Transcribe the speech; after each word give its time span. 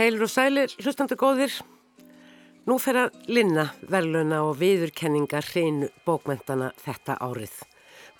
Heilur 0.00 0.22
og 0.24 0.30
sælir, 0.32 0.72
hlustandi 0.80 1.12
góðir. 1.20 1.52
Nú 2.64 2.78
fer 2.80 2.96
að 3.02 3.18
linna 3.28 3.66
verðluna 3.84 4.38
og 4.46 4.54
viðurkenningar 4.56 5.44
hreinu 5.50 5.90
bókmentana 6.06 6.70
þetta 6.80 7.18
árið. 7.20 7.52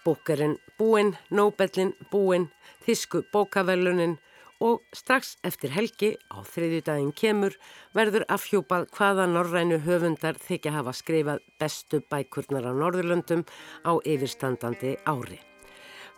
Bókarinn 0.04 0.58
búinn, 0.76 1.14
Nobelin 1.32 1.94
búinn, 2.12 2.50
Þísku 2.84 3.22
bókaverlunin 3.32 4.18
og 4.60 4.84
strax 4.92 5.38
eftir 5.40 5.72
helgi 5.72 6.12
á 6.28 6.44
þriðju 6.44 6.84
daginn 6.84 7.16
kemur 7.16 7.56
verður 7.96 8.28
afhjúpað 8.28 8.90
hvaða 8.92 9.30
norrænu 9.32 9.80
höfundar 9.88 10.36
þykja 10.36 10.76
hafa 10.76 10.92
skrifað 10.92 11.40
bestu 11.56 12.04
bækurnar 12.12 12.68
á 12.68 12.76
Norðurlöndum 12.76 13.48
á 13.88 13.96
yfirstandandi 14.04 14.98
ári. 15.08 15.40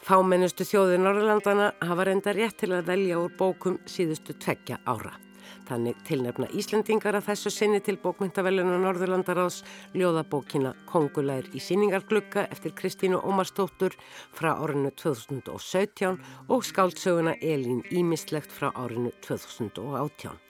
Fámennustu 0.02 0.66
þjóðir 0.66 1.06
Norrlandana 1.06 1.76
hafa 1.86 2.10
reynda 2.10 2.34
rétt 2.34 2.58
til 2.58 2.74
að 2.74 2.88
velja 2.90 3.22
úr 3.22 3.36
bókum 3.38 3.78
síðustu 3.86 4.34
tveggja 4.34 4.82
ára. 4.90 5.20
Þannig 5.68 5.98
tilnefna 6.08 6.48
Íslendingar 6.58 7.16
að 7.18 7.28
þessu 7.30 7.52
sinni 7.54 7.80
til 7.84 7.96
bókmyndaveluna 8.02 8.78
Norðurlandaráðs 8.82 9.62
ljóðabókina 9.96 10.74
Kongulær 10.90 11.48
í 11.54 11.62
síningarglugga 11.62 12.46
eftir 12.52 12.76
Kristínu 12.78 13.22
Ómarsdóttur 13.22 13.96
frá 14.36 14.52
árinu 14.54 14.92
2017 15.02 16.18
og 16.48 16.64
skáldsöguna 16.68 17.36
Elín 17.40 17.84
Ímislegt 17.90 18.52
frá 18.52 18.70
árinu 18.72 19.12
2018. 19.26 20.40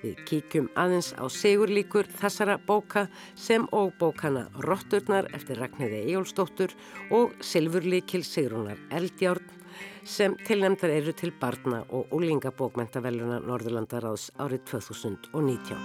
Við 0.00 0.20
kíkjum 0.28 0.68
aðeins 0.80 1.10
á 1.20 1.24
segurlíkur 1.28 2.08
þessara 2.20 2.56
bóka 2.66 3.06
sem 3.36 3.66
og 3.76 3.92
bókana 4.00 4.46
Rotturnar 4.66 5.28
eftir 5.36 5.60
Ragnhildi 5.60 6.00
Ejólfsdóttur 6.08 6.74
og 7.16 7.36
Silfurlíkil 7.44 8.24
Sigrunar 8.26 8.80
Eldjárn 8.96 9.59
sem 10.04 10.36
tilnæmdar 10.46 10.90
eru 10.94 11.12
til 11.12 11.32
barna 11.40 11.82
og 11.90 12.10
úlingabókmentaveluna 12.16 13.40
Norðurlandaráðs 13.44 14.30
árið 14.40 14.64
2019. 14.72 15.76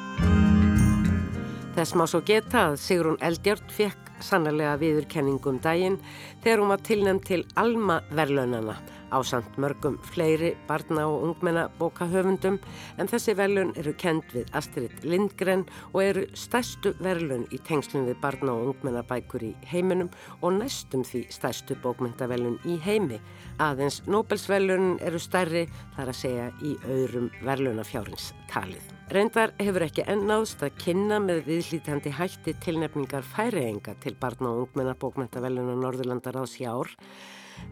Þess 1.76 1.96
má 2.00 2.06
svo 2.08 2.22
geta 2.24 2.70
að 2.70 2.78
Sigrun 2.80 3.18
Eldjárn 3.20 3.72
fekk 3.76 4.12
sannlega 4.24 4.78
viðurkenningum 4.80 5.58
daginn 5.64 5.98
þegar 6.44 6.62
hún 6.62 6.72
var 6.72 6.84
tilnæmt 6.88 7.26
til 7.28 7.42
Alma 7.60 8.00
verðlunana 8.16 8.78
á 9.12 9.20
samt 9.26 9.58
mörgum 9.62 9.98
fleiri 10.04 10.54
barna 10.68 11.06
og 11.08 11.24
ungmenna 11.28 11.68
bókahöfundum 11.80 12.58
en 12.98 13.10
þessi 13.12 13.36
verðlun 13.38 13.74
eru 13.80 13.94
kend 14.00 14.26
við 14.34 14.50
Astrid 14.58 15.04
Lindgren 15.04 15.66
og 15.92 16.02
eru 16.04 16.26
stærstu 16.38 16.96
verðlun 17.04 17.46
í 17.52 17.60
tengslum 17.68 18.08
við 18.10 18.20
barna 18.24 18.56
og 18.56 18.74
ungmenna 18.74 19.04
bækur 19.06 19.46
í 19.50 19.54
heiminum 19.70 20.10
og 20.42 20.58
næstum 20.60 21.06
því 21.06 21.26
stærstu 21.34 21.78
bókmyndaverðlun 21.84 22.60
í 22.66 22.80
heimi. 22.86 23.22
Aðeins 23.62 24.02
Nobelsverðlun 24.10 24.98
eru 25.06 25.22
stærri 25.22 25.66
þar 25.96 26.12
að 26.12 26.20
segja 26.22 26.50
í 26.64 26.76
öðrum 26.84 27.32
verðlunafjárins 27.46 28.34
talið. 28.52 28.84
Reyndar 29.14 29.54
hefur 29.62 29.86
ekki 29.86 30.06
ennáðst 30.10 30.64
að 30.66 30.78
kynna 30.82 31.20
með 31.22 31.44
viðlítandi 31.46 32.14
hætti 32.18 32.56
tilnefningar 32.64 33.26
færienga 33.36 33.94
til 34.02 34.16
barna 34.18 34.50
og 34.50 34.66
ungmenna 34.66 34.96
bókmyndaverðlun 34.98 35.76
á 35.78 35.84
Norðurlandar 35.84 36.40
ás 36.42 36.56
í 36.58 36.66
ár 36.66 36.90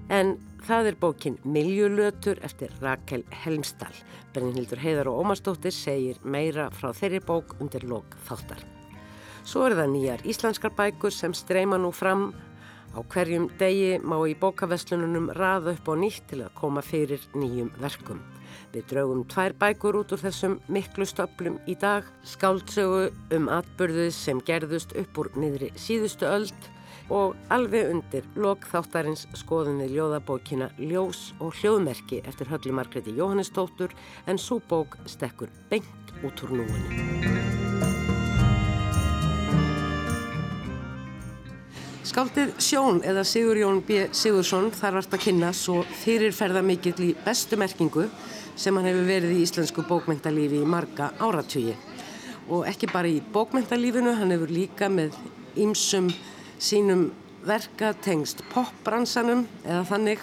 En 0.10 0.38
það 0.68 0.92
er 0.92 0.98
bókin 1.00 1.38
Miljulötur 1.44 2.40
eftir 2.46 2.72
Rakel 2.82 3.24
Helmstall. 3.44 3.96
Brennhildur 4.34 4.82
Heiðar 4.82 5.10
og 5.12 5.24
Ómarsdóttir 5.24 5.76
segir 5.76 6.20
meira 6.24 6.70
frá 6.72 6.92
þeirri 6.96 7.22
bók 7.24 7.56
undir 7.60 7.86
lok 7.88 8.18
þáttar. 8.28 8.64
Svo 9.44 9.66
er 9.68 9.76
það 9.76 9.94
nýjar 9.94 10.26
íslenskar 10.30 10.76
bækur 10.78 11.12
sem 11.12 11.34
streyma 11.36 11.80
nú 11.82 11.92
fram. 11.92 12.32
Á 12.94 13.02
hverjum 13.02 13.50
degi 13.60 13.98
má 14.00 14.16
í 14.30 14.36
bókaveslununum 14.40 15.32
raða 15.36 15.74
upp 15.74 15.90
á 15.90 15.94
nýtt 15.98 16.30
til 16.30 16.44
að 16.46 16.54
koma 16.60 16.84
fyrir 16.86 17.24
nýjum 17.34 17.74
verkum. 17.82 18.22
Við 18.74 18.86
draugum 18.90 19.26
tvær 19.30 19.56
bækur 19.60 19.98
út 20.00 20.14
úr 20.14 20.22
þessum 20.22 20.60
miklu 20.72 21.06
stöplum 21.10 21.58
í 21.68 21.76
dag. 21.76 22.06
Skáldsögu 22.24 23.10
um 23.36 23.50
atbyrðuð 23.52 24.14
sem 24.16 24.40
gerðust 24.46 24.96
upp 24.98 25.20
úr 25.20 25.32
niðri 25.36 25.74
síðustu 25.76 26.30
öld 26.30 26.70
og 27.10 27.36
alveg 27.52 27.90
undir 27.92 28.28
lokþáttarins 28.40 29.26
skoðum 29.38 29.82
við 29.84 29.98
ljóðabókina 29.98 30.70
Ljós 30.80 31.32
og 31.40 31.58
hljóðmerki 31.60 32.22
eftir 32.28 32.52
Höllu 32.52 32.76
Margreti 32.76 33.16
Jóhannesdóttur 33.18 33.92
en 34.28 34.40
svo 34.40 34.62
bók 34.70 34.98
stekkur 35.06 35.52
beint 35.70 36.16
út 36.24 36.46
úr 36.46 36.56
núinu. 36.62 37.44
Skáldið 42.04 42.50
Sjón 42.60 43.00
eða 43.08 43.24
Sigur 43.26 43.58
Jón 43.58 43.80
B. 43.88 44.04
Sigursson 44.12 44.68
þar 44.76 45.00
vart 45.00 45.14
að 45.16 45.22
kynna 45.24 45.54
svo 45.56 45.80
fyrirferða 46.04 46.62
mikill 46.62 47.00
í 47.02 47.14
bestu 47.26 47.58
merkingu 47.58 48.10
sem 48.60 48.76
hann 48.78 48.86
hefur 48.86 49.08
verið 49.08 49.32
í 49.34 49.42
íslensku 49.46 49.86
bókmyndalífi 49.88 50.60
í 50.62 50.68
marga 50.68 51.10
áratugji. 51.24 51.74
Og 52.52 52.68
ekki 52.70 52.92
bara 52.92 53.10
í 53.10 53.22
bókmyndalífinu, 53.34 54.14
hann 54.20 54.36
hefur 54.36 54.52
líka 54.52 54.92
með 54.92 55.16
ýmsum 55.58 56.12
sínum 56.64 57.10
verka 57.44 57.92
tengst 58.04 58.40
popbransanum 58.54 59.44
eða 59.66 59.84
þannig 59.90 60.22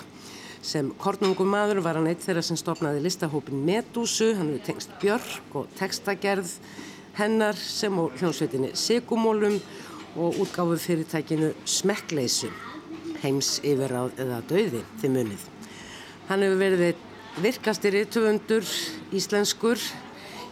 sem 0.65 0.89
kornungum 1.01 1.49
maður 1.53 1.83
var 1.85 1.99
hann 1.99 2.09
eitt 2.09 2.23
þeirra 2.25 2.43
sem 2.45 2.57
stopnaði 2.57 3.03
listahópin 3.05 3.61
Medúsu, 3.65 4.33
hann 4.37 4.53
hefur 4.55 4.67
tengst 4.71 4.95
Björk 5.03 5.57
og 5.57 5.69
textagerð 5.77 6.53
hennar 7.19 7.57
sem 7.61 7.97
og 8.01 8.17
hljómsveitinni 8.21 8.73
Sigumólum 8.77 9.59
og 10.17 10.41
útgáfu 10.43 10.79
fyrirtækinu 10.81 11.53
Smekkleysu, 11.69 12.51
heims 13.23 13.59
yfirráð 13.61 14.17
eða 14.25 14.41
döði 14.49 14.85
þið 15.03 15.15
munið. 15.17 15.45
Hann 16.31 16.45
hefur 16.47 16.61
verið 16.61 17.05
virkastir 17.41 17.99
íttöfundur 18.01 18.65
íslenskur 19.17 19.81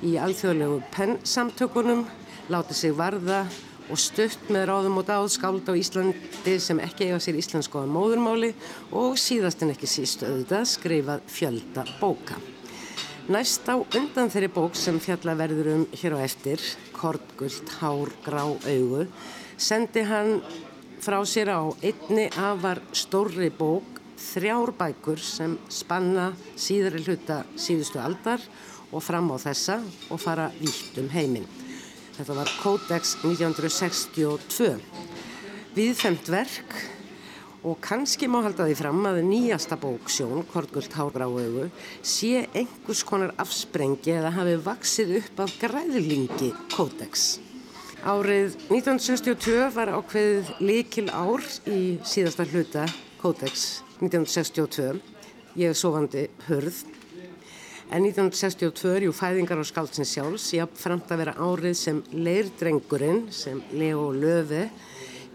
í 0.05 0.17
alþjóðlegu 0.21 0.83
pennsamtökunum, 0.95 2.05
látið 2.53 2.81
sig 2.83 2.97
varða 2.97 3.47
og 3.89 4.01
stutt 4.01 4.51
með 4.53 4.69
ráðum 4.71 5.01
og 5.01 5.09
dáð 5.09 5.27
skáld 5.33 5.69
á 5.69 5.75
Íslandi 5.79 6.55
sem 6.61 6.81
ekki 6.85 7.09
eiga 7.09 7.19
sér 7.23 7.39
íslensku 7.41 7.81
á 7.81 7.87
móðurmáli 7.89 8.53
og 8.93 9.19
síðast 9.21 9.65
en 9.65 9.73
ekki 9.75 9.89
síst 9.91 10.25
auðvitað 10.27 10.69
skrifað 10.75 11.27
fjölda 11.33 11.85
bóka. 12.01 12.39
Næst 13.29 13.69
á 13.69 13.77
undan 13.77 14.31
þeirri 14.33 14.49
bók 14.53 14.77
sem 14.79 14.97
fjalla 15.05 15.35
verður 15.37 15.73
um 15.75 15.85
hér 15.93 16.17
á 16.17 16.25
eftir, 16.25 16.63
Kortgullt, 16.97 17.75
Hár, 17.81 18.09
Grá, 18.25 18.45
Augu, 18.49 19.05
sendi 19.61 20.05
hann 20.09 20.39
frá 21.05 21.21
sér 21.29 21.53
á 21.53 21.61
einni 21.85 22.31
afar 22.33 22.81
stórri 22.97 23.51
bók 23.53 23.99
þrjár 24.19 24.73
bækur 24.79 25.21
sem 25.23 25.59
spanna 25.69 26.33
síðari 26.57 27.05
hluta 27.05 27.43
síðustu 27.57 28.01
aldar 28.03 28.43
og 28.91 29.05
fram 29.05 29.31
á 29.31 29.37
þessa 29.37 29.83
og 30.09 30.21
fara 30.25 30.49
vítt 30.59 30.97
um 30.99 31.13
heiminn. 31.13 31.68
Þetta 32.19 32.35
var 32.35 32.49
Codex 32.59 33.13
1962. 33.23 34.73
Viðfemt 35.77 36.31
verk 36.35 36.73
og 37.63 37.77
kannski 37.83 38.27
má 38.27 38.41
halda 38.43 38.67
því 38.67 38.75
fram 38.81 39.07
að 39.07 39.21
nýjasta 39.29 39.79
bóksjón, 39.79 40.43
Kortgullt 40.51 40.97
Hárgráaugu, 40.99 41.69
sé 42.03 42.49
einhvers 42.59 43.05
konar 43.07 43.37
afsprengi 43.39 44.17
eða 44.17 44.35
hafi 44.35 44.57
vaksið 44.67 45.15
upp 45.21 45.45
af 45.47 45.55
græðlingi 45.63 46.51
Codex. 46.75 47.29
Árið 48.03 48.59
1962 48.67 49.71
var 49.79 49.95
ákveðið 49.95 50.53
likil 50.59 51.09
ár 51.15 51.47
í 51.71 52.01
síðasta 52.03 52.51
hluta 52.51 52.91
Codex 53.23 53.85
1962. 54.03 54.99
Ég 55.55 55.71
er 55.71 55.79
sofandi 55.79 56.27
hörð 56.51 56.83
En 57.89 58.05
1962 58.05 58.91
er 58.93 59.05
jú 59.07 59.15
fæðingar 59.17 59.63
á 59.63 59.65
skáldsins 59.65 60.11
sjálfs, 60.13 60.51
ég 60.53 60.61
haf 60.61 60.75
framt 60.77 61.09
að 61.09 61.23
vera 61.23 61.33
árið 61.41 61.77
sem 61.81 62.01
leirdrengurinn, 62.13 63.23
sem 63.33 63.63
Leo 63.73 64.11
Löfi 64.13 64.67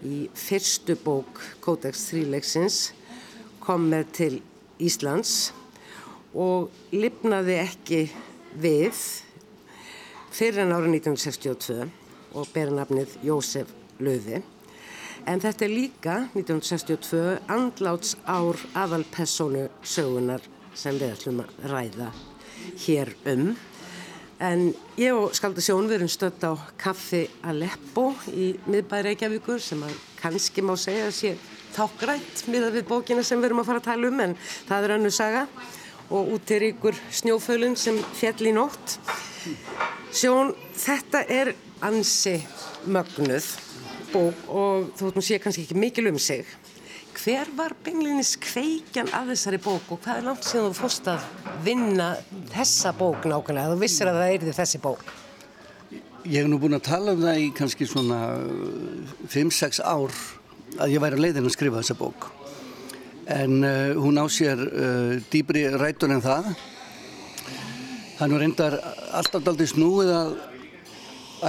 í 0.06 0.28
fyrstu 0.38 0.94
bók 1.02 1.40
Kódex 1.64 2.04
þríleiksins 2.12 2.76
kom 3.64 3.88
með 3.90 4.12
til 4.18 4.36
Íslands 4.78 5.50
og 6.30 6.70
lifnaði 6.94 7.56
ekki 7.64 8.00
við 8.62 9.00
fyrir 10.30 10.62
en 10.62 10.76
árið 10.76 11.00
1962 11.00 11.88
og 12.38 12.52
bera 12.54 12.76
nafnið 12.76 13.16
Jósef 13.26 13.72
Löfi. 13.98 14.44
En 15.26 15.42
þetta 15.42 15.66
er 15.66 15.74
líka 15.74 16.14
1962 16.36 17.24
andláts 17.50 18.14
ár 18.22 18.62
aðalpessónu 18.78 19.66
sögunar 19.82 20.46
sem 20.70 21.02
við 21.02 21.16
ætlum 21.16 21.42
að 21.42 21.66
ræða 21.74 22.12
hér 22.86 23.14
um. 23.30 23.54
En 24.42 24.66
ég 24.98 25.14
og 25.14 25.34
Skaldur 25.36 25.62
Sjón 25.64 25.86
við 25.88 26.00
erum 26.00 26.10
stött 26.10 26.42
á 26.44 26.52
Kaffi 26.80 27.22
Aleppo 27.46 28.10
í 28.34 28.52
miðbæri 28.66 29.12
Reykjavíkur 29.12 29.62
sem 29.62 29.82
að 29.86 29.94
kannski 30.18 30.64
má 30.64 30.74
segja 30.80 31.06
að 31.08 31.16
sé 31.16 31.34
þákgrænt 31.74 32.44
miðað 32.50 32.78
við 32.78 32.88
bókina 32.90 33.24
sem 33.26 33.40
við 33.40 33.50
erum 33.50 33.62
að 33.62 33.70
fara 33.70 33.82
að 33.82 33.88
tala 33.88 34.10
um 34.10 34.24
en 34.24 34.36
það 34.68 34.86
er 34.86 34.94
annu 34.96 35.12
saga 35.14 35.46
og 36.10 36.34
út 36.36 36.50
er 36.54 36.66
ykkur 36.70 36.98
snjófölun 37.20 37.76
sem 37.80 37.98
fjall 38.14 38.50
í 38.50 38.52
nótt. 38.54 38.98
Sjón, 40.14 40.52
þetta 40.78 41.24
er 41.30 41.54
ansi 41.84 42.36
mögnuð 42.86 43.48
bók 44.12 44.50
og 44.52 44.92
þóttum 44.98 45.24
sé 45.24 45.40
kannski 45.42 45.64
ekki 45.64 45.78
mikil 45.78 46.10
um 46.12 46.18
sig. 46.18 46.46
Hver 47.14 47.50
var 47.54 47.72
beinleginis 47.84 48.34
kveikjan 48.42 49.10
af 49.14 49.28
þessari 49.30 49.58
bók 49.62 49.92
og 49.94 50.00
hvað 50.02 50.16
er 50.18 50.24
langt 50.26 50.46
síðan 50.46 50.72
þú 50.72 50.78
fórst 50.80 51.10
að 51.12 51.26
vinna 51.62 52.08
þessa 52.50 52.90
bók 52.98 53.26
nákvæmlega? 53.30 53.70
Þú 53.70 53.82
vissir 53.82 54.10
að 54.10 54.18
það 54.18 54.32
erði 54.34 54.54
þessi 54.56 54.80
bók. 54.82 55.04
Ég 56.24 56.40
hef 56.40 56.48
nú 56.50 56.58
búin 56.58 56.74
að 56.74 56.86
tala 56.88 57.14
um 57.14 57.22
það 57.22 57.42
í 57.44 57.46
kannski 57.54 57.86
svona 57.86 58.18
5-6 59.30 59.78
uh, 59.78 59.92
ár 59.94 60.16
að 60.82 60.94
ég 60.96 61.04
væri 61.04 61.18
að 61.18 61.22
leiðin 61.22 61.46
að 61.46 61.54
skrifa 61.54 61.82
þessa 61.82 61.98
bók. 62.00 62.26
En 63.30 63.60
uh, 63.62 63.94
hún 64.00 64.18
á 64.18 64.26
sér 64.26 64.64
uh, 64.64 65.14
dýbri 65.30 65.68
rætun 65.78 66.16
en 66.16 66.24
það. 66.24 66.50
Hann 68.18 68.34
var 68.34 68.42
reyndar 68.42 68.80
alltaf 69.14 69.52
aldrei 69.52 69.70
snúið 69.70 70.10
að 70.16 70.34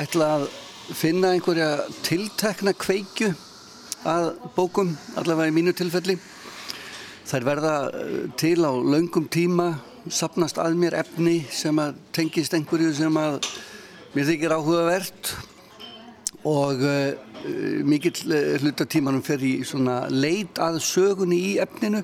ætla 0.03 0.29
að 0.37 0.47
finna 0.93 1.33
einhverja 1.33 1.73
tiltekna 2.05 2.75
kveikju 2.77 3.33
að 4.05 4.31
bókum, 4.55 4.93
allavega 5.17 5.51
í 5.51 5.55
mínu 5.55 5.73
tilfelli. 5.77 6.15
Þær 7.25 7.47
verða 7.47 7.75
eh, 7.89 8.15
til 8.37 8.59
á 8.61 8.71
laungum 8.71 9.27
tíma, 9.33 9.73
sapnast 10.05 10.59
að 10.61 10.77
mér 10.77 10.99
efni 10.99 11.39
sem 11.49 11.77
að 11.81 11.95
tengist 12.13 12.53
einhverju 12.53 12.91
sem 12.93 13.17
að 13.17 13.39
mér 14.13 14.27
þykir 14.29 14.53
áhugavert 14.53 15.31
og 16.45 16.83
uh, 16.85 17.15
mikill 17.89 18.35
hlutatímanum 18.61 19.23
fer 19.25 19.41
í 19.41 19.55
svona 19.65 20.03
leit 20.13 20.61
að 20.61 20.77
sögunni 20.85 21.39
í 21.41 21.51
efninu, 21.63 22.03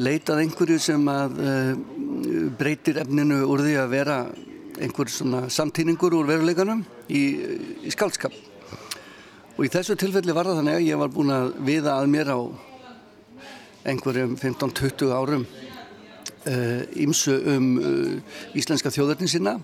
leit 0.00 0.32
að 0.32 0.46
einhverju 0.46 0.80
sem 0.80 1.04
að 1.12 1.36
uh, 1.44 1.72
breytir 2.56 3.02
efninu 3.04 3.42
úr 3.44 3.66
því 3.66 3.76
að 3.82 3.92
vera 3.92 4.18
einhver 4.80 5.12
svona 5.12 5.44
samtíningur 5.52 6.16
úr 6.16 6.32
veruleikanum 6.32 6.86
í, 7.12 7.24
í 7.84 7.92
skálskap. 7.92 8.47
Og 9.58 9.66
í 9.66 9.70
þessu 9.74 9.96
tilfelli 9.98 10.30
var 10.30 10.46
það 10.46 10.60
þannig 10.60 10.76
að 10.76 10.84
ég 10.86 10.98
var 11.00 11.08
búin 11.10 11.32
að 11.34 11.48
viða 11.66 11.96
að 11.98 12.10
mér 12.12 12.28
á 12.30 12.38
einhverjum 13.90 14.36
15-20 14.38 15.10
árum 15.10 15.46
ímsu 17.02 17.32
uh, 17.34 17.56
um 17.56 17.64
uh, 17.82 18.36
íslenska 18.54 18.92
þjóðarnin 18.94 19.30
sinna 19.32 19.56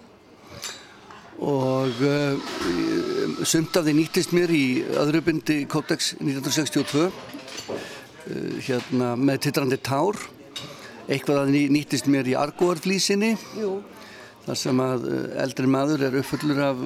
og 1.39 2.01
uh, 2.03 2.35
sumt 3.47 3.79
af 3.79 3.87
því 3.87 3.95
nýttist 4.01 4.35
mér 4.35 4.51
í 4.51 4.65
öðrubyndi 4.83 5.61
Codex 5.71 6.17
1962 6.17 7.05
uh, 7.05 7.13
hérna 8.67 9.13
með 9.15 9.45
tittrandi 9.47 9.79
tár. 9.79 10.19
Eitthvað 11.07 11.45
að 11.45 11.53
nýttist 11.71 12.09
mér 12.11 12.33
í 12.33 12.35
Argóarflísinni 12.41 13.37
þar 14.49 14.59
sem 14.59 14.83
að 14.83 15.07
eldri 15.45 15.71
maður 15.71 16.03
er 16.09 16.19
uppfullur 16.19 16.65
af 16.65 16.83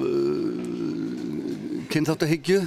kynþáttahyggju 1.89 2.61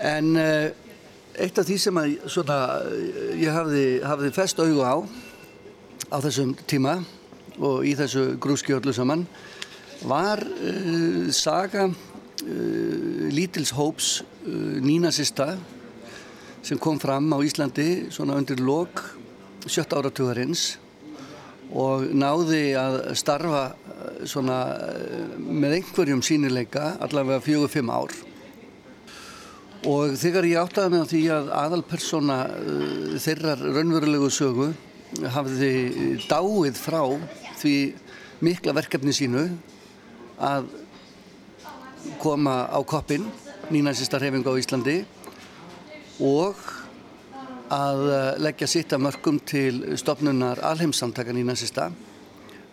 En 0.00 0.36
uh, 0.40 0.70
eitt 1.36 1.58
af 1.60 1.66
því 1.68 1.76
sem 1.80 1.98
að, 2.00 2.14
svona, 2.32 2.58
ég 3.36 3.52
hafði, 3.52 3.84
hafði 4.04 4.30
fest 4.32 4.60
auðu 4.62 4.80
á 4.80 4.94
á 6.10 6.16
þessum 6.24 6.54
tíma 6.70 6.96
og 7.60 7.84
í 7.84 7.92
þessu 7.98 8.38
grúski 8.40 8.72
öllu 8.72 8.94
saman 8.96 9.26
var 10.08 10.40
uh, 10.40 11.28
saga 11.36 11.90
uh, 11.90 13.28
Lítils 13.30 13.74
Hóps 13.76 14.20
nínasista 14.40 15.52
sem 16.64 16.78
kom 16.80 16.96
fram 16.98 17.28
á 17.36 17.38
Íslandi 17.44 18.08
svona 18.08 18.38
undir 18.40 18.62
lok 18.64 19.02
sjött 19.68 19.92
áratugarins 19.92 20.78
og 21.76 22.08
náði 22.16 22.72
að 22.80 22.96
starfa 23.20 23.66
svona 24.24 24.56
með 25.36 25.76
einhverjum 25.82 26.24
sínileika 26.24 26.94
allavega 27.04 27.44
fjögur-fimm 27.44 27.92
ár 27.92 28.16
og 29.88 30.16
þegar 30.20 30.44
ég 30.44 30.60
áttaði 30.60 30.92
mig 30.92 31.04
á 31.04 31.10
því 31.10 31.20
að 31.32 31.50
aðalpersona 31.56 32.38
uh, 32.52 33.14
þeirrar 33.22 33.62
raunverulegu 33.64 34.28
sögu 34.32 34.72
hafði 35.32 36.18
dáið 36.28 36.76
frá 36.76 37.00
því 37.60 37.76
mikla 38.44 38.74
verkefni 38.76 39.14
sínu 39.16 39.46
að 40.40 40.68
koma 42.20 42.66
á 42.68 42.80
koppin 42.84 43.24
nýnansista 43.72 44.20
hreyfingu 44.20 44.52
á 44.52 44.60
Íslandi 44.60 44.98
og 46.20 46.60
að 47.72 48.02
uh, 48.04 48.18
leggja 48.42 48.68
sitt 48.68 48.92
af 48.92 49.00
mörgum 49.00 49.38
til 49.40 49.96
stopnunar 50.00 50.60
alheimsamtaka 50.60 51.32
nýnansista 51.32 51.88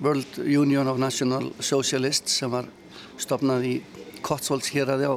World 0.03 0.41
Union 0.43 0.91
of 0.91 0.99
National 0.99 1.53
Socialists 1.59 2.35
sem 2.41 2.51
var 2.51 2.67
stopnað 3.17 3.63
í 3.63 3.73
Cotswolds 4.25 4.73
hér 4.75 4.91
aði 4.97 5.07
á 5.07 5.15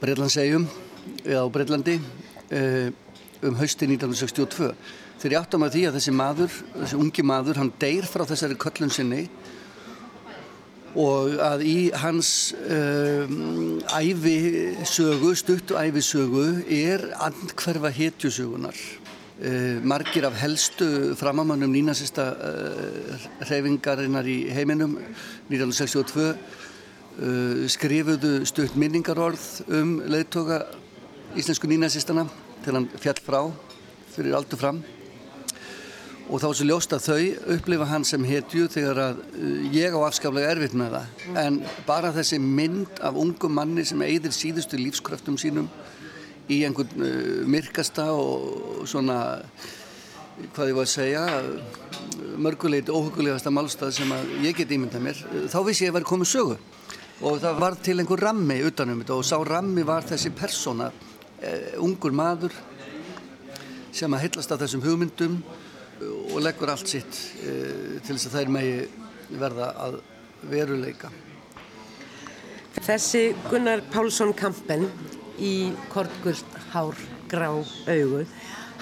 Breitlandsegjum 0.00 0.66
á 1.26 1.44
Breitlandi 1.52 1.98
eh, 2.50 2.90
um 3.42 3.56
hausti 3.58 3.88
1962 3.88 4.72
þegar 5.22 5.34
ég 5.36 5.40
áttam 5.40 5.64
að 5.66 5.76
því 5.76 5.82
að 5.88 5.96
þessi 5.98 6.14
maður 6.14 6.54
þessi 6.76 6.98
ungi 6.98 7.24
maður, 7.26 7.60
hann 7.62 7.72
deyr 7.82 8.06
frá 8.10 8.24
þessari 8.26 8.58
köllun 8.58 8.92
sinni 8.92 9.26
og 10.98 11.38
að 11.40 11.62
í 11.64 11.76
hans 11.96 12.52
um, 12.52 13.78
æfisögu, 13.88 15.32
stuttu 15.38 15.78
æfisögu 15.80 16.44
er 16.68 17.06
andkverfa 17.24 17.92
hetjusögunar 17.96 18.76
uh, 18.76 19.78
margir 19.80 20.26
af 20.28 20.36
helstu 20.42 21.14
framamannum 21.16 21.72
nínasista 21.72 22.28
uh, 22.36 23.24
hreyfingarinnar 23.46 24.28
í 24.28 24.38
heiminum 24.52 24.98
1962 25.48 26.28
uh, 26.28 27.64
skrifuðu 27.72 28.42
stutt 28.48 28.76
minningarorð 28.76 29.48
um 29.72 29.96
leiðtoga 30.12 30.64
íslensku 31.38 31.68
nýnæsistana 31.70 32.26
til 32.64 32.76
hann 32.76 32.88
fjall 33.00 33.20
frá 33.24 33.40
fyrir 34.12 34.36
aldur 34.36 34.60
fram. 34.60 34.82
Og 36.32 36.40
þá 36.40 36.46
er 36.48 36.56
svo 36.56 36.66
ljóst 36.68 36.94
að 36.94 37.06
þau 37.06 37.54
upplifa 37.56 37.86
hann 37.90 38.04
sem 38.08 38.24
hetju 38.24 38.68
þegar 38.72 39.00
að 39.02 39.22
uh, 39.34 39.64
ég 39.74 39.96
á 39.96 40.00
afskaflega 40.06 40.52
erfitt 40.54 40.76
með 40.78 40.96
það. 40.96 41.06
Mm. 41.26 41.38
en 41.42 41.58
bara 41.88 42.12
þessi 42.14 42.38
mynd 42.40 43.02
af 43.04 43.18
ungum 43.18 43.56
manni 43.58 43.84
sem 43.84 44.02
eigðir 44.04 44.34
síðustu 44.36 44.80
lífskraftum 44.80 45.38
sínum 45.40 45.68
í 46.52 46.62
einhvern 46.66 47.04
uh, 47.04 47.44
myrkasta 47.48 48.10
og 48.14 48.84
svona 48.88 49.18
hvað 50.54 50.72
ég 50.72 50.76
var 50.78 50.86
að 50.86 50.92
segja 50.92 51.24
mörguleit 52.42 52.88
óhugulegasta 52.90 53.52
málstað 53.52 53.92
sem 53.98 54.12
að 54.14 54.30
ég 54.46 54.56
get 54.56 54.72
ímyndað 54.72 55.04
mér. 55.04 55.24
Þá 55.52 55.58
vissi 55.66 55.86
ég 55.86 55.92
að 55.92 56.00
vera 56.00 56.10
komið 56.12 56.30
sögu. 56.32 56.58
Og 57.22 57.38
það 57.42 57.60
var 57.62 57.76
til 57.78 57.98
einhver 58.00 58.22
rammi 58.24 58.56
utanum 58.66 59.02
þetta 59.02 59.18
og 59.18 59.26
sá 59.26 59.36
rammi 59.46 59.84
var 59.86 60.06
þessi 60.08 60.32
persóna 60.34 60.88
ungur 61.82 62.14
maður 62.14 62.54
sem 63.92 64.14
að 64.14 64.24
hillast 64.26 64.54
af 64.54 64.62
þessum 64.62 64.84
hugmyndum 64.84 65.40
og 66.02 66.38
leggur 66.42 66.72
allt 66.72 66.88
sitt 66.90 67.18
uh, 67.42 67.98
til 68.02 68.16
þess 68.16 68.28
að 68.30 68.38
þær 68.38 68.54
megi 68.56 68.78
verða 69.40 69.68
að 69.86 69.98
veruleika. 70.50 71.12
Þessi 72.82 73.28
Gunnar 73.50 73.84
Pálsson 73.92 74.32
Kampen 74.34 74.88
í 75.42 75.72
kortgullt 75.92 76.58
hár 76.72 76.98
grá 77.30 77.50
augu 77.52 78.24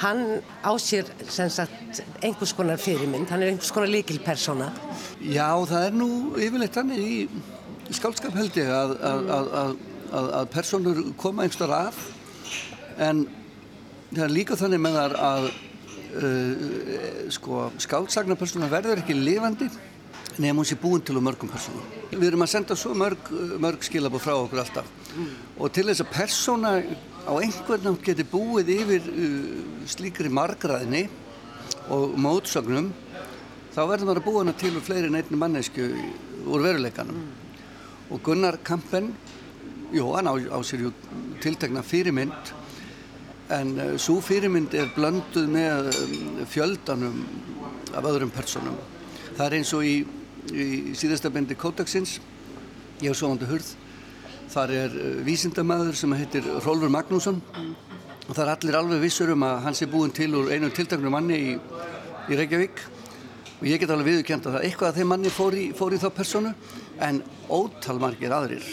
hann 0.00 0.40
á 0.64 0.73
sér 0.81 1.09
sem 1.29 1.50
sagt 1.52 2.00
einhvers 2.25 2.55
konar 2.57 2.81
fyrirmynd, 2.81 3.29
hann 3.29 3.43
er 3.43 3.52
einhvers 3.52 3.73
konar 3.75 3.90
líkilpersona. 3.93 4.71
Já, 5.21 5.52
það 5.69 5.87
er 5.88 5.97
nú 5.97 6.09
yfirleitt 6.40 6.79
hann 6.81 6.95
í 6.95 7.26
skálskap 7.93 8.37
held 8.38 8.57
ég 8.57 8.71
að, 8.73 8.95
að, 9.05 9.50
að, 9.61 10.31
að 10.40 10.49
personur 10.55 11.02
koma 11.21 11.45
einhverstað 11.45 11.76
af 11.76 12.00
en 13.00 13.26
það 14.11 14.25
er 14.26 14.35
líka 14.35 14.59
þannig 14.59 14.83
með 14.83 14.99
þar 14.99 15.14
að 15.26 15.47
uh, 15.50 17.30
sko, 17.33 17.69
skáldsagnapersona 17.87 18.71
verður 18.73 19.02
ekki 19.02 19.16
lifandi 19.16 19.71
nefnum 20.40 20.62
hún 20.62 20.69
sé 20.69 20.76
búin 20.80 21.02
til 21.04 21.19
og 21.19 21.25
mörgum 21.26 21.50
persónum. 21.50 21.85
Við 22.12 22.28
erum 22.30 22.45
að 22.45 22.52
senda 22.52 22.76
svo 22.78 22.95
mörg, 22.97 23.30
mörg 23.61 23.83
skilabóð 23.85 24.23
frá 24.25 24.35
okkur 24.38 24.62
alltaf 24.62 24.88
mm. 25.16 25.30
og 25.59 25.73
til 25.75 25.87
þess 25.90 26.04
að 26.04 26.12
persóna 26.14 26.75
á 26.80 27.33
einhvern 27.37 27.87
nátt 27.88 28.04
geti 28.07 28.26
búið 28.28 28.73
yfir 28.76 29.11
uh, 29.11 29.50
slíkri 29.90 30.33
margraðinni 30.33 31.07
og 31.90 32.16
mótsögnum 32.21 32.92
þá 33.75 33.83
verður 33.87 34.07
maður 34.09 34.23
að 34.23 34.28
búa 34.28 34.45
hana 34.45 34.57
til 34.59 34.73
úr 34.75 34.87
fleiri 34.87 35.11
neittni 35.12 35.38
mannesku 35.38 35.90
úr 36.47 36.64
veruleikanum 36.64 37.21
mm. 37.21 37.28
og 38.11 38.25
Gunnar 38.26 38.59
Kampen 38.66 39.12
jú, 39.92 40.09
hann 40.14 40.30
á, 40.30 40.35
á 40.35 40.59
sér 40.66 40.87
ju 40.87 40.95
tiltegna 41.42 41.83
fyrirmynd 41.87 42.54
en 43.54 43.75
uh, 43.78 43.92
svo 44.00 44.21
fyrirmynd 44.25 44.75
er 44.78 44.90
blönduð 44.95 45.49
með 45.50 45.90
um, 45.90 46.40
fjöldanum 46.50 47.21
af 47.97 48.07
öðrum 48.07 48.33
personum. 48.35 48.76
Það 49.37 49.45
er 49.47 49.57
eins 49.59 49.73
og 49.76 49.87
í, 49.87 49.95
í 50.54 50.66
síðasta 50.99 51.33
bendi 51.35 51.59
Kótaksins, 51.59 52.19
ég 53.00 53.11
hef 53.11 53.19
svoðandi 53.19 53.49
hurð, 53.50 53.73
þar 54.52 54.75
er 54.76 54.95
uh, 54.95 55.11
vísindamæður 55.26 55.99
sem 55.99 56.14
heitir 56.19 56.47
Rólfur 56.64 56.92
Magnússon. 56.92 57.42
Og 58.28 58.37
það 58.37 58.45
er 58.45 58.52
allir 58.54 58.78
alveg 58.78 59.02
vissur 59.02 59.33
um 59.35 59.42
að 59.42 59.64
hans 59.64 59.83
er 59.83 59.90
búin 59.90 60.12
til 60.14 60.30
úr 60.38 60.52
einu 60.54 60.71
tiltaknum 60.71 61.16
manni 61.16 61.38
í, 61.50 61.54
í 62.30 62.38
Reykjavík. 62.38 62.85
Og 63.61 63.66
ég 63.69 63.80
get 63.83 63.90
alveg 63.92 64.14
viðkjent 64.14 64.47
að 64.47 64.54
það 64.57 64.66
eitthvað 64.69 64.92
að 64.92 65.00
þeim 65.00 65.11
manni 65.12 65.33
fór 65.35 65.57
í, 65.59 65.64
fór 65.76 65.97
í 65.97 65.99
þá 66.00 66.07
personu 66.16 66.52
en 67.04 67.19
ótal 67.50 67.99
margir 68.00 68.33
aðrir, 68.33 68.64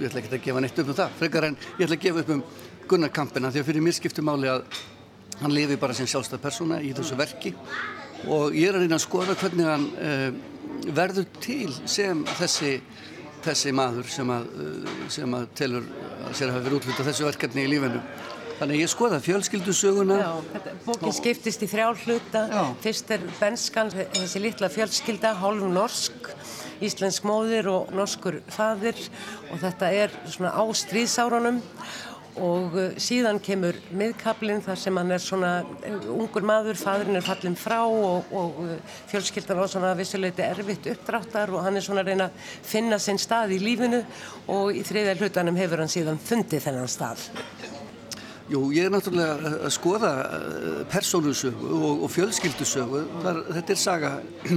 ég 0.00 0.08
ætla 0.08 0.20
ekki 0.20 0.32
að 0.32 0.44
gefa 0.46 0.62
neitt 0.64 0.78
upp 0.80 0.90
um 0.90 0.96
það, 0.98 1.16
frekar 1.20 1.46
en 1.48 1.56
ég 1.78 1.84
ætla 1.86 1.98
að 1.98 2.04
gefa 2.04 2.22
upp 2.24 2.32
um 2.34 2.42
Gunnar 2.88 3.12
Kampina 3.14 3.50
því 3.52 3.62
að 3.62 3.68
fyrir 3.70 3.84
mér 3.84 3.96
skiptir 3.96 4.26
máli 4.26 4.50
að 4.50 4.66
hann 5.40 5.54
lifi 5.54 5.78
bara 5.80 5.94
sem 5.96 6.08
sjálfstæð 6.10 6.42
persóna 6.42 6.80
í 6.84 6.92
þessu 6.96 7.16
verki 7.18 7.54
og 8.30 8.54
ég 8.56 8.70
er 8.70 8.78
að 8.78 8.84
reyna 8.84 8.98
að 8.98 9.04
skoða 9.04 9.36
hvernig 9.40 9.68
hann 9.68 9.88
uh, 9.98 10.28
verður 10.96 11.26
til 11.42 11.72
sem 11.90 12.22
þessi, 12.38 12.76
þessi 13.44 13.74
maður 13.76 14.08
sem 14.12 14.30
að, 14.32 14.46
uh, 14.54 14.94
sem 15.12 15.36
að 15.36 15.50
telur 15.58 15.90
að 16.28 16.38
sér 16.38 16.48
að 16.48 16.56
hafa 16.56 16.64
verið 16.68 16.78
útluta 16.80 17.08
þessu 17.08 17.28
verkefni 17.28 17.66
í 17.66 17.72
lífinu. 17.74 18.00
Þannig 18.54 18.84
ég 18.84 18.90
skoða 18.92 19.18
fjölskyldusöguna. 19.18 20.16
Já, 20.20 20.68
bókin 20.86 21.14
skiptist 21.16 21.64
í 21.66 21.68
þrjá 21.68 21.88
hluta. 22.04 22.44
Já. 22.52 22.62
Fyrst 22.84 23.10
er 23.16 23.24
benskan, 23.40 23.90
þessi 23.90 24.42
litla 24.44 24.70
fjölskylda, 24.70 25.32
hálf 25.40 25.66
norsk, 25.74 26.30
íslensk 26.84 27.26
móðir 27.26 27.66
og 27.72 27.90
norskur 27.94 28.38
fadir 28.54 28.98
og 29.50 29.58
þetta 29.62 29.90
er 30.04 30.14
svona 30.30 30.54
á 30.54 30.62
stríðsárunum 30.70 31.58
og 32.40 32.74
uh, 32.74 32.96
síðan 32.98 33.38
kemur 33.42 33.76
miðkablinn 33.94 34.62
þar 34.64 34.80
sem 34.80 34.96
hann 34.98 35.14
er 35.14 35.22
svona 35.22 35.52
uh, 35.62 36.08
ungur 36.14 36.46
maður, 36.46 36.78
fadurinn 36.78 37.18
er 37.18 37.26
fallin 37.26 37.56
frá 37.58 37.78
og, 37.86 38.32
og 38.34 38.58
uh, 38.64 38.96
fjölskyldan 39.10 39.62
á 39.62 39.66
svona 39.70 39.92
vissuleiti 39.98 40.42
erfitt 40.46 40.88
uppdráttar 40.94 41.54
og 41.54 41.62
hann 41.66 41.78
er 41.78 41.86
svona 41.86 42.02
að 42.02 42.10
reyna 42.10 42.28
að 42.30 42.50
finna 42.72 42.98
sinn 43.02 43.20
stað 43.22 43.54
í 43.54 43.62
lífinu 43.62 44.02
og 44.50 44.74
í 44.74 44.82
þriðja 44.86 45.16
hlutanum 45.20 45.60
hefur 45.62 45.84
hann 45.84 45.94
síðan 45.94 46.20
fundið 46.22 46.66
þennan 46.66 46.90
stað. 46.90 47.28
Jú, 48.44 48.66
ég 48.76 48.84
er 48.84 48.92
náttúrulega 48.92 49.54
að 49.64 49.70
skoða 49.72 50.10
persónusögu 50.92 51.70
og, 51.78 52.02
og 52.04 52.10
fjölskyldusögu. 52.12 53.00
Þar, 53.22 53.38
þetta 53.56 53.72
er 53.72 53.80
saga 53.80 54.10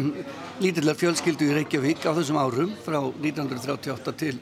lítillar 0.64 0.98
fjölskyldu 1.00 1.48
í 1.48 1.56
Reykjavík 1.62 2.04
á 2.04 2.12
þessum 2.18 2.42
árum 2.42 2.74
frá 2.84 3.00
1938 3.00 4.16
til 4.20 4.42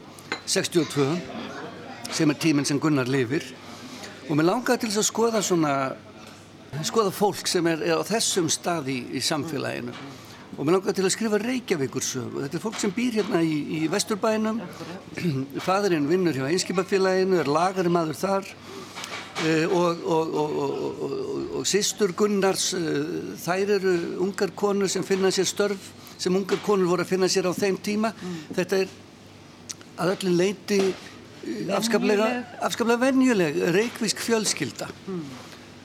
62 0.49 1.05
sem 2.11 2.29
er 2.29 2.39
tíminn 2.41 2.67
sem 2.67 2.79
Gunnar 2.81 3.09
lifir. 3.09 3.45
Og 4.29 4.37
mér 4.37 4.49
langaði 4.49 4.83
til 4.83 4.91
þess 4.91 5.03
að 5.03 5.09
skoða 5.09 5.41
svona 5.45 5.73
skoða 6.83 7.11
fólk 7.13 7.47
sem 7.47 7.65
er, 7.69 7.81
er 7.85 8.01
á 8.01 8.03
þessum 8.05 8.49
staði 8.51 8.97
í, 9.15 9.21
samfélaginu. 9.23 9.93
Og 10.55 10.63
mér 10.63 10.77
langaði 10.77 10.97
til 10.99 11.05
að 11.07 11.13
skrifa 11.15 11.39
Reykjavíkursögu. 11.41 12.43
Þetta 12.45 12.57
er 12.57 12.63
fólk 12.63 12.79
sem 12.79 12.93
býr 12.95 13.19
hérna 13.19 13.41
í, 13.43 13.55
í 13.77 13.79
Vesturbænum. 13.91 14.61
Fadurinn 15.67 16.09
vinnur 16.09 16.35
hjá 16.35 16.47
einskipafélaginu 16.49 17.39
er 17.41 17.51
lagari 17.51 17.91
maður 17.91 18.19
þar. 18.19 18.51
Uh, 19.35 19.65
og, 19.75 20.03
og, 20.07 20.35
og, 20.39 21.01
og 21.59 21.65
sýstur 21.67 22.13
Gunnars 22.15 22.69
uh, 22.77 23.33
þær 23.43 23.73
eru 23.75 23.95
ungar 24.23 24.53
konur 24.55 24.87
sem 24.87 25.03
finna 25.03 25.27
sér 25.35 25.49
störf 25.49 25.89
sem 26.15 26.31
ungar 26.31 26.61
konur 26.63 26.87
voru 26.93 27.03
að 27.03 27.11
finna 27.11 27.27
sér 27.31 27.49
á 27.51 27.53
þeim 27.55 27.81
tíma. 27.83 28.13
Þetta 28.55 28.79
er 28.85 28.93
að 29.99 30.13
öllum 30.15 30.39
leiti 30.39 30.79
afskaplega, 31.75 32.29
afskaplega 32.65 33.01
venjuleg 33.07 33.57
reykvísk 33.75 34.21
fjölskylda 34.23 34.89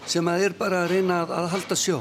sem 0.08 0.28
að 0.30 0.46
er 0.46 0.56
bara 0.58 0.84
að 0.84 0.94
reyna 0.96 1.20
að, 1.24 1.32
að 1.36 1.48
halda 1.54 1.78
sjó. 1.78 1.98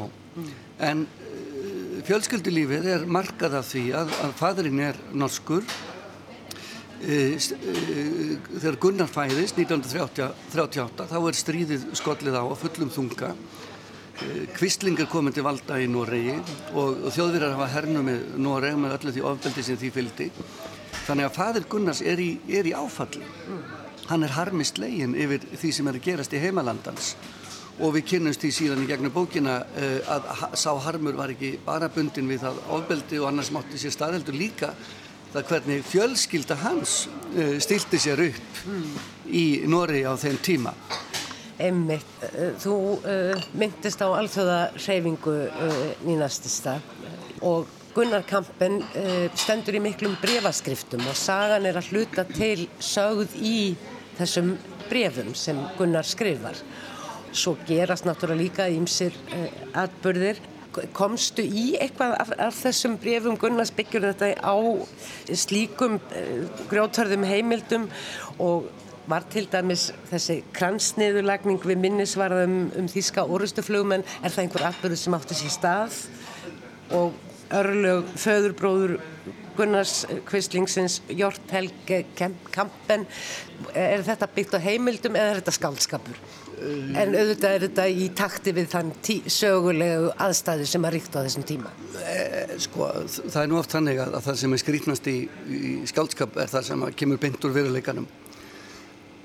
En 0.80 1.04
uh, 1.06 2.00
fjölskyldulífið 2.08 2.90
er 2.96 3.08
markað 3.12 3.60
af 3.60 3.70
því 3.70 3.86
að, 4.00 4.14
að 4.26 4.36
fadurinn 4.40 4.84
er 4.88 5.00
norskur. 5.12 5.66
Uh, 7.00 7.36
uh, 7.36 8.34
þegar 8.56 8.80
Gunnar 8.86 9.12
fæðist 9.12 9.60
1938 9.60 11.10
þá 11.12 11.18
er 11.20 11.40
stríðið 11.44 11.90
skollið 12.00 12.40
á 12.40 12.44
að 12.44 12.60
fullum 12.64 12.94
þunga. 12.96 13.34
Kvistlingar 14.58 15.08
komin 15.08 15.32
til 15.32 15.46
valda 15.46 15.78
í 15.80 15.86
Noregi 15.88 16.34
og 16.76 17.06
þjóðverðar 17.16 17.54
hafa 17.56 17.70
hernu 17.72 18.02
með 18.04 18.26
Noreg 18.44 18.76
með 18.76 18.98
öllu 18.98 19.14
því 19.16 19.24
ofbeldi 19.30 19.64
sem 19.64 19.80
því 19.80 19.92
fylgdi 19.96 20.28
Þannig 21.08 21.26
að 21.26 21.36
fadir 21.36 21.68
Gunnars 21.70 22.02
er 22.06 22.22
í, 22.22 22.32
í 22.48 22.74
áfalli. 22.74 23.26
Hann 24.10 24.26
er 24.26 24.34
harmist 24.34 24.80
legin 24.82 25.16
yfir 25.18 25.44
því 25.56 25.72
sem 25.74 25.90
er 25.90 26.00
að 26.00 26.08
gerast 26.08 26.34
í 26.34 26.42
heimalandans 26.42 27.14
og 27.80 27.94
við 27.96 28.08
kynnumst 28.14 28.44
því 28.44 28.50
síðan 28.56 28.82
í 28.84 28.88
gegnum 28.90 29.14
bókina 29.16 29.62
uh, 29.64 30.00
að 30.16 30.26
ha 30.42 30.50
sá 30.60 30.72
harmur 30.84 31.16
var 31.20 31.32
ekki 31.32 31.54
bara 31.66 31.90
bundin 31.94 32.28
við 32.30 32.44
það 32.44 32.60
ofbeldi 32.76 33.22
og 33.22 33.30
annars 33.30 33.52
mátti 33.56 33.80
sér 33.80 33.96
staðheldur 33.96 34.36
líka 34.36 34.74
það 35.32 35.48
hvernig 35.54 35.86
fjölskylda 35.88 36.60
hans 36.64 36.98
uh, 37.08 37.56
stilti 37.64 38.02
sér 38.02 38.26
upp 38.28 38.62
í 39.30 39.46
Nóri 39.70 40.04
á 40.04 40.14
þeim 40.20 40.40
tíma. 40.44 40.76
Einmitt, 41.60 42.12
uh, 42.34 42.52
þú 42.60 42.76
myndist 43.60 44.04
á 44.04 44.08
alþjóða 44.12 44.60
reyfingu 44.76 45.38
nýnastista 46.08 46.80
og 47.46 47.79
Gunnar 48.00 48.24
Kampen 48.24 48.78
uh, 48.96 49.26
stendur 49.36 49.76
í 49.76 49.80
miklum 49.84 50.14
brefaskriftum 50.22 51.02
og 51.04 51.18
sagan 51.20 51.66
er 51.68 51.76
að 51.82 51.90
hluta 51.92 52.24
til 52.30 52.70
sögð 52.80 53.34
í 53.44 53.74
þessum 54.16 54.54
brefum 54.88 55.34
sem 55.36 55.60
Gunnar 55.76 56.08
skrifar. 56.08 56.56
Svo 57.36 57.58
gerast 57.68 58.08
náttúrulega 58.08 58.40
líka 58.40 58.70
ímsir 58.72 59.20
uh, 59.36 59.52
atbyrðir. 59.84 60.40
Komstu 60.96 61.44
í 61.44 61.74
eitthvað 61.76 62.16
af, 62.24 62.34
af 62.40 62.64
þessum 62.64 62.96
brefum 63.04 63.36
Gunnars 63.42 63.76
byggjur 63.76 64.08
þetta 64.14 64.32
á 64.48 64.56
slíkum 65.44 66.00
uh, 66.00 66.66
grjótörðum 66.72 67.28
heimildum 67.28 67.92
og 68.40 68.72
var 69.12 69.28
til 69.28 69.50
dæmis 69.52 69.90
þessi 70.08 70.46
kransniðurlagning 70.56 71.60
við 71.68 71.84
minnisvarðum 71.84 72.60
um 72.80 72.88
þýska 72.88 73.28
orustuflugmenn, 73.28 74.08
er 74.24 74.32
það 74.32 74.46
einhver 74.46 74.70
atbyrður 74.72 75.04
sem 75.04 75.20
átti 75.20 75.44
sér 75.44 75.60
stað 75.60 76.06
og 76.96 77.26
örlög 77.56 78.10
föðurbróður 78.20 78.98
Gunnars 79.60 80.06
Kvistlingsins 80.30 81.02
Jort 81.12 81.52
Helge 81.52 82.04
Kampen 82.54 83.06
er 83.76 84.04
þetta 84.08 84.30
byggt 84.36 84.56
á 84.56 84.60
heimildum 84.64 85.18
eða 85.20 85.34
er 85.34 85.42
þetta 85.42 85.56
skaldskapur? 85.58 86.22
En 86.60 87.14
auðvitað 87.16 87.54
er 87.56 87.66
þetta 87.66 87.86
í 87.88 88.08
takti 88.16 88.54
við 88.56 88.70
þann 88.74 88.94
sögulegu 89.32 90.10
aðstæði 90.20 90.66
sem 90.68 90.88
að 90.88 90.96
ríkta 90.98 91.22
á 91.24 91.26
þessum 91.28 91.46
tíma. 91.48 91.72
Eh, 92.04 92.56
sko, 92.60 92.90
það 93.20 93.42
er 93.42 93.52
nú 93.52 93.60
oft 93.60 93.76
þannig 93.76 94.02
að 94.04 94.18
það 94.28 94.40
sem 94.42 94.56
er 94.56 94.64
skrítnast 94.64 95.12
í, 95.12 95.18
í 95.48 95.76
skaldskap 95.92 96.40
er 96.40 96.52
það 96.52 96.68
sem 96.72 96.88
kemur 97.00 97.22
beint 97.22 97.48
úr 97.48 97.56
veruleikanum. 97.56 98.10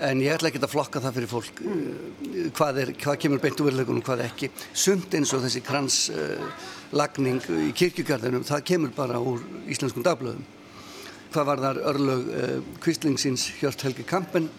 En 0.03 0.19
ég 0.19 0.33
ætla 0.35 0.49
ekki 0.49 0.59
að 0.59 0.73
flokka 0.73 0.99
það 0.99 1.13
fyrir 1.15 1.29
fólk 1.31 1.59
mm. 1.63 2.47
hvað, 2.57 2.79
er, 2.81 2.89
hvað 2.99 3.19
kemur 3.23 3.39
beint 3.39 3.61
úr 3.63 3.69
veruleikunum 3.69 4.01
og 4.01 4.09
hvað 4.09 4.25
ekki. 4.25 4.49
Sumt 4.75 5.13
eins 5.15 5.31
og 5.31 5.45
þessi 5.45 5.61
kranslagning 5.63 7.39
uh, 7.47 7.61
í 7.63 7.71
kirkjugarðinum, 7.79 8.43
það 8.43 8.65
kemur 8.71 8.91
bara 8.97 9.21
úr 9.23 9.45
íslenskum 9.71 10.03
dagblöðum. 10.03 10.43
Hvað 11.31 11.47
var 11.47 11.63
þar 11.63 11.79
örlög 11.93 12.27
uh, 12.27 12.57
kvistlingsins 12.83 13.47
Hjört 13.61 13.87
Helgi 13.87 14.03
Kampen 14.09 14.49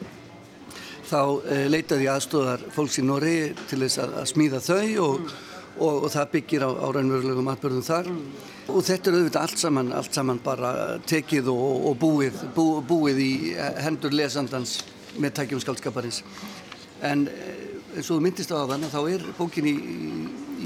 þá 1.05 1.21
uh, 1.21 1.53
leitaði 1.69 2.09
aðstóðar 2.15 2.65
fólks 2.73 2.97
í 3.03 3.05
Nóri 3.05 3.37
til 3.69 3.83
þess 3.85 4.01
að, 4.07 4.19
að 4.23 4.33
smíða 4.33 4.65
þau 4.65 4.81
og, 5.05 5.21
mm. 5.21 5.39
og, 5.77 5.95
og 6.01 6.11
það 6.17 6.35
byggir 6.39 6.65
á, 6.65 6.71
á 6.81 6.87
raunverulegum 6.97 7.53
atbyrðum 7.53 7.89
þar 7.93 8.13
mm. 8.15 8.27
og 8.73 8.83
þetta 8.89 9.13
er 9.13 9.21
auðvitað 9.21 9.45
allt 9.45 9.67
saman, 9.67 9.95
allt 10.01 10.17
saman 10.17 10.45
bara 10.49 10.75
tekið 11.05 11.53
og, 11.53 11.89
og 11.93 12.01
búið, 12.01 12.45
bú, 12.57 12.71
búið 12.89 13.25
í 13.29 13.33
hendur 13.85 14.17
lesandans 14.17 14.79
með 15.23 15.37
tækjum 15.41 15.63
skaldskaparins 15.63 16.23
en 17.07 17.27
eins 17.97 18.11
og 18.11 18.17
þú 18.17 18.23
myndist 18.25 18.53
á 18.53 18.61
þann 18.69 18.89
þá 18.93 19.01
er 19.11 19.25
bókin 19.39 19.69
í, 19.69 19.75
í, 19.77 20.11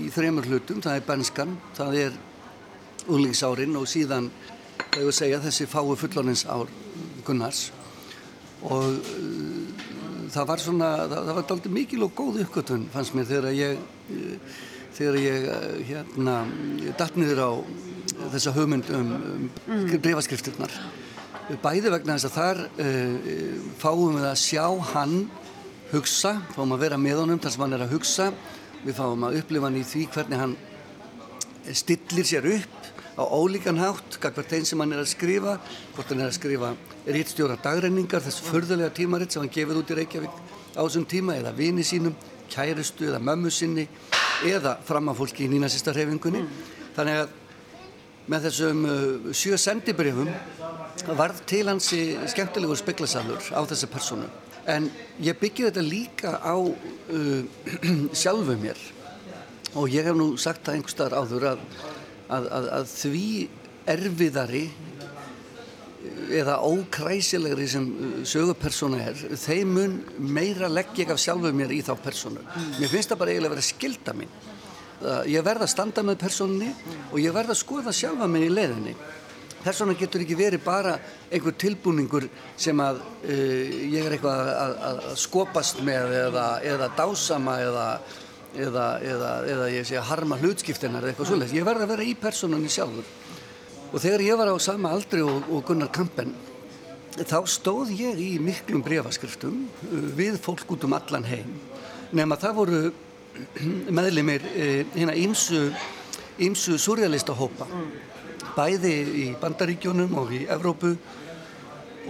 í 0.04 0.07
þremur 0.14 0.49
hlutum, 0.50 0.83
það 0.83 0.99
er 0.99 1.07
benskan 1.07 1.57
það 1.78 2.00
er 2.07 2.19
úlingsárin 3.11 3.76
og 3.78 3.88
síðan 3.90 4.30
þau 4.90 5.04
að 5.07 5.14
segja 5.16 5.42
þessi 5.45 5.69
fái 5.71 5.97
fullonins 6.00 6.47
ár 6.50 6.71
Gunnars. 7.26 7.69
Og 8.66 8.99
uh, 8.99 9.87
það 10.33 10.49
var 10.50 10.62
svona, 10.62 10.90
það, 11.04 11.28
það 11.28 11.38
var 11.38 11.54
aldrei 11.54 11.73
mikil 11.75 12.04
og 12.07 12.14
góð 12.16 12.42
uppgötun 12.45 12.88
fannst 12.92 13.16
mér 13.16 13.28
þegar 13.30 13.57
ég 13.57 13.78
uh, 13.80 14.59
þegar 15.00 15.21
ég 15.23 15.47
hérna 15.88 16.35
datt 16.99 17.16
niður 17.16 17.40
á 17.40 17.50
þessa 18.35 18.52
hugmynd 18.52 18.90
um, 18.92 19.12
um 19.16 19.47
mm. 19.71 19.95
breyfaskriftirnar 20.02 20.75
bæði 21.59 21.90
vegna 21.90 22.16
þess 22.16 22.28
að 22.28 22.37
þar 22.37 22.61
uh, 22.66 23.30
fáum 23.80 24.19
við 24.19 24.26
að 24.28 24.40
sjá 24.45 24.64
hann 24.95 25.14
hugsa, 25.90 26.37
fáum 26.54 26.75
að 26.76 26.85
vera 26.85 26.99
með 27.00 27.25
honum 27.25 27.40
þar 27.42 27.54
sem 27.54 27.64
hann 27.64 27.75
er 27.75 27.85
að 27.87 27.95
hugsa 27.97 28.28
við 28.85 28.99
fáum 29.00 29.25
að 29.26 29.40
upplifa 29.40 29.66
hann 29.66 29.80
í 29.80 29.87
því 29.87 30.04
hvernig 30.14 30.40
hann 30.40 30.54
stillir 31.76 32.28
sér 32.28 32.47
upp 32.54 32.76
á 33.21 33.23
ólíkan 33.26 33.80
hátt, 33.80 34.16
hvert 34.23 34.54
einn 34.54 34.69
sem 34.69 34.80
hann 34.80 34.95
er 34.95 35.02
að 35.02 35.11
skrifa 35.11 35.57
hvort 35.97 36.12
hann 36.12 36.23
er 36.23 36.30
að 36.30 36.38
skrifa 36.38 36.71
réttstjóra 37.11 37.59
dagrenningar, 37.61 38.23
þess 38.23 38.47
förðulega 38.47 38.95
tímaritt 38.97 39.35
sem 39.35 39.42
hann 39.42 39.52
gefið 39.52 39.83
út 39.83 39.92
í 39.92 39.99
Reykjavík 39.99 40.40
á 40.78 40.80
þessum 40.80 41.09
tíma 41.11 41.37
eða 41.40 41.52
vini 41.57 41.85
sínum, 41.85 42.14
kærustu 42.50 43.11
eða 43.11 43.21
mömmu 43.26 43.50
sinni 43.52 43.88
eða 44.47 44.78
framafólki 44.87 45.45
í 45.49 45.50
nýnasista 45.52 45.92
hrefingunni 45.92 46.45
mm. 46.45 46.64
þannig 46.97 47.25
að 47.25 47.37
með 48.29 48.47
þessum 48.49 48.85
uh, 48.85 49.33
sjö 49.35 49.57
sendibrifum 49.61 50.29
varð 51.17 51.41
til 51.49 51.65
hansi 51.71 52.03
skemmtilegur 52.31 52.79
speklarsalur 52.79 53.53
á 53.57 53.61
þessa 53.65 53.89
personu 53.91 54.29
en 54.69 54.89
ég 55.23 55.39
byggði 55.41 55.69
þetta 55.71 55.85
líka 55.87 56.35
á 56.39 56.57
uh, 56.57 57.43
sjálfu 58.21 58.57
mér. 58.61 58.79
Og 59.79 59.91
ég 59.93 60.07
hef 60.07 60.17
nú 60.19 60.35
sagt 60.41 60.65
það 60.67 60.79
einhver 60.79 60.95
staðar 60.95 61.19
áður 61.23 61.49
að, 61.53 61.67
að, 62.29 62.47
að, 62.59 62.71
að 62.79 62.89
því 62.93 63.27
erfiðari 63.91 64.65
uh, 64.69 65.11
eða 66.41 66.59
ókræsilegri 66.67 67.69
sem 67.71 67.89
sögupersona 68.29 69.03
er 69.11 69.25
þeim 69.39 69.75
mun 69.79 69.99
meira 70.19 70.71
legg 70.71 70.95
ég 70.99 71.12
af 71.15 71.23
sjálfu 71.23 71.53
mér 71.57 71.75
í 71.75 71.83
þá 71.87 71.95
personu 72.03 72.43
mér 72.79 72.91
finnst 72.91 73.12
það 73.12 73.23
bara 73.23 73.35
eiginlega 73.35 73.53
að 73.53 73.57
vera 73.57 73.69
skilda 73.71 74.17
mín 74.17 74.35
ég 75.30 75.45
verða 75.45 75.64
að 75.64 75.73
standa 75.73 76.04
með 76.04 76.21
personinni 76.21 76.71
og 77.11 77.19
ég 77.23 77.33
verða 77.35 77.54
að 77.54 77.62
skoða 77.62 77.95
sjálfa 77.97 78.28
mig 78.28 78.47
í 78.47 78.52
leiðinni. 78.52 78.95
Persóna 79.61 79.92
getur 79.92 80.23
ekki 80.25 80.38
verið 80.38 80.62
bara 80.64 80.95
einhver 81.28 81.52
tilbúningur 81.61 82.25
sem 82.57 82.78
að 82.80 83.02
uh, 83.02 83.73
ég 83.92 84.07
er 84.07 84.14
eitthvað 84.16 84.40
að, 84.40 84.71
að, 84.88 85.00
að 85.11 85.19
skopast 85.21 85.83
með 85.85 86.14
eða, 86.16 86.45
eða 86.64 86.88
dásama 86.97 87.59
eða, 87.61 87.88
eða, 88.57 88.87
eða 89.04 89.66
ég 89.75 89.85
sé 89.88 89.99
að 90.00 90.09
harma 90.14 90.38
hlutskiptinar 90.40 91.04
eða 91.04 91.12
eitthvað 91.12 91.33
svolítið. 91.33 91.59
Ég 91.61 91.69
verði 91.69 91.85
að 91.85 91.92
vera 91.92 92.09
í 92.09 92.14
persónunni 92.23 92.73
sjálfur. 92.73 93.12
Og 93.90 93.99
þegar 94.00 94.25
ég 94.25 94.40
var 94.40 94.49
á 94.49 94.57
sama 94.64 94.95
aldri 94.97 95.21
og, 95.26 95.45
og 95.52 95.66
Gunnar 95.69 95.92
Kampen 95.92 96.33
þá 97.21 97.38
stóð 97.50 97.92
ég 97.99 98.21
í 98.23 98.30
miklum 98.40 98.80
brefaskriftum 98.87 99.66
uh, 99.66 100.09
við 100.16 100.40
fólk 100.40 100.73
út 100.73 100.88
um 100.88 100.97
allan 100.97 101.28
heim. 101.28 101.52
Nema 102.16 102.40
það 102.40 102.59
voru 102.62 102.83
meðlimir 103.91 104.45
hérna 104.95 105.15
ímsu, 105.17 105.69
ímsu 106.43 106.79
surrealista 106.81 107.35
hópa 107.37 107.69
bæði 108.57 108.95
í 109.25 109.27
bandaríkjónum 109.41 110.15
og 110.21 110.33
í 110.35 110.45
Evrópu 110.51 110.95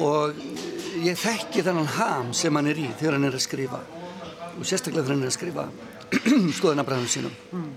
og 0.00 0.37
ég 1.05 1.19
þekki 1.19 1.65
þennan 1.67 1.89
ham 1.97 2.35
sem 2.37 2.55
hann 2.57 2.71
er 2.71 2.81
í 2.81 2.89
þegar 2.99 3.19
hann 3.19 3.29
er 3.29 3.39
að 3.39 3.47
skrifa 3.47 3.81
og 4.57 4.67
sérstaklega 4.67 5.05
þegar 5.05 5.17
hann 5.17 5.25
er 5.25 5.33
að 5.33 5.39
skrifa 5.39 5.67
skoðanabræðum 6.59 7.11
sínum 7.11 7.35
mm. 7.53 7.73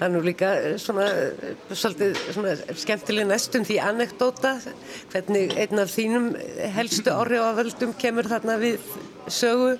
Það 0.00 0.06
er 0.06 0.12
nú 0.14 0.20
líka 0.24 0.50
eh, 0.56 0.74
svona, 0.80 1.06
eh, 1.12 1.56
svolítið, 1.76 2.20
svona 2.32 2.52
skemmtileg 2.80 3.26
næstum 3.28 3.66
því 3.68 3.74
anekdóta 3.84 4.54
hvernig 5.12 5.52
einn 5.60 5.82
af 5.82 5.92
þínum 5.92 6.30
helstu 6.72 7.12
áhrifavöldum 7.12 7.92
kemur 8.00 8.30
þarna 8.30 8.56
við 8.62 8.86
sögu 9.28 9.74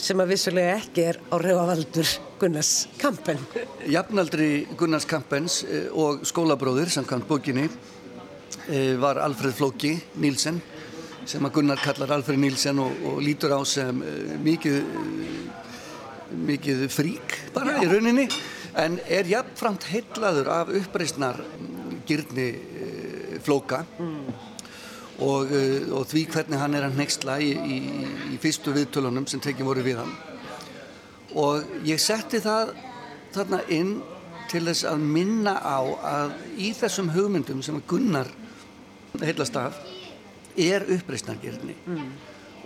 sem 0.00 0.20
að 0.20 0.32
vissulega 0.34 0.76
ekki 0.78 1.04
er 1.10 1.18
á 1.32 1.36
reyfavaldur 1.40 2.10
Gunnars 2.40 2.72
Kampen. 3.00 3.40
Jafnaldri 3.88 4.66
Gunnars 4.78 5.06
Kampens 5.08 5.62
eh, 5.64 5.88
og 5.92 6.24
skólabróður 6.28 6.90
samkvæmt 6.92 7.28
bókinni 7.28 7.66
eh, 7.66 8.94
var 9.00 9.20
Alfred 9.24 9.56
Flóki 9.56 9.94
Nílsen 10.22 10.60
sem 11.26 11.42
að 11.42 11.56
Gunnar 11.58 11.80
kallar 11.82 12.12
Alfred 12.14 12.38
Nílsen 12.40 12.80
og, 12.82 12.92
og 13.08 13.22
lítur 13.24 13.56
á 13.56 13.60
sem 13.66 14.02
eh, 14.04 14.36
mikið, 14.44 14.82
mikið 16.52 16.84
frík 16.92 17.38
bara 17.56 17.78
Já. 17.78 17.86
í 17.86 17.90
rauninni 17.94 18.28
en 18.76 19.00
er 19.08 19.28
jafnframt 19.30 19.88
heitlaður 19.88 20.52
af 20.52 20.74
uppreysnar 20.82 21.40
gyrni 22.06 22.50
Flóka 23.46 23.84
mm 23.98 24.52
og, 25.18 25.52
eh, 25.52 25.86
og 25.92 26.04
því 26.10 26.24
hvernig 26.32 26.60
hann 26.60 26.74
er 26.76 26.86
að 26.88 26.98
nextla 26.98 27.38
í, 27.40 27.52
í, 27.54 27.78
í 28.34 28.40
fyrstu 28.40 28.74
viðtölunum 28.76 29.26
sem 29.30 29.40
tekið 29.40 29.68
voru 29.68 29.84
við 29.86 30.02
hann. 30.02 30.12
Og 31.36 31.64
ég 31.88 32.00
setti 32.00 32.40
það 32.44 32.74
þarna 33.34 33.62
inn 33.72 33.96
til 34.50 34.62
þess 34.68 34.86
að 34.88 35.02
minna 35.16 35.56
á 35.58 35.80
að 35.80 36.36
í 36.60 36.70
þessum 36.76 37.10
hugmyndum 37.14 37.62
sem 37.64 37.80
Gunnar 37.88 38.30
heilast 39.22 39.56
af 39.58 39.78
er 40.56 40.84
uppreysnargerðni 40.94 41.74
mm. 41.84 42.06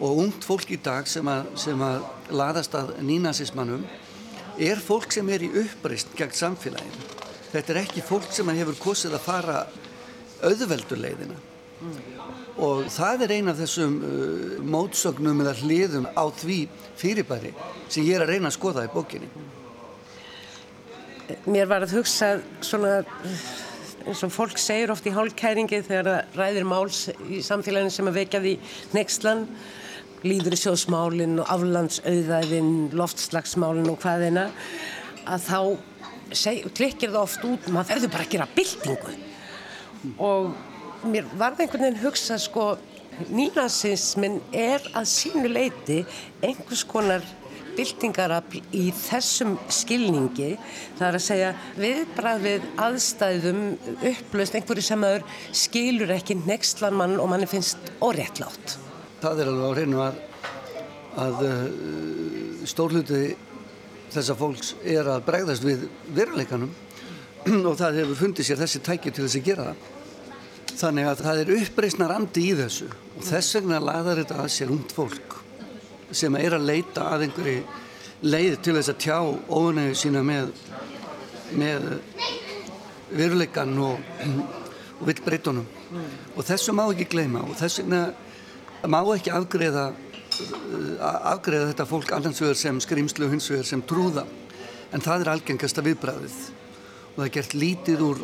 og 0.02 0.21
ungt 0.25 0.45
fólk 0.47 0.71
í 0.75 0.78
dag 0.83 1.09
sem 1.11 1.26
að, 1.30 1.49
sem 1.59 1.80
að 1.83 2.04
laðast 2.35 2.75
að 2.78 2.92
nínasismannum 3.07 3.87
er 4.61 4.83
fólk 4.83 5.14
sem 5.14 5.28
er 5.33 5.47
í 5.47 5.50
uppreysn 5.62 6.12
gegn 6.19 6.37
samfélaginu. 6.37 7.09
Þetta 7.50 7.73
er 7.73 7.83
ekki 7.87 8.04
fólk 8.07 8.31
sem 8.35 8.51
hefur 8.55 8.79
kosið 8.79 9.16
að 9.16 9.27
fara 9.27 9.61
auðvelduleiðina 10.46 11.38
mm 11.81 12.10
og 12.61 12.90
það 12.92 13.25
er 13.25 13.35
eina 13.38 13.55
af 13.55 13.62
þessum 13.62 13.96
uh, 14.05 14.59
mótsögnum 14.75 15.40
eða 15.44 15.57
hliðum 15.62 16.07
á 16.12 16.25
því 16.40 16.61
fyrirbæri 17.01 17.55
sem 17.88 18.05
ég 18.05 18.18
er 18.18 18.27
að 18.27 18.35
reyna 18.35 18.51
að 18.51 18.59
skoða 18.59 18.87
í 18.87 18.92
bókinni. 18.92 19.31
Mér 21.46 21.68
var 21.70 21.87
að 21.87 21.94
hugsa 21.99 22.37
svona 22.64 23.01
eins 24.09 24.23
og 24.27 24.33
fólk 24.35 24.59
segir 24.59 24.90
oft 24.92 25.07
í 25.07 25.12
hálfkæringi 25.14 25.83
þegar 25.87 26.09
það 26.09 26.40
ræðir 26.40 26.66
máls 26.68 27.05
í 27.29 27.42
samfélaginu 27.44 27.92
sem 27.94 28.09
að 28.11 28.18
vekja 28.23 28.40
því 28.42 28.55
nextlan 28.96 29.44
líður 30.27 30.57
í 30.57 30.61
sjósmálinn 30.61 31.38
og 31.40 31.53
aflandsauðæðin, 31.55 32.73
loftslagsmálinn 32.96 33.88
og 33.92 34.01
hvaðina 34.03 34.49
að 35.31 35.46
þá 35.46 35.61
klikkir 36.77 37.12
það 37.12 37.23
oft 37.23 37.46
út 37.46 37.70
maður 37.73 37.94
þauðu 37.94 38.11
bara 38.12 38.27
að 38.27 38.35
gera 38.35 38.49
byltingu 38.57 39.14
og 40.27 40.53
mér 41.09 41.29
varði 41.39 41.65
einhvern 41.65 41.87
veginn 41.87 42.03
hugsa 42.03 42.39
sko 42.41 42.73
nýnasismin 43.29 44.41
er 44.57 44.85
að 44.97 45.09
sínu 45.11 45.51
leiti 45.51 46.01
einhvers 46.45 46.85
konar 46.89 47.25
byltingarafl 47.77 48.61
í 48.77 48.89
þessum 48.97 49.55
skilningi. 49.73 50.55
Það 50.99 51.07
er 51.07 51.19
að 51.19 51.25
segja 51.25 51.51
viðbrað 51.79 52.43
við 52.45 52.67
aðstæðum 52.87 53.61
upplöst 54.11 54.57
einhverju 54.59 54.85
sem 54.85 55.07
aður 55.07 55.27
skilur 55.63 56.15
ekki 56.17 56.39
nextlan 56.43 56.99
mann 56.99 57.19
og 57.21 57.31
manni 57.31 57.49
finnst 57.51 57.93
óréttlátt. 58.03 58.77
Það 59.23 59.45
er 59.45 59.53
alveg 59.53 59.71
á 59.71 59.77
hreinu 59.77 60.03
að, 60.05 60.21
að 61.27 61.47
uh, 61.47 62.67
stórluti 62.69 63.23
þessa 64.11 64.37
fólks 64.37 64.75
er 64.83 65.09
að 65.09 65.25
bregðast 65.29 65.65
við 65.65 65.87
veruleikanum. 66.17 66.73
Og 67.71 67.73
það 67.79 68.03
hefur 68.03 68.19
fundið 68.19 68.51
sér 68.51 68.59
þessi 68.61 68.83
tæki 68.85 69.13
til 69.15 69.25
þess 69.25 69.39
að 69.39 69.47
gera 69.47 69.71
það 69.71 70.00
Þannig 70.81 71.11
að 71.11 71.23
það 71.27 71.43
er 71.43 71.51
uppreysnar 71.59 72.12
andi 72.14 72.47
í 72.49 72.57
þessu. 72.57 72.87
Og 73.19 73.25
þess 73.27 73.57
vegna 73.59 73.81
laðar 73.85 74.23
þetta 74.23 74.38
að 74.40 74.53
sér 74.55 74.73
ungd 74.73 74.95
fólk 74.97 75.37
sem 76.16 76.35
er 76.40 76.57
að 76.57 76.66
leita 76.66 77.05
að 77.12 77.27
einhverju 77.27 77.61
leið 78.27 78.55
til 78.64 78.73
þess 78.75 78.90
að 78.90 79.03
tjá 79.05 79.19
ónægu 79.55 79.99
sína 79.99 80.23
með, 80.27 80.49
með 81.61 81.85
veruleikan 83.14 83.77
og, 83.85 84.01
og 84.99 85.05
villbreytunum 85.09 85.69
mm. 85.69 86.09
og 86.35 86.49
þessu 86.49 86.75
má 86.77 86.83
ekki 86.88 87.11
gleyma. 87.12 87.45
Og 87.47 87.59
þess 87.61 87.83
vegna 87.83 88.03
má 88.90 89.01
ekki 89.14 89.35
afgreða, 89.37 89.90
afgreða 91.35 91.71
þetta 91.75 91.88
fólk 91.93 92.14
annarsvegar 92.16 92.59
sem 92.59 92.81
skrimslu 92.83 93.29
og 93.29 93.37
hinsvegar 93.37 93.69
sem 93.69 93.85
trúða. 93.85 94.25
En 94.90 95.05
það 95.05 95.27
er 95.27 95.33
algengasta 95.37 95.85
viðbræðið 95.87 96.40
og 97.11 97.21
það 97.21 97.29
er 97.29 97.35
gert 97.37 97.55
lítið 97.59 98.03
úr, 98.07 98.21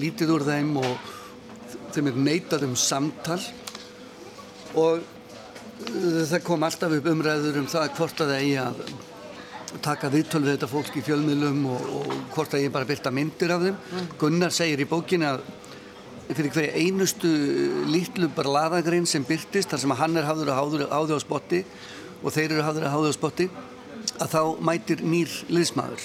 lítið 0.00 0.34
úr 0.34 0.44
þeim 0.48 0.76
og 0.82 1.08
þeim 1.96 2.10
er 2.10 2.18
neitað 2.30 2.66
um 2.68 2.74
samtal 2.78 3.40
og 4.78 5.00
uh, 5.00 6.24
það 6.30 6.44
kom 6.46 6.66
alltaf 6.66 6.98
upp 6.98 7.08
umræður 7.12 7.62
um 7.62 7.70
það 7.70 7.94
hvort 7.98 8.24
að 8.24 8.34
það 8.34 8.42
eigi 8.42 8.58
að 8.64 8.82
taka 9.84 10.10
viðtöl 10.10 10.42
við 10.42 10.56
þetta 10.56 10.68
fólk 10.70 10.96
í 10.98 11.02
fjölmiðlum 11.06 11.64
og, 11.70 11.90
og 12.00 12.14
hvort 12.34 12.54
að 12.56 12.64
ég 12.64 12.72
bara 12.74 12.88
byrta 12.88 13.12
myndir 13.14 13.54
af 13.54 13.62
þeim. 13.62 13.76
Mm. 13.78 14.08
Gunnar 14.18 14.54
segir 14.54 14.82
í 14.82 14.88
bókinu 14.90 15.28
að 15.28 15.44
fyrir 16.30 16.52
hverja 16.54 16.78
einustu 16.78 17.30
lítlu 17.90 18.30
bara 18.34 18.54
laðagrein 18.56 19.06
sem 19.08 19.24
byrtist 19.26 19.70
þar 19.70 19.82
sem 19.82 19.94
að 19.94 20.02
hann 20.02 20.18
er 20.18 20.28
hafður 20.28 20.52
að 20.54 20.90
háðu 20.90 21.18
á 21.18 21.20
spotti 21.22 21.62
og 22.20 22.34
þeir 22.34 22.52
eru 22.52 22.66
hafður 22.66 22.86
að 22.86 22.94
háðu 22.94 23.10
á 23.10 23.14
spotti 23.16 23.48
að 24.20 24.34
þá 24.34 24.42
mætir 24.66 25.02
nýr 25.06 25.32
liðsmaður. 25.50 26.04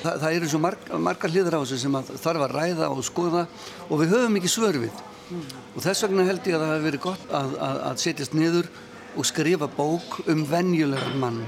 Þa, 0.00 0.10
það 0.22 0.34
eru 0.38 0.48
svo 0.48 0.62
marg, 0.64 0.90
margar 1.02 1.32
hliður 1.34 1.58
á 1.58 1.62
þessu 1.62 1.78
sem 1.82 1.98
þarf 2.08 2.46
að 2.46 2.56
ræða 2.56 2.90
og 2.90 3.04
skoða 3.04 3.46
og 3.88 4.00
við 4.00 4.14
höfum 4.14 4.38
ekki 4.40 4.50
svör 4.50 4.78
við 4.86 4.94
mm. 4.94 5.09
Og 5.30 5.82
þess 5.84 6.04
vegna 6.06 6.26
held 6.28 6.46
ég 6.48 6.56
að 6.56 6.64
það 6.64 6.72
hefur 6.72 6.86
verið 6.88 7.04
gott 7.04 7.34
að, 7.40 7.52
að, 7.66 7.82
að 7.90 8.00
setjast 8.04 8.34
niður 8.36 8.70
og 9.16 9.26
skrifa 9.26 9.68
bók 9.76 10.18
um 10.30 10.42
venjulegan 10.48 11.20
mann 11.20 11.44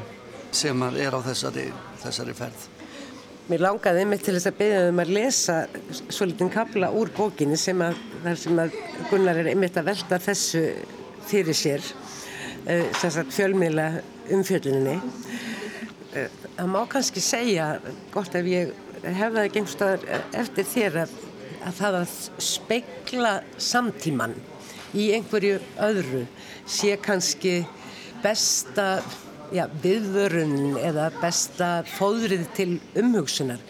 sem 0.52 0.84
er 0.92 1.16
á 1.16 1.20
þessari, 1.24 1.66
þessari 2.02 2.34
ferð. 2.36 2.68
Mér 3.50 3.64
langaði 3.64 4.04
mig 4.06 4.22
til 4.22 4.36
þess 4.36 4.50
að 4.52 4.58
beða 4.60 4.82
um 4.92 5.00
að 5.02 5.12
lesa 5.16 5.56
svo 5.98 6.28
litinn 6.30 6.52
kabla 6.52 6.92
úr 6.94 7.10
bókinni 7.16 7.58
sem 7.58 7.80
að, 7.82 7.98
sem 8.38 8.60
að 8.62 8.76
Gunnar 9.10 9.40
er 9.42 9.50
einmitt 9.50 9.78
að 9.80 9.88
velta 9.90 10.20
þessu 10.22 10.62
fyrir 11.26 11.56
sér 11.58 11.82
uh, 12.70 13.24
fjölmiðla 13.34 13.88
umfjölduninni. 14.32 14.94
Uh, 16.14 16.28
það 16.54 16.70
má 16.70 16.80
kannski 16.92 17.24
segja, 17.24 17.74
gott 18.14 18.38
ef 18.38 18.46
ég 18.46 18.72
hefða 19.02 19.42
það 19.42 19.52
gengst 19.56 19.84
eftir 20.38 20.68
þér 20.70 21.02
að 21.02 21.18
að 21.66 21.78
það 21.78 21.98
að 22.00 22.14
speikla 22.42 23.32
samtíman 23.58 24.36
í 24.92 25.08
einhverju 25.16 25.60
öðru 25.80 26.26
sé 26.68 26.96
kannski 27.02 27.62
besta 28.22 29.02
já, 29.52 29.66
viðvörun 29.82 30.78
eða 30.82 31.08
besta 31.22 31.72
fóðrið 31.96 32.46
til 32.56 32.70
umhugsunar 32.98 33.62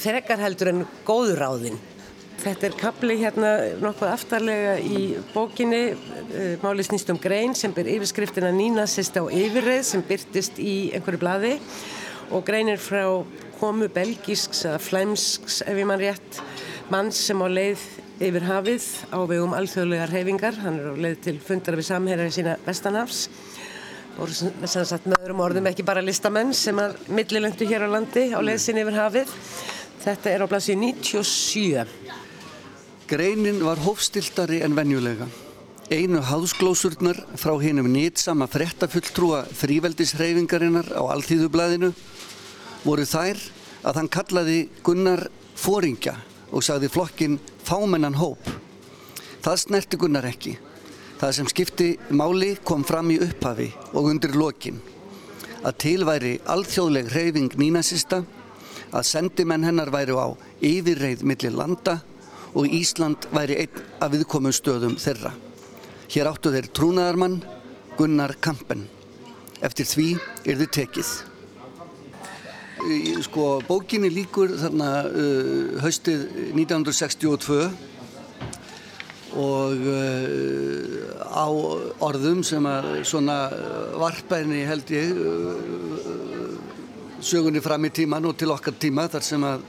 frekar 0.00 0.40
heldur 0.42 0.72
en 0.72 0.84
góður 1.06 1.46
áðin 1.50 1.78
Þetta 2.38 2.68
er 2.68 2.74
kapli 2.78 3.14
hérna 3.18 3.48
nokkuð 3.82 4.10
aftarlega 4.12 4.76
í 4.78 5.00
bókinni. 5.32 5.80
Uh, 6.30 6.52
Máli 6.62 6.84
snýst 6.86 7.10
um 7.10 7.18
grein 7.18 7.56
sem 7.58 7.72
ber 7.74 7.88
yfirskriftina 7.90 8.52
Nínasist 8.54 9.18
á 9.18 9.26
yfirreið 9.26 9.82
sem 9.88 10.04
byrtist 10.06 10.60
í 10.62 10.92
einhverju 10.94 11.18
bladi 11.18 11.56
og 12.30 12.44
greinir 12.46 12.78
frá 12.78 13.02
komu 13.58 13.88
belgísks 13.90 14.62
eða 14.68 14.78
flæmsks 14.78 15.64
ef 15.66 15.80
ég 15.80 15.88
mann 15.88 15.98
rétt 15.98 16.38
mann 16.92 17.10
sem 17.12 17.36
á 17.36 17.48
leið 17.48 17.80
yfir 18.24 18.44
hafið 18.48 18.84
á 19.12 19.18
vegum 19.28 19.54
alþjóðlegar 19.56 20.12
reyfingar. 20.12 20.56
Hann 20.62 20.78
er 20.80 20.92
á 20.92 20.94
leið 20.96 21.18
til 21.26 21.34
fundar 21.44 21.76
við 21.76 21.88
samherjar 21.90 22.30
sína 22.32 22.54
Vestanhafs 22.64 23.26
og 24.18 24.30
sem 24.32 24.86
sagt 24.88 25.06
með 25.06 25.20
öðrum 25.26 25.42
orðum 25.44 25.68
ekki 25.70 25.84
bara 25.86 26.02
listamenn 26.02 26.54
sem 26.56 26.78
að 26.80 26.96
millilöndu 27.14 27.68
hér 27.68 27.84
á 27.86 27.88
landi 27.92 28.24
á 28.34 28.40
leið 28.40 28.62
sinni 28.64 28.82
yfir 28.82 28.96
hafið. 28.98 29.34
Þetta 30.02 30.32
er 30.32 30.44
á 30.44 30.46
blasið 30.50 30.80
97. 30.80 31.84
Greinin 33.08 33.60
var 33.64 33.82
hófstiltari 33.84 34.62
en 34.64 34.74
venjulega. 34.78 35.28
Einu 35.92 36.20
háðsglósurnar 36.24 37.20
frá 37.40 37.54
hennum 37.62 37.88
nýtsama 37.92 38.48
frettafulltrúa 38.50 39.44
fríveldishreyfingarinnar 39.60 40.90
á 40.92 41.02
Alþýðublaðinu 41.14 41.92
voru 42.84 43.06
þær 43.08 43.40
að 43.88 44.02
hann 44.02 44.12
kallaði 44.12 44.58
Gunnar 44.84 45.28
Fóringja 45.56 46.18
og 46.52 46.64
sagði 46.64 46.90
flokkin 46.92 47.38
fámennan 47.66 48.16
hóp. 48.18 48.40
Það 49.44 49.60
snerti 49.62 50.00
Gunnar 50.00 50.26
ekki. 50.28 50.56
Það 51.18 51.34
sem 51.34 51.48
skipti 51.50 51.88
máli 52.14 52.52
kom 52.64 52.84
fram 52.86 53.10
í 53.10 53.18
upphafi 53.22 53.68
og 53.92 54.10
undir 54.12 54.36
lokin. 54.38 54.78
Að 55.66 55.78
tilværi 55.82 56.34
alþjóðleg 56.46 57.10
hreyfing 57.12 57.56
nínasista, 57.58 58.22
að 58.94 59.08
sendimenn 59.08 59.66
hennar 59.66 59.90
væri 59.92 60.14
á 60.14 60.28
yfirreið 60.64 61.24
millir 61.26 61.56
landa 61.56 61.98
og 62.54 62.70
Ísland 62.72 63.28
væri 63.34 63.58
einn 63.64 63.82
af 64.00 64.12
viðkomum 64.14 64.54
stöðum 64.54 64.96
þeirra. 65.00 65.34
Hér 66.08 66.30
áttu 66.30 66.52
þeir 66.54 66.70
trúnaðarmann 66.72 67.42
Gunnar 67.98 68.36
Kampen. 68.40 68.86
Eftir 69.60 69.88
því 69.90 70.08
er 70.46 70.62
þið 70.62 70.70
tekið. 70.78 71.10
Sko 73.26 73.58
bókinni 73.66 74.10
líkur 74.12 74.52
þarna 74.60 74.90
uh, 75.10 75.78
haustið 75.82 76.26
1962 76.54 77.62
og 79.38 79.82
uh, 79.84 81.18
á 81.28 81.46
orðum 82.04 82.40
sem 82.46 82.64
að 82.66 82.88
svona 83.08 83.36
varpæðinni 84.00 84.62
held 84.68 84.92
ég 84.94 85.18
uh, 85.20 85.98
sögunni 87.20 87.62
fram 87.62 87.84
í 87.84 87.92
tíman 87.94 88.26
og 88.30 88.38
til 88.38 88.50
okkar 88.54 88.78
tíma 88.80 89.08
þar 89.12 89.26
sem 89.26 89.44
að, 89.44 89.66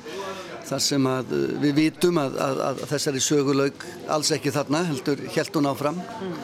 þar 0.69 0.86
sem 0.86 1.10
að 1.12 1.36
uh, 1.36 1.43
við 1.65 1.76
vitum 1.82 2.22
að, 2.22 2.39
að, 2.45 2.63
að 2.69 2.82
þessari 2.93 3.24
sögulaug 3.26 3.86
alls 4.15 4.32
ekki 4.36 4.56
þarna 4.56 4.86
heldur 4.89 5.26
held 5.36 5.60
hún 5.60 5.69
áfram 5.74 6.00
mm. 6.00 6.39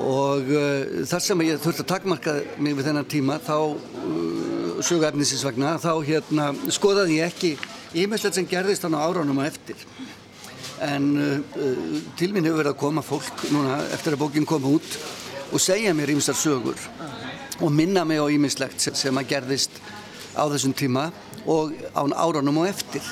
og 0.00 0.50
uh, 0.54 1.04
þar 1.12 1.26
sem 1.28 1.46
ég 1.50 1.60
þurfti 1.62 1.84
að 1.84 1.92
takmarka 1.92 2.38
mig 2.56 2.78
við 2.78 2.88
þennan 2.90 3.10
tíma 3.10 3.38
þá 3.42 3.58
uh, 4.76 4.82
söguefnisins 4.84 5.44
vegna 5.46 5.76
þá 5.80 5.92
hérna 6.04 6.50
skoðaði 6.72 7.20
ég 7.20 7.32
ekki 7.32 7.52
ímestlega 7.96 8.36
sem 8.38 8.48
gerðist 8.50 8.84
hann 8.86 8.96
á 8.96 9.04
áránum 9.04 9.40
og 9.40 9.48
eftir. 9.48 9.80
En 10.84 11.08
uh, 11.16 11.60
til 12.18 12.32
minn 12.34 12.44
hefur 12.44 12.62
verið 12.62 12.74
að 12.74 12.80
koma 12.82 13.04
fólk 13.04 13.46
núna 13.52 13.80
eftir 13.96 14.16
að 14.16 14.24
bókin 14.24 14.48
kom 14.48 14.68
út 14.68 14.98
og 15.52 15.62
segja 15.62 15.94
mér 15.96 16.12
ímestar 16.12 16.36
sögur 16.36 16.80
og 17.60 17.72
minna 17.72 18.04
mig 18.04 18.20
á 18.20 18.26
ímislegt 18.28 18.90
sem 18.92 19.16
að 19.16 19.30
gerðist 19.32 19.80
á 20.36 20.44
þessum 20.52 20.74
tíma 20.76 21.08
og 21.46 21.72
án 21.94 22.12
áránum 22.12 22.60
og 22.60 22.68
eftir. 22.68 23.04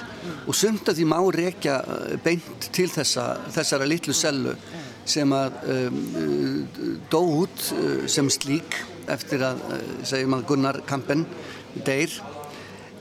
Og 0.45 0.57
sumt 0.57 0.89
að 0.91 1.01
því 1.01 1.07
má 1.09 1.19
rekja 1.33 1.81
uh, 1.81 2.17
beint 2.25 2.69
til 2.75 2.91
þessa, 2.93 3.31
þessara 3.55 3.89
litlu 3.89 4.15
sellu 4.17 4.57
sem 5.09 5.33
að 5.37 5.59
um, 5.75 5.99
uh, 6.21 6.93
dó 7.13 7.21
út 7.45 7.67
uh, 7.77 8.05
sem 8.11 8.31
slík 8.33 8.79
eftir 9.11 9.43
að, 9.45 9.61
segjum 10.07 10.39
að 10.39 10.47
Gunnar 10.49 10.81
Kampen 10.89 11.27
deyr. 11.85 12.13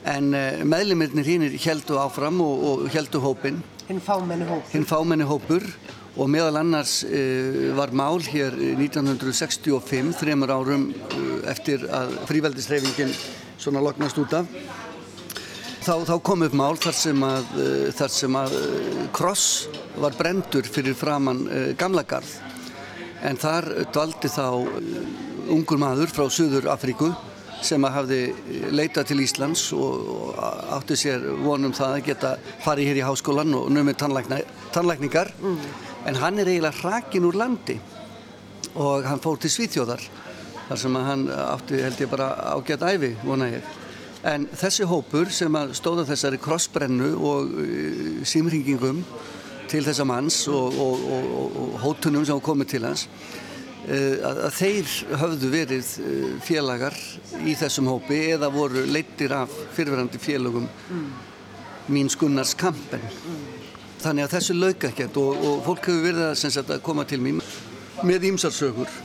En 0.04 0.34
meðlumirnir 0.68 1.24
hínir 1.24 1.54
heldu 1.64 1.96
áfram 1.96 2.42
og, 2.44 2.64
og 2.68 2.82
heldu 2.92 3.22
hópin 3.24 3.62
hinn 3.88 4.00
fámenni 4.00 4.44
hópur. 4.48 4.72
Hinn 4.72 4.86
fámenni 4.88 5.28
hópur. 5.28 5.66
Og 6.14 6.28
meðal 6.30 6.60
annars 6.60 7.00
uh, 7.02 7.72
var 7.74 7.90
mál 7.90 8.20
hér 8.22 8.54
1965 8.78 10.12
þreymur 10.20 10.52
árum 10.54 10.86
uh, 10.94 11.24
eftir 11.50 11.82
að 11.90 12.14
fríveldisreifingin 12.28 13.10
svona 13.58 13.82
loknast 13.82 14.20
út 14.22 14.36
af 14.38 14.46
þá, 15.84 15.94
þá 16.08 16.14
kom 16.26 16.46
upp 16.46 16.56
mál 16.56 16.74
þar 16.80 16.96
sem 16.98 17.26
að, 17.26 17.52
uh, 17.60 17.92
þar 17.98 18.14
sem 18.16 18.40
að 18.40 18.56
kross 19.14 19.46
var 20.00 20.16
brendur 20.18 20.66
fyrir 20.66 20.96
framann 20.98 21.44
gamla 21.78 22.02
garð. 22.08 22.32
En 23.24 23.38
þar 23.40 23.68
dvaldi 23.94 24.28
þá 24.28 24.48
ungur 25.54 25.78
maður 25.80 26.10
frá 26.12 26.26
Suður 26.32 26.66
Afríku 26.72 27.12
sem 27.64 27.84
að 27.86 27.94
hafði 27.94 28.18
leitað 28.74 29.08
til 29.08 29.22
Íslands 29.24 29.62
og 29.76 30.34
átti 30.74 30.98
sér 31.00 31.22
vonum 31.44 31.72
það 31.76 31.94
að 31.94 32.06
geta 32.10 32.32
farið 32.64 32.90
hér 32.90 33.00
í 33.00 33.06
háskólan 33.06 33.56
og 33.56 33.70
numið 33.72 34.00
tannlækningar. 34.74 35.32
Mm. 35.40 35.60
en 36.04 36.18
hann 36.20 36.38
er 36.38 36.50
eiginlega 36.50 36.80
hrakin 36.82 37.24
úr 37.28 37.38
landi 37.40 37.78
og 38.74 39.06
hann 39.08 39.22
fór 39.22 39.38
til 39.40 39.52
Svíþjóðar 39.52 40.02
þar 40.68 40.80
sem 40.80 40.98
að 40.98 41.08
hann 41.08 41.24
átti 41.32 41.80
held 41.80 42.02
ég 42.02 42.10
bara 42.12 42.28
ágætt 42.54 42.84
æfi 42.90 43.14
vona 43.24 43.48
ég 43.52 43.72
en 44.24 44.48
þessi 44.56 44.88
hópur 44.88 45.30
sem 45.32 45.56
stóða 45.76 46.06
þessari 46.08 46.40
krossbrennu 46.40 47.10
og 47.20 47.56
símringingum 48.24 49.02
til 49.68 49.82
þessa 49.84 50.06
manns 50.08 50.44
og, 50.48 50.78
og, 50.80 51.08
og, 51.16 51.58
og 51.60 51.74
hótunum 51.82 52.24
sem 52.24 52.40
komið 52.44 52.70
til 52.74 52.86
hans 52.88 53.08
Eh, 53.84 54.16
að, 54.24 54.38
að 54.46 54.54
þeir 54.56 54.92
höfðu 55.20 55.48
verið 55.52 55.88
eh, 56.00 56.28
félagar 56.40 56.94
í 57.44 57.52
þessum 57.58 57.90
hópi 57.90 58.16
eða 58.32 58.48
voru 58.52 58.80
leittir 58.88 59.34
af 59.36 59.52
fyrirverandi 59.76 60.20
félagum 60.22 60.64
mm. 60.64 61.02
mín 61.92 62.08
skunnars 62.08 62.54
kampen 62.56 63.04
mm. 63.04 63.42
þannig 64.00 64.24
að 64.24 64.36
þessu 64.38 64.56
lauka 64.56 64.88
ekkert 64.88 65.18
og, 65.20 65.36
fólk 65.66 65.90
hefur 65.90 66.06
verið 66.06 66.24
að, 66.30 66.40
sagt, 66.40 66.72
að 66.72 66.80
koma 66.86 67.04
til 67.10 67.20
mér 67.26 67.44
með 68.08 68.24
ímsarsögur 68.30 68.96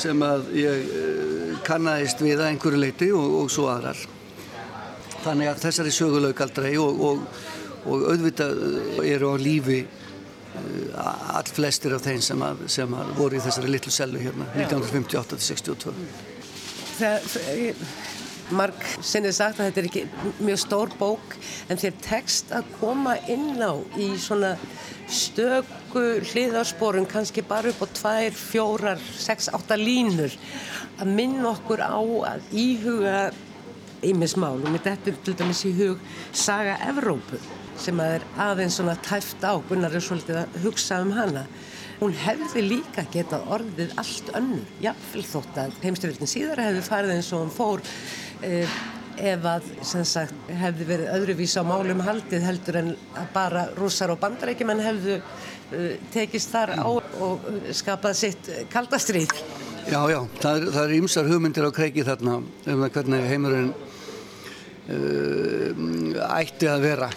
sem 0.00 0.24
að 0.24 0.48
ég 0.56 1.60
kannæðist 1.68 2.24
við 2.24 2.40
að 2.40 2.54
einhverju 2.54 2.80
leiti 2.80 3.10
og 3.12 3.52
svo 3.52 3.68
aðrar 3.68 4.00
þannig 5.24 5.52
að 5.52 5.64
þessari 5.66 5.92
sögu 5.94 6.22
lauk 6.22 6.40
aldrei 6.46 6.72
og, 6.82 7.02
og 7.02 8.06
auðvitað 8.12 8.62
eru 9.06 9.34
á 9.34 9.36
lífi 9.40 9.82
Eh, 10.52 11.36
all 11.36 11.48
flestir 11.48 11.94
af 11.96 12.02
þeim 12.04 12.20
sem, 12.20 12.42
að, 12.44 12.66
sem 12.68 12.92
að 12.92 13.12
voru 13.16 13.38
í 13.38 13.40
þessari 13.40 13.70
litlu 13.72 13.92
sellu 13.94 14.20
hérna 14.20 14.44
1958-62 14.58 15.94
Það 16.98 17.78
marg 18.52 18.82
sinnið 19.00 19.32
sagt 19.38 19.62
að 19.62 19.70
þetta 19.70 19.80
er 19.80 19.88
ekki 19.88 20.02
mjög 20.44 20.58
stór 20.60 20.92
bók 21.00 21.36
en 21.72 21.80
þér 21.80 21.94
tekst 22.04 22.52
að 22.52 22.68
koma 22.82 23.14
inn 23.32 23.64
á 23.64 23.72
í 23.96 24.10
svona 24.20 24.50
stöku 25.08 26.02
hliðarsporum 26.20 27.08
kannski 27.08 27.44
bara 27.48 27.72
upp 27.72 27.80
á 27.80 27.88
tvær, 27.96 28.36
fjórar, 28.36 29.00
sex, 29.00 29.48
átta 29.56 29.78
línur 29.80 30.36
að 31.00 31.14
minna 31.16 31.48
okkur 31.54 31.80
á 31.80 31.96
að 32.34 32.44
íhuga 32.52 33.24
ímismál 34.06 34.60
og 34.60 34.70
mitt 34.72 34.86
eftir 34.90 35.16
til 35.24 35.34
dæmis 35.38 35.64
í 35.68 35.72
hug 35.76 36.00
Saga 36.32 36.78
Evrópu 36.90 37.40
sem 37.80 38.00
að 38.02 38.16
er 38.18 38.24
aðeins 38.44 38.78
svona 38.78 38.96
tæft 39.02 39.42
á. 39.44 39.56
Gunnar 39.68 39.94
er 39.94 40.04
svolítið 40.04 40.42
að 40.42 40.58
hugsa 40.64 41.00
um 41.02 41.12
hana. 41.16 41.46
Hún 42.02 42.14
hefði 42.18 42.64
líka 42.66 43.04
getað 43.12 43.46
orðið 43.54 43.94
allt 44.00 44.32
önnur, 44.38 44.66
jáfnvel 44.82 45.22
þótt 45.28 45.60
að 45.62 45.76
heimstyrildin 45.84 46.30
síðara 46.30 46.66
hefði 46.70 46.82
farið 46.88 47.14
eins 47.16 47.30
og 47.32 47.44
hún 47.44 47.54
fór 47.54 47.84
eh, 48.42 48.76
ef 49.22 49.46
að 49.46 49.68
sagt, 50.08 50.34
hefði 50.50 50.88
verið 50.88 51.12
öðruvís 51.16 51.56
á 51.60 51.62
málum 51.66 52.02
haldið 52.02 52.46
heldur 52.46 52.78
en 52.80 52.92
bara 53.34 53.68
rússar 53.78 54.12
og 54.14 54.20
bandarækjumenn 54.22 54.82
hefðu 54.82 55.18
eh, 55.18 55.98
tekist 56.14 56.50
þar 56.54 56.74
á 56.80 56.90
og 56.90 57.50
skapað 57.76 58.18
sitt 58.18 58.50
kaldastrýð 58.72 59.36
Já, 59.82 59.98
já, 60.06 60.20
það 60.38 60.76
er 60.84 60.92
ímsar 60.94 61.26
hugmyndir 61.26 61.66
á 61.66 61.70
kreiki 61.74 62.04
þarna 62.06 62.36
um 62.38 62.84
það 62.84 62.92
hvernig 62.94 63.24
heimurinn 63.26 63.72
ætti 64.88 66.68
að 66.70 66.82
vera. 66.86 67.10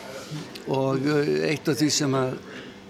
Og 0.76 1.10
eh, 1.10 1.50
eitt 1.52 1.68
af 1.70 1.78
því 1.80 1.90
sem 1.94 2.16
að 2.18 2.38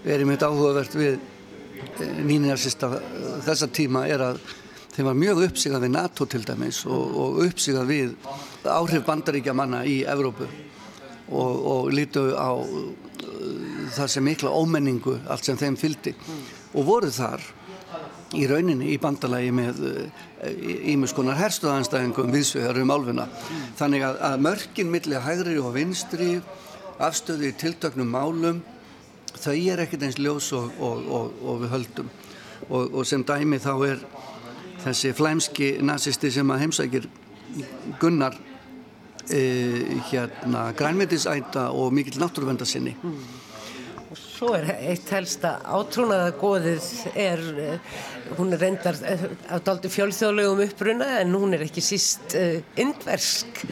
verið 0.06 0.30
mitt 0.30 0.44
áhugavert 0.46 0.94
við 0.96 1.16
eh, 1.16 2.22
nýniðarsista 2.24 2.90
þessa 3.46 3.68
tíma 3.68 4.06
er 4.08 4.24
að 4.30 4.40
þeim 4.96 5.10
var 5.10 5.18
mjög 5.20 5.42
uppsigað 5.50 5.84
við 5.84 5.92
NATO 5.92 6.26
til 6.30 6.42
dæmis 6.46 6.84
og, 6.88 7.16
og 7.20 7.42
uppsigað 7.44 7.90
við 7.90 8.14
áhrif 8.64 9.04
bandaríkja 9.06 9.54
manna 9.56 9.82
í 9.84 9.98
Evrópu 10.08 10.46
og, 10.46 11.52
og 11.72 11.90
lítu 11.92 12.30
á 12.32 12.54
uh, 12.56 12.86
það 13.92 14.12
sem 14.14 14.24
mikla 14.24 14.54
ómenningu 14.56 15.18
allt 15.28 15.44
sem 15.44 15.58
þeim 15.60 15.76
fyldi 15.76 16.14
og 16.72 16.86
voru 16.88 17.10
þar 17.12 17.44
í 18.34 18.46
rauninni 18.50 18.90
í 18.90 18.98
bandalagi 18.98 19.52
með 19.54 19.82
ímuskonar 20.92 21.38
herstuðanstæðingum 21.38 22.32
viðsvegar 22.34 22.80
um 22.82 22.90
álfuna 22.90 23.28
þannig 23.78 24.06
að, 24.08 24.22
að 24.28 24.40
mörgin 24.48 24.90
millir 24.90 25.22
hægri 25.22 25.58
og 25.62 25.74
vinstri 25.76 26.30
afstöðu 27.02 27.50
í 27.50 27.56
tiltöknum 27.60 28.10
málum 28.10 28.62
þau 29.36 29.54
er 29.54 29.84
ekkert 29.84 30.08
eins 30.08 30.18
ljós 30.18 30.50
og, 30.56 30.72
og, 30.80 31.06
og, 31.06 31.38
og 31.44 31.62
við 31.62 31.74
höldum 31.76 32.10
og 32.72 33.02
sem 33.06 33.22
dæmi 33.26 33.60
þá 33.62 33.72
er 33.86 34.02
þessi 34.82 35.12
flæmski 35.16 35.70
nazisti 35.84 36.32
sem 36.32 36.50
að 36.50 36.64
heimsækir 36.64 37.08
Gunnar 38.00 38.34
e, 39.30 39.40
hérna 40.10 40.70
grænmetisæta 40.76 41.68
og 41.70 41.92
mikill 41.94 42.18
náttúruvendasinni 42.20 42.96
mm. 42.96 43.18
Svo 44.36 44.50
er 44.52 44.66
eitt 44.90 45.08
helsta 45.14 45.54
átrúnaða 45.64 46.32
góðið 46.36 46.86
er, 47.16 47.40
eh, 47.56 48.00
hún 48.36 48.52
er 48.52 48.60
reyndar 48.60 48.98
eh, 49.08 49.22
á 49.48 49.56
daldi 49.64 49.88
fjölþjóðlegum 49.88 50.60
uppruna 50.66 51.06
en 51.22 51.32
hún 51.32 51.56
er 51.56 51.64
ekki 51.64 51.80
síst 51.80 52.36
uh, 52.36 52.58
indversk. 52.76 53.62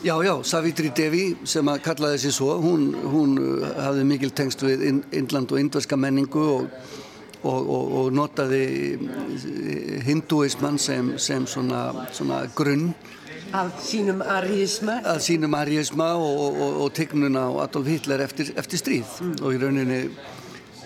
Já, 0.00 0.14
já, 0.24 0.32
Savitri 0.48 0.88
Devi 0.96 1.26
sem 1.44 1.68
að 1.68 1.82
kallaði 1.84 2.16
þessi 2.22 2.32
svo, 2.38 2.56
hún, 2.62 2.86
hún 3.04 3.36
hafði 3.76 4.06
mikil 4.08 4.32
tengst 4.32 4.64
við 4.64 4.86
Indland 5.12 5.52
og 5.52 5.60
indverska 5.60 5.98
menningu 6.00 6.46
og, 6.54 6.78
og, 7.42 7.60
og, 7.60 7.92
og 8.00 8.16
notaði 8.16 8.64
hinduismann 10.08 10.80
sem, 10.80 11.18
sem 11.20 11.44
svona, 11.44 12.08
svona 12.16 12.46
grunn 12.56 12.94
Af 13.54 13.84
sínum 13.86 14.18
arjísma? 14.20 14.98
Af 15.06 15.20
sínum 15.22 15.54
arjísma 15.54 16.08
og, 16.18 16.56
og, 16.60 16.82
og 16.82 16.94
tegnuna 16.94 17.44
á 17.46 17.62
Adolf 17.62 17.86
Hitler 17.86 18.24
eftir, 18.24 18.50
eftir 18.58 18.80
stríð 18.80 19.12
mm. 19.22 19.34
og 19.46 19.54
í 19.54 19.60
rauninni 19.62 19.98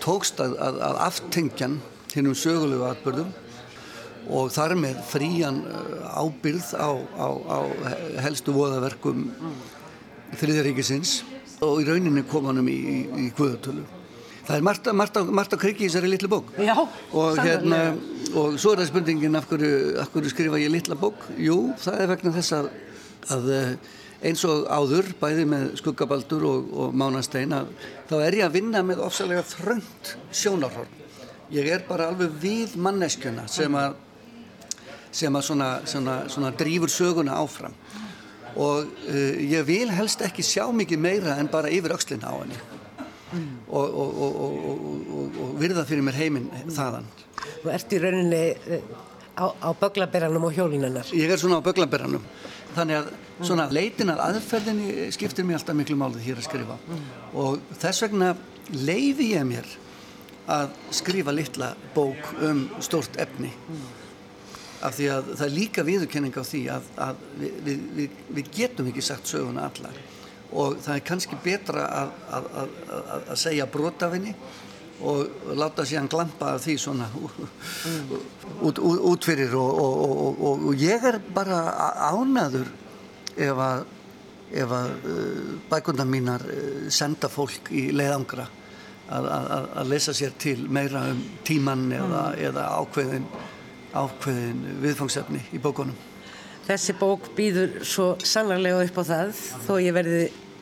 tókst 0.03 0.37
að, 0.37 0.53
að, 0.61 0.77
að 0.85 0.99
aftengjan 1.07 1.79
hinn 2.13 2.29
um 2.29 2.37
sögulegu 2.37 2.85
atbyrðum 2.91 3.31
og 4.29 4.53
þar 4.53 4.75
með 4.77 5.01
frían 5.09 5.63
uh, 5.65 6.21
ábyrð 6.21 6.69
á, 6.77 6.89
á, 6.93 7.27
á 7.49 7.59
helstu 8.21 8.53
voðaverkum 8.53 9.25
mm. 9.31 9.59
þriðaríkisins 10.37 11.23
og 11.65 11.81
í 11.81 11.89
rauninni 11.89 12.21
kom 12.29 12.51
hann 12.51 12.61
um 12.61 12.69
í, 12.69 12.77
í, 12.77 12.99
í 13.25 13.31
Guðatölu. 13.33 13.98
Það 14.49 14.55
er 14.57 14.63
margt, 14.65 14.87
margt, 14.97 15.17
margt 15.29 15.51
á 15.53 15.61
kriki 15.61 15.85
í 15.85 15.87
þessari 15.91 16.09
litlu 16.09 16.27
bók. 16.31 16.47
Já, 16.57 16.73
og, 16.73 17.37
hérna, 17.37 17.79
og 18.33 18.55
svo 18.57 18.71
er 18.73 18.79
það 18.81 18.87
spurningin 18.89 19.37
af 19.37 19.45
hverju, 19.51 19.73
af 20.01 20.09
hverju 20.09 20.31
skrifa 20.33 20.57
ég 20.57 20.71
litla 20.73 20.97
bók? 20.97 21.27
Jú, 21.37 21.57
það 21.77 21.99
er 22.01 22.09
vegna 22.09 22.33
þess 22.33 22.55
að, 22.57 22.69
að 23.35 23.51
eh, 23.53 23.67
eins 24.25 24.45
og 24.49 24.65
áður 24.65 25.11
bæði 25.21 25.45
með 25.51 25.67
skuggabaldur 25.83 26.47
og, 26.49 26.73
og 26.81 26.97
mánastein 26.97 27.53
að 27.59 27.69
þá 28.09 28.15
er 28.23 28.39
ég 28.39 28.47
að 28.47 28.57
vinna 28.57 28.81
með 28.89 29.03
ofsalega 29.05 29.45
þröngt 29.51 30.15
sjónarhorn. 30.41 30.97
Ég 31.53 31.69
er 31.69 31.85
bara 31.85 32.09
alveg 32.09 32.33
við 32.41 32.73
manneskjöna 32.81 33.45
sem 33.49 33.77
að 33.77 33.99
sem 35.11 35.33
að 35.33 35.45
svona, 35.45 35.69
svona, 35.89 36.17
svona 36.29 36.51
drýfur 36.57 36.91
söguna 36.93 37.37
áfram. 37.41 37.77
Og 38.57 38.89
uh, 38.89 39.37
ég 39.45 39.61
vil 39.65 39.89
helst 39.93 40.25
ekki 40.25 40.45
sjá 40.45 40.65
mikið 40.73 41.01
meira 41.01 41.37
en 41.37 41.49
bara 41.49 41.69
yfir 41.73 41.93
aukslina 41.93 42.33
á 42.33 42.35
henni. 42.41 42.57
Og, 43.67 43.99
og, 44.01 44.19
og 45.43 45.55
virða 45.61 45.85
fyrir 45.87 46.05
mér 46.05 46.19
heiminn 46.19 46.49
þaðan. 46.73 47.07
Þú 47.63 47.73
ert 47.73 47.93
í 47.93 48.01
rauninni 48.03 48.43
eh, 48.55 48.93
á, 49.37 49.45
á 49.53 49.69
böglaberranum 49.79 50.47
og 50.49 50.55
hjólinannar. 50.55 51.11
Ég 51.15 51.31
er 51.31 51.41
svona 51.41 51.59
á 51.61 51.63
böglaberranum. 51.65 52.23
Þannig 52.75 53.01
að 53.01 53.11
svona 53.47 53.67
leitin 53.73 54.11
að 54.13 54.23
aðferðinni 54.27 55.09
skiptir 55.15 55.47
mér 55.47 55.59
alltaf 55.59 55.77
miklu 55.77 55.97
málið 55.99 56.25
hér 56.27 56.41
að 56.41 56.49
skrifa 56.49 56.75
og 57.37 57.61
þess 57.79 58.03
vegna 58.05 58.33
leiði 58.75 59.31
ég 59.33 59.47
mér 59.47 59.69
að 60.49 60.75
skrifa 60.97 61.33
litla 61.33 61.71
bók 61.95 62.33
um 62.45 62.65
stort 62.83 63.17
efni 63.21 63.51
af 64.85 64.95
því 64.95 65.09
að 65.13 65.31
það 65.33 65.45
er 65.45 65.55
líka 65.55 65.85
viðurkenning 65.87 66.37
á 66.39 66.43
því 66.45 66.61
að, 66.73 66.91
að 67.07 67.25
við, 67.41 67.81
við, 67.97 68.21
við 68.37 68.51
getum 68.55 68.91
ekki 68.91 69.03
sagt 69.05 69.29
söguna 69.29 69.67
allar 69.67 69.97
og 70.51 70.79
það 70.81 70.95
er 70.95 71.05
kannski 71.05 71.37
betra 71.43 71.85
að, 71.85 72.15
að, 72.33 72.49
að, 72.61 72.73
að 73.19 73.37
segja 73.37 73.69
brotafinni 73.69 74.33
og 74.99 75.53
láta 75.55 75.85
síðan 75.87 76.09
glampa 76.11 76.55
af 76.55 76.65
því 76.65 76.75
svona 76.81 77.07
mm. 77.13 78.09
út, 78.67 78.79
út, 78.79 78.99
út 79.13 79.27
fyrir 79.27 79.53
og, 79.55 79.79
og, 79.79 80.41
og, 80.49 80.65
og 80.71 80.81
ég 80.81 81.05
er 81.07 81.19
bara 81.33 81.61
ánaður 82.09 82.67
ef 83.39 83.63
að 83.63 83.85
ef 84.49 84.71
að 84.73 84.91
uh, 85.05 85.49
bækundar 85.69 86.07
mínar 86.09 86.43
uh, 86.49 86.87
senda 86.89 87.29
fólk 87.29 87.69
í 87.69 87.89
leiðangra 87.93 88.47
að 89.09 89.87
lesa 89.89 90.13
sér 90.13 90.35
til 90.37 90.67
meira 90.69 90.99
um 91.09 91.21
tíman 91.45 91.87
eða, 91.89 92.19
mm. 92.27 92.41
eða 92.45 92.65
ákveðin, 92.77 93.23
ákveðin 93.97 94.59
viðfangsefni 94.83 95.41
í 95.57 95.61
bókunum 95.63 95.97
Þessi 96.69 96.93
bók 96.99 97.31
býður 97.33 97.79
svo 97.81 98.11
sannarlega 98.21 98.83
upp 98.85 98.97
á 99.01 99.03
það 99.07 99.29
þó 99.65 99.71
ég 99.81 99.95
verði 99.95 100.19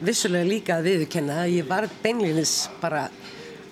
vissulega 0.08 0.48
líka 0.48 0.78
að 0.78 0.86
viðkenna 0.88 1.42
að 1.42 1.56
ég 1.58 1.68
var 1.68 1.88
beinlinis 2.00 2.54
bara 2.80 3.10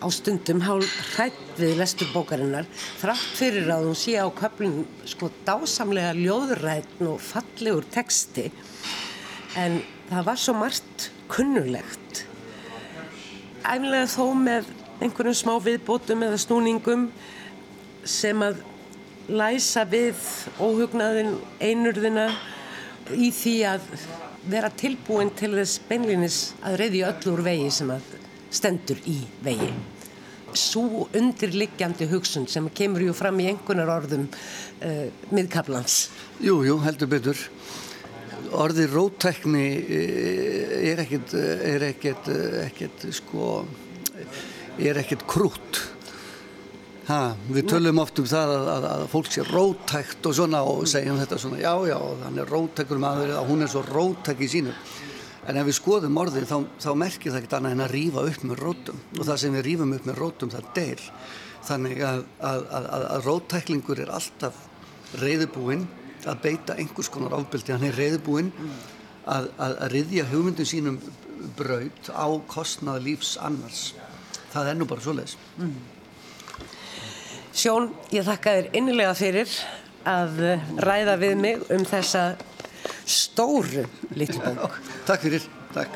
á 0.03 0.07
stundum 0.11 0.59
hálf 0.65 0.97
hrætt 1.13 1.55
við 1.55 1.77
lestur 1.79 2.11
bókarinnar 2.11 2.67
þrátt 2.99 3.39
fyrir 3.39 3.71
að 3.71 3.87
hún 3.87 3.95
sé 4.01 4.17
á 4.19 4.27
köflun 4.35 4.83
sko 5.07 5.31
dásamlega 5.47 6.11
ljóðrætn 6.17 7.07
og 7.07 7.23
fallegur 7.23 7.87
texti. 7.95 8.49
En 9.55 9.79
það 10.11 10.27
var 10.27 10.43
svo 10.43 10.59
margt 10.59 11.09
kunnulegt. 11.31 12.25
Æfnilega 13.63 14.11
þó 14.11 14.25
með 14.43 14.67
einhverjum 14.99 15.39
smá 15.39 15.55
viðbótum 15.63 16.27
eða 16.27 16.43
snúningum 16.43 17.07
sem 18.03 18.43
að 18.43 18.59
læsa 19.29 19.85
við 19.89 20.19
óhugnaðin 20.61 21.35
einurðina 21.63 22.27
í 23.15 23.31
því 23.33 23.55
að 23.69 23.87
vera 24.49 24.69
tilbúin 24.77 25.31
til 25.37 25.53
þess 25.55 25.81
beinlinis 25.89 26.39
að 26.65 26.79
reyði 26.83 27.01
öllur 27.07 27.41
vegi 27.45 27.71
sem 27.73 27.91
að 27.93 28.13
stendur 28.53 29.01
í 29.09 29.17
vegi. 29.45 29.71
Svo 30.55 31.07
undirliggjandi 31.17 32.07
hugsun 32.07 32.45
sem 32.47 32.69
kemur 32.71 33.03
ju 33.03 33.15
fram 33.17 33.41
í 33.43 33.49
einhvernar 33.49 33.91
orðum 33.91 34.29
uh, 34.29 35.07
miðkaplans 35.35 36.05
Jú, 36.43 36.61
jú, 36.67 36.77
heldur 36.83 37.09
betur. 37.11 37.41
Orði 38.55 38.85
rótækni 38.91 39.65
eh, 39.73 40.91
er 40.91 41.01
ekkert 41.01 41.33
er 41.35 41.85
ekkert, 41.89 42.27
ekkert 42.61 43.05
sko 43.15 43.47
er 44.77 44.99
ekkert 45.01 45.25
krút 45.27 45.79
Ha, 47.05 47.35
við 47.53 47.67
tölum 47.69 47.99
oft 48.01 48.17
um 48.17 48.25
það 48.25 48.51
að, 48.55 48.67
að, 48.73 48.85
að 48.89 49.03
fólk 49.11 49.27
sé 49.29 49.43
rótækt 49.45 50.25
og 50.25 50.33
svona 50.33 50.61
og 50.65 50.87
segjum 50.89 51.19
þetta 51.21 51.37
svona 51.37 51.59
já 51.61 51.73
já 51.91 51.97
hann 52.23 52.39
er 52.41 52.49
rótækur 52.49 53.01
maður 53.03 53.33
eða 53.35 53.43
hún 53.45 53.61
er 53.61 53.69
svo 53.69 53.83
rótæk 53.85 54.41
í 54.41 54.49
sínu. 54.49 54.73
En 55.45 55.59
ef 55.61 55.67
við 55.67 55.77
skoðum 55.77 56.17
orðið 56.17 56.47
þá, 56.49 56.55
þá 56.81 56.89
merkir 56.97 57.29
það 57.29 57.39
ekkert 57.43 57.55
annað 57.59 57.75
en 57.75 57.85
að 57.85 57.93
rýfa 57.93 58.25
upp 58.31 58.47
með 58.49 58.63
rótum. 58.63 59.03
Og 59.19 59.21
það 59.27 59.41
sem 59.43 59.57
við 59.59 59.65
rýfum 59.69 59.93
upp 59.99 60.09
með 60.09 60.19
rótum 60.23 60.53
það 60.55 60.71
deyr 60.79 61.05
þannig 61.65 62.01
að, 62.05 62.25
að 62.41 63.29
rótæklingur 63.29 64.01
er 64.01 64.13
alltaf 64.17 64.65
reyðubúinn 65.21 65.85
að 66.25 66.41
beita 66.41 66.73
einhvers 66.81 67.13
konar 67.13 67.37
ábyldi 67.37 67.73
hann 67.73 67.85
er 67.85 67.97
reyðubúinn 68.01 68.49
að 69.29 69.85
riðja 69.93 70.25
hugmyndum 70.33 70.69
sínum 70.69 70.97
braut 71.57 72.09
á 72.09 72.25
kostnað 72.49 73.03
lífs 73.05 73.35
annars. 73.37 73.91
Það 74.49 74.71
er 74.71 74.79
nú 74.79 74.89
bara 74.89 75.05
svo 75.05 75.13
leiðis 75.13 75.37
mm. 75.61 75.75
Sjón, 77.55 77.85
ég 78.11 78.25
þakka 78.27 78.51
þér 78.51 78.65
innilega 78.75 79.13
fyrir 79.15 79.51
að 80.03 80.41
ræða 80.83 81.13
við 81.21 81.35
mig 81.39 81.61
um 81.71 81.85
þessa 81.87 82.23
stóru 83.07 83.85
litlu 84.11 84.41
bók. 84.57 84.73
Takk 85.07 85.23
fyrir, 85.23 85.45
takk. 85.71 85.95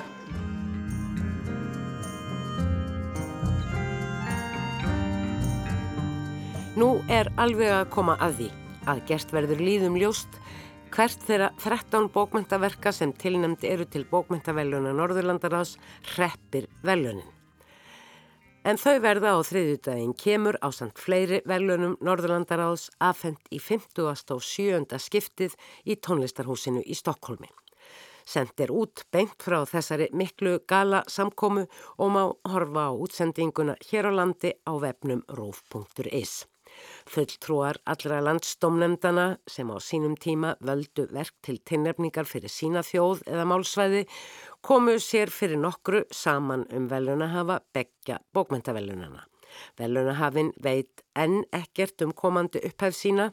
Nú 6.79 6.93
er 7.11 7.27
alveg 7.35 7.73
að 7.75 7.89
koma 7.91 8.15
að 8.23 8.37
því 8.37 8.47
að 8.93 9.01
gert 9.09 9.33
verður 9.35 9.63
líðum 9.67 9.97
ljóst 9.99 10.37
hvert 10.95 11.25
þeirra 11.27 11.49
13 11.59 12.07
bókmyndaverka 12.13 12.93
sem 12.95 13.11
tilnemdi 13.11 13.67
eru 13.67 13.83
til 13.83 14.05
bókmyndaveljuna 14.07 14.95
Norðurlandarás 14.95 15.75
hreppir 16.13 16.71
veljunin. 16.87 17.27
En 18.69 18.77
þau 18.77 18.99
verða 19.01 19.31
á 19.33 19.39
þriðjudaginn 19.41 20.11
kemur 20.13 20.57
á 20.61 20.69
samt 20.69 20.99
fleiri 21.01 21.39
velunum 21.49 21.95
Norðurlandaráðs 22.05 22.83
afhengt 23.01 23.47
í 23.49 23.57
50. 23.57 24.03
og 24.35 24.43
7. 24.45 24.99
skiptið 25.01 25.55
í 25.89 25.95
tónlistarhúsinu 25.97 26.83
í 26.85 26.97
Stokkólmi. 26.99 27.49
Sendt 28.29 28.61
er 28.61 28.69
út 28.69 29.07
beint 29.09 29.41
frá 29.41 29.63
þessari 29.65 30.11
miklu 30.13 30.59
gala 30.69 31.01
samkómu 31.09 31.65
og 31.97 32.13
má 32.13 32.21
horfa 32.51 32.85
á 32.85 32.93
útsendinguna 32.93 33.79
hér 33.89 34.11
á 34.13 34.21
landi 34.21 34.53
á 34.69 34.73
vefnum 34.77 35.25
roof.is. 35.33 36.45
Fulltrúar 37.09 37.79
allra 37.85 38.19
landstómnemdana 38.25 39.27
sem 39.47 39.71
á 39.71 39.77
sínum 39.79 40.15
tíma 40.19 40.55
völdu 40.59 41.07
verk 41.13 41.35
til 41.45 41.59
tinnefningar 41.63 42.29
fyrir 42.29 42.53
sína 42.53 42.83
þjóð 42.85 43.25
eða 43.27 43.47
málsvæði 43.51 44.05
komu 44.61 44.99
sér 45.03 45.33
fyrir 45.33 45.59
nokkru 45.59 46.05
saman 46.11 46.67
um 46.75 46.87
velunahafa 46.91 47.59
begja 47.73 48.19
bókmentavelunana. 48.33 49.25
Velunahafin 49.79 50.51
veit 50.63 51.03
enn 51.23 51.41
ekkert 51.59 52.03
um 52.05 52.13
komandi 52.23 52.61
upphæf 52.69 52.95
sína 52.97 53.29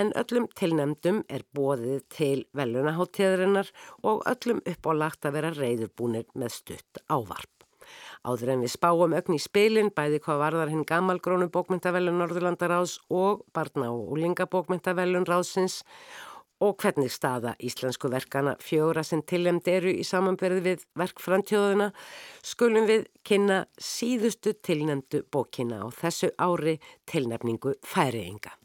en 0.00 0.12
öllum 0.22 0.48
tilnemdum 0.60 1.22
er 1.28 1.44
bóðið 1.56 2.02
til 2.16 2.44
velunaháttíðarinnar 2.60 3.72
og 4.02 4.24
öllum 4.34 4.64
uppálagt 4.74 5.28
að 5.28 5.38
vera 5.38 5.54
reyðurbúnir 5.60 6.28
með 6.34 6.56
stutt 6.60 7.04
ávarp. 7.08 7.59
Áður 8.20 8.50
en 8.52 8.64
við 8.66 8.74
spáum 8.74 9.14
ögn 9.16 9.36
í 9.36 9.40
spilin 9.40 9.88
bæði 9.96 10.18
hvað 10.20 10.42
varðar 10.42 10.72
hinn 10.74 10.84
gammalgrónu 10.84 11.46
bókmyndavelun 11.54 12.18
Norðurlandaráðs 12.20 12.98
og 13.08 13.46
barna 13.56 13.88
og 13.94 14.10
úlingabókmyndavelun 14.12 15.24
ráðsins 15.24 15.78
og 16.60 16.76
hvernig 16.82 17.08
staða 17.08 17.54
íslensku 17.64 18.10
verkana 18.12 18.58
fjóra 18.60 19.04
sem 19.06 19.24
tilhemd 19.24 19.68
eru 19.72 19.94
í 19.96 20.04
samanberði 20.04 20.64
við 20.66 20.86
verkfrantjóðuna 21.00 21.88
skulum 22.44 22.88
við 22.90 23.08
kynna 23.24 23.62
síðustu 23.80 24.52
tilnemdu 24.60 25.24
bókina 25.32 25.80
á 25.80 25.88
þessu 25.88 26.34
ári 26.36 26.76
tilnefningu 27.08 27.78
færiðinga. 27.80 28.59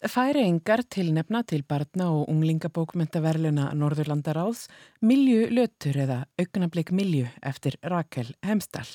Færiðingar 0.00 0.80
tilnefna 0.88 1.42
til 1.44 1.60
barna 1.68 2.06
og 2.08 2.30
unglingabókmyndaverluna 2.32 3.66
Norðurlandaráðs 3.76 4.62
Milju 5.04 5.50
lötur 5.52 5.98
eða 6.00 6.22
augnablik 6.40 6.88
Milju 6.88 7.26
eftir 7.44 7.76
Rakel 7.84 8.30
Hemstall. 8.40 8.88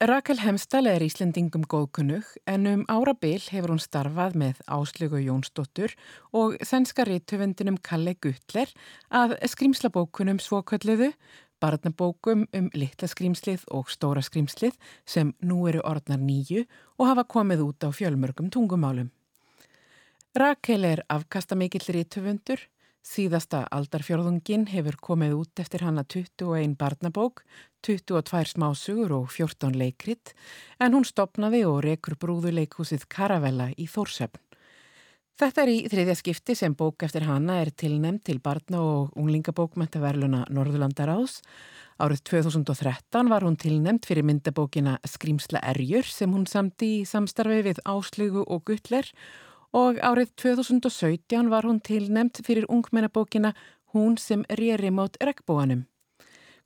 Rakel 0.00 0.40
Hemstall 0.40 0.88
er 0.88 1.04
Íslendingum 1.04 1.68
góðkunnug 1.68 2.24
en 2.48 2.66
um 2.72 2.86
árabil 2.88 3.44
hefur 3.52 3.74
hún 3.74 3.84
starfað 3.84 4.40
með 4.40 4.64
Áslögu 4.64 5.20
Jónsdóttur 5.20 5.92
og 6.32 6.56
sænska 6.64 7.04
rítöfundinum 7.04 7.76
Kalle 7.84 8.16
Guttler 8.16 8.72
að 9.12 9.36
skrimslabókunum 9.44 10.40
svokölluðu, 10.40 11.12
barnabókum 11.60 12.48
um 12.48 12.72
litla 12.72 13.12
skrimslið 13.12 13.68
og 13.68 13.92
stóra 13.92 14.24
skrimslið 14.24 14.72
sem 15.04 15.36
nú 15.44 15.66
eru 15.68 15.84
orðnar 15.84 16.24
nýju 16.24 16.64
og 16.96 17.10
hafa 17.12 17.28
komið 17.28 17.68
út 17.68 17.84
á 17.84 17.92
fjölmörgum 17.92 18.48
tungumálum. 18.48 19.12
Rakel 20.32 20.84
er 20.88 21.02
afkastamikill 21.12 21.90
rítöfundur, 21.92 22.60
Síðasta 23.02 23.64
aldarfjörðungin 23.74 24.68
hefur 24.70 24.94
komið 25.02 25.32
út 25.34 25.60
eftir 25.60 25.82
hana 25.82 26.04
21 26.06 26.76
barnabók, 26.78 27.42
22 27.82 28.52
smásugur 28.52 29.12
og 29.16 29.26
14 29.34 29.74
leikrit 29.74 30.32
en 30.78 30.94
hún 30.94 31.04
stopnaði 31.04 31.64
og 31.66 31.82
rekur 31.82 32.14
brúðuleikhúsið 32.22 33.08
Karavella 33.10 33.72
í 33.74 33.88
Þórsöfn. 33.90 34.38
Þetta 35.42 35.64
er 35.64 35.74
í 35.74 35.76
þriðja 35.90 36.16
skipti 36.22 36.54
sem 36.54 36.78
bók 36.78 37.02
eftir 37.02 37.26
hana 37.26 37.58
er 37.64 37.72
tilnæmt 37.74 38.22
til 38.28 38.38
barna 38.38 38.80
og 38.86 39.16
unglingabókmæntaverluna 39.18 40.46
Norðurlandaráðs. 40.54 41.40
Árið 41.98 42.22
2013 42.30 43.32
var 43.32 43.42
hún 43.42 43.58
tilnæmt 43.58 44.06
fyrir 44.06 44.24
myndabókina 44.28 45.00
Skrimsla 45.04 45.60
erjur 45.74 46.06
sem 46.06 46.30
hún 46.30 46.46
samti 46.46 47.00
í 47.00 47.06
samstarfi 47.08 47.64
við 47.66 47.82
Áslugu 47.82 48.46
og 48.46 48.62
Guttler 48.70 49.10
og 49.72 50.00
árið 50.04 50.34
2017 50.36 51.48
var 51.52 51.64
hún 51.68 51.80
tilnemt 51.80 52.40
fyrir 52.44 52.68
ungmennabókina 52.68 53.54
Hún 53.92 54.16
sem 54.16 54.40
rýri 54.48 54.88
mót 54.88 55.18
regnbóanum. 55.20 55.82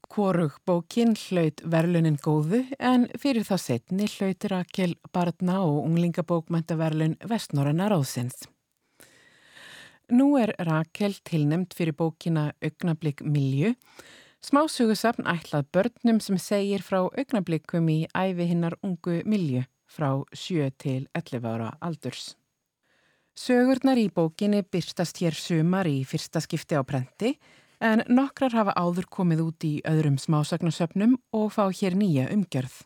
Hvorug 0.07 0.61
bókin 0.63 1.17
hlaut 1.19 1.63
verlunin 1.67 2.19
góðu 2.23 2.61
en 2.79 3.09
fyrir 3.19 3.43
þá 3.43 3.57
setni 3.59 4.07
hlaut 4.13 4.47
Rakel 4.53 4.95
barna 5.11 5.57
og 5.65 5.81
unglingabókmæntaverlun 5.89 7.17
Vestnorranna 7.27 7.89
Ráðsins. 7.91 8.47
Nú 10.15 10.37
er 10.39 10.55
Rakel 10.63 11.19
tilnemt 11.27 11.75
fyrir 11.75 11.99
bókina 11.99 12.53
Ögnablik 12.63 13.25
Milju, 13.27 13.75
smásugusafn 14.39 15.27
ætlað 15.27 15.67
börnum 15.75 16.23
sem 16.23 16.39
segir 16.39 16.87
frá 16.87 17.03
ögnablikum 17.11 17.91
í 17.91 18.05
æfi 18.15 18.53
hinnar 18.55 18.79
ungu 18.87 19.25
Milju 19.27 19.67
frá 19.91 20.13
7 20.31 20.71
til 20.79 21.09
11 21.11 21.43
ára 21.43 21.75
aldurs. 21.83 22.37
Sögurnar 23.37 23.99
í 24.01 24.07
bókinni 24.09 24.63
byrstast 24.65 25.19
hér 25.21 25.35
sumar 25.37 25.85
í 25.85 25.99
fyrsta 26.09 26.41
skipti 26.41 26.73
á 26.73 26.81
prenti 26.89 27.35
en 27.85 28.01
nokkrar 28.09 28.55
hafa 28.57 28.73
áður 28.73 29.05
komið 29.13 29.43
út 29.45 29.67
í 29.69 29.73
öðrum 29.85 30.17
smásagnasöfnum 30.17 31.19
og 31.37 31.51
fá 31.53 31.67
hér 31.69 31.99
nýja 32.01 32.31
umgjörð. 32.33 32.79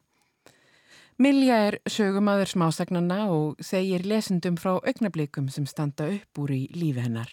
Milja 1.23 1.61
er 1.69 1.77
sögumadur 1.87 2.51
smásagnana 2.51 3.29
og 3.31 3.63
segir 3.63 4.03
lesendum 4.03 4.59
frá 4.59 4.73
augnablikum 4.81 5.47
sem 5.55 5.71
standa 5.71 6.09
upp 6.17 6.43
úr 6.43 6.57
í 6.57 6.61
lífi 6.75 7.07
hennar. 7.07 7.31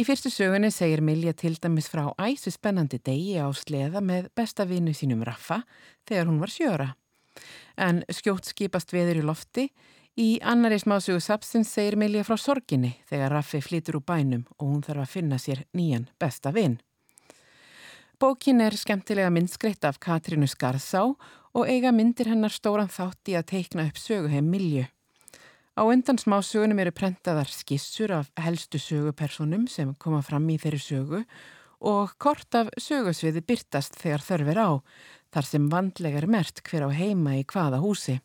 Í 0.00 0.08
fyrstu 0.08 0.32
sögunni 0.32 0.72
segir 0.72 1.04
Milja 1.04 1.36
til 1.36 1.58
dæmis 1.60 1.92
frá 1.92 2.06
æsu 2.24 2.54
spennandi 2.56 3.02
degi 3.04 3.36
á 3.36 3.52
sleða 3.52 4.00
með 4.00 4.32
besta 4.32 4.64
vinnu 4.64 4.96
sínum 4.96 5.26
Raffa 5.28 5.60
þegar 6.08 6.32
hún 6.32 6.40
var 6.40 6.56
sjöra. 6.56 6.92
En 7.76 8.00
skjótt 8.08 8.48
skipast 8.48 8.96
veður 8.96 9.20
í 9.20 9.28
lofti 9.28 9.68
Í 10.18 10.40
annari 10.42 10.80
smásögu 10.82 11.20
Sapsins 11.22 11.70
segir 11.70 11.94
Milja 11.96 12.24
frá 12.26 12.34
sorginni 12.34 12.96
þegar 13.06 13.36
Raffi 13.36 13.60
flytur 13.62 14.00
úr 14.00 14.06
bænum 14.06 14.46
og 14.58 14.66
hún 14.66 14.80
þarf 14.82 15.04
að 15.04 15.12
finna 15.12 15.38
sér 15.38 15.62
nýjan 15.76 16.08
besta 16.18 16.50
vinn. 16.50 16.80
Bókin 18.20 18.60
er 18.60 18.74
skemmtilega 18.76 19.30
myndskreitt 19.30 19.86
af 19.86 20.00
Katrínu 20.02 20.48
Skarsá 20.50 21.06
og 21.06 21.62
eiga 21.70 21.92
myndir 21.94 22.28
hennar 22.28 22.52
stóran 22.52 22.90
þátt 22.90 23.30
í 23.30 23.36
að 23.38 23.46
teikna 23.54 23.86
upp 23.88 24.00
söguheim 24.02 24.50
Milju. 24.50 24.88
Á 25.78 25.82
undan 25.86 26.18
smásögunum 26.18 26.82
eru 26.82 26.92
prentaðar 26.92 27.48
skissur 27.48 28.12
af 28.12 28.28
helstu 28.36 28.82
sögupersonum 28.82 29.68
sem 29.70 29.94
koma 29.94 30.20
fram 30.26 30.50
í 30.50 30.58
þeirri 30.60 30.82
sögu 30.82 31.22
og 31.80 32.12
kort 32.20 32.54
af 32.58 32.68
sögusviði 32.76 33.40
byrtast 33.46 33.96
þegar 33.96 34.26
þörfir 34.26 34.60
á, 34.60 34.70
þar 35.32 35.46
sem 35.48 35.70
vandlegar 35.72 36.26
mert 36.28 36.60
hver 36.66 36.84
á 36.84 36.90
heima 36.92 37.38
í 37.38 37.46
hvaða 37.46 37.80
húsi. 37.80 38.18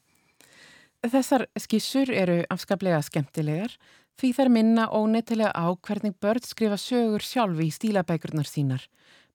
Þessar 1.06 1.44
skissur 1.62 2.10
eru 2.10 2.40
afskaplega 2.50 2.98
skemmtilegar 3.06 3.74
því 4.18 4.30
þær 4.38 4.50
minna 4.50 4.86
ónetilega 4.90 5.52
á 5.54 5.70
hvernig 5.78 6.16
börn 6.24 6.42
skrifa 6.42 6.80
sögur 6.82 7.22
sjálfi 7.22 7.68
í 7.68 7.74
stílabækurnar 7.76 8.48
sínar 8.50 8.88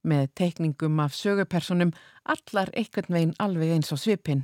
með 0.02 0.30
teikningum 0.40 0.98
af 1.04 1.14
sögupersonum 1.14 1.92
allar 2.34 2.72
einhvern 2.74 3.14
veginn 3.14 3.36
alveg 3.38 3.74
eins 3.76 3.92
á 3.94 3.96
svipin 4.00 4.42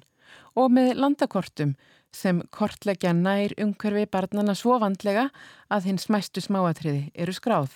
og 0.55 0.71
með 0.77 0.93
landakortum 1.01 1.75
sem 2.15 2.45
kortleggja 2.55 3.13
nær 3.17 3.57
umhverfi 3.59 4.07
barnana 4.13 4.55
svo 4.55 4.79
vandlega 4.83 5.29
að 5.73 5.91
hins 5.91 6.07
mæstu 6.13 6.45
smáatriði 6.45 7.11
eru 7.15 7.35
skráð. 7.35 7.73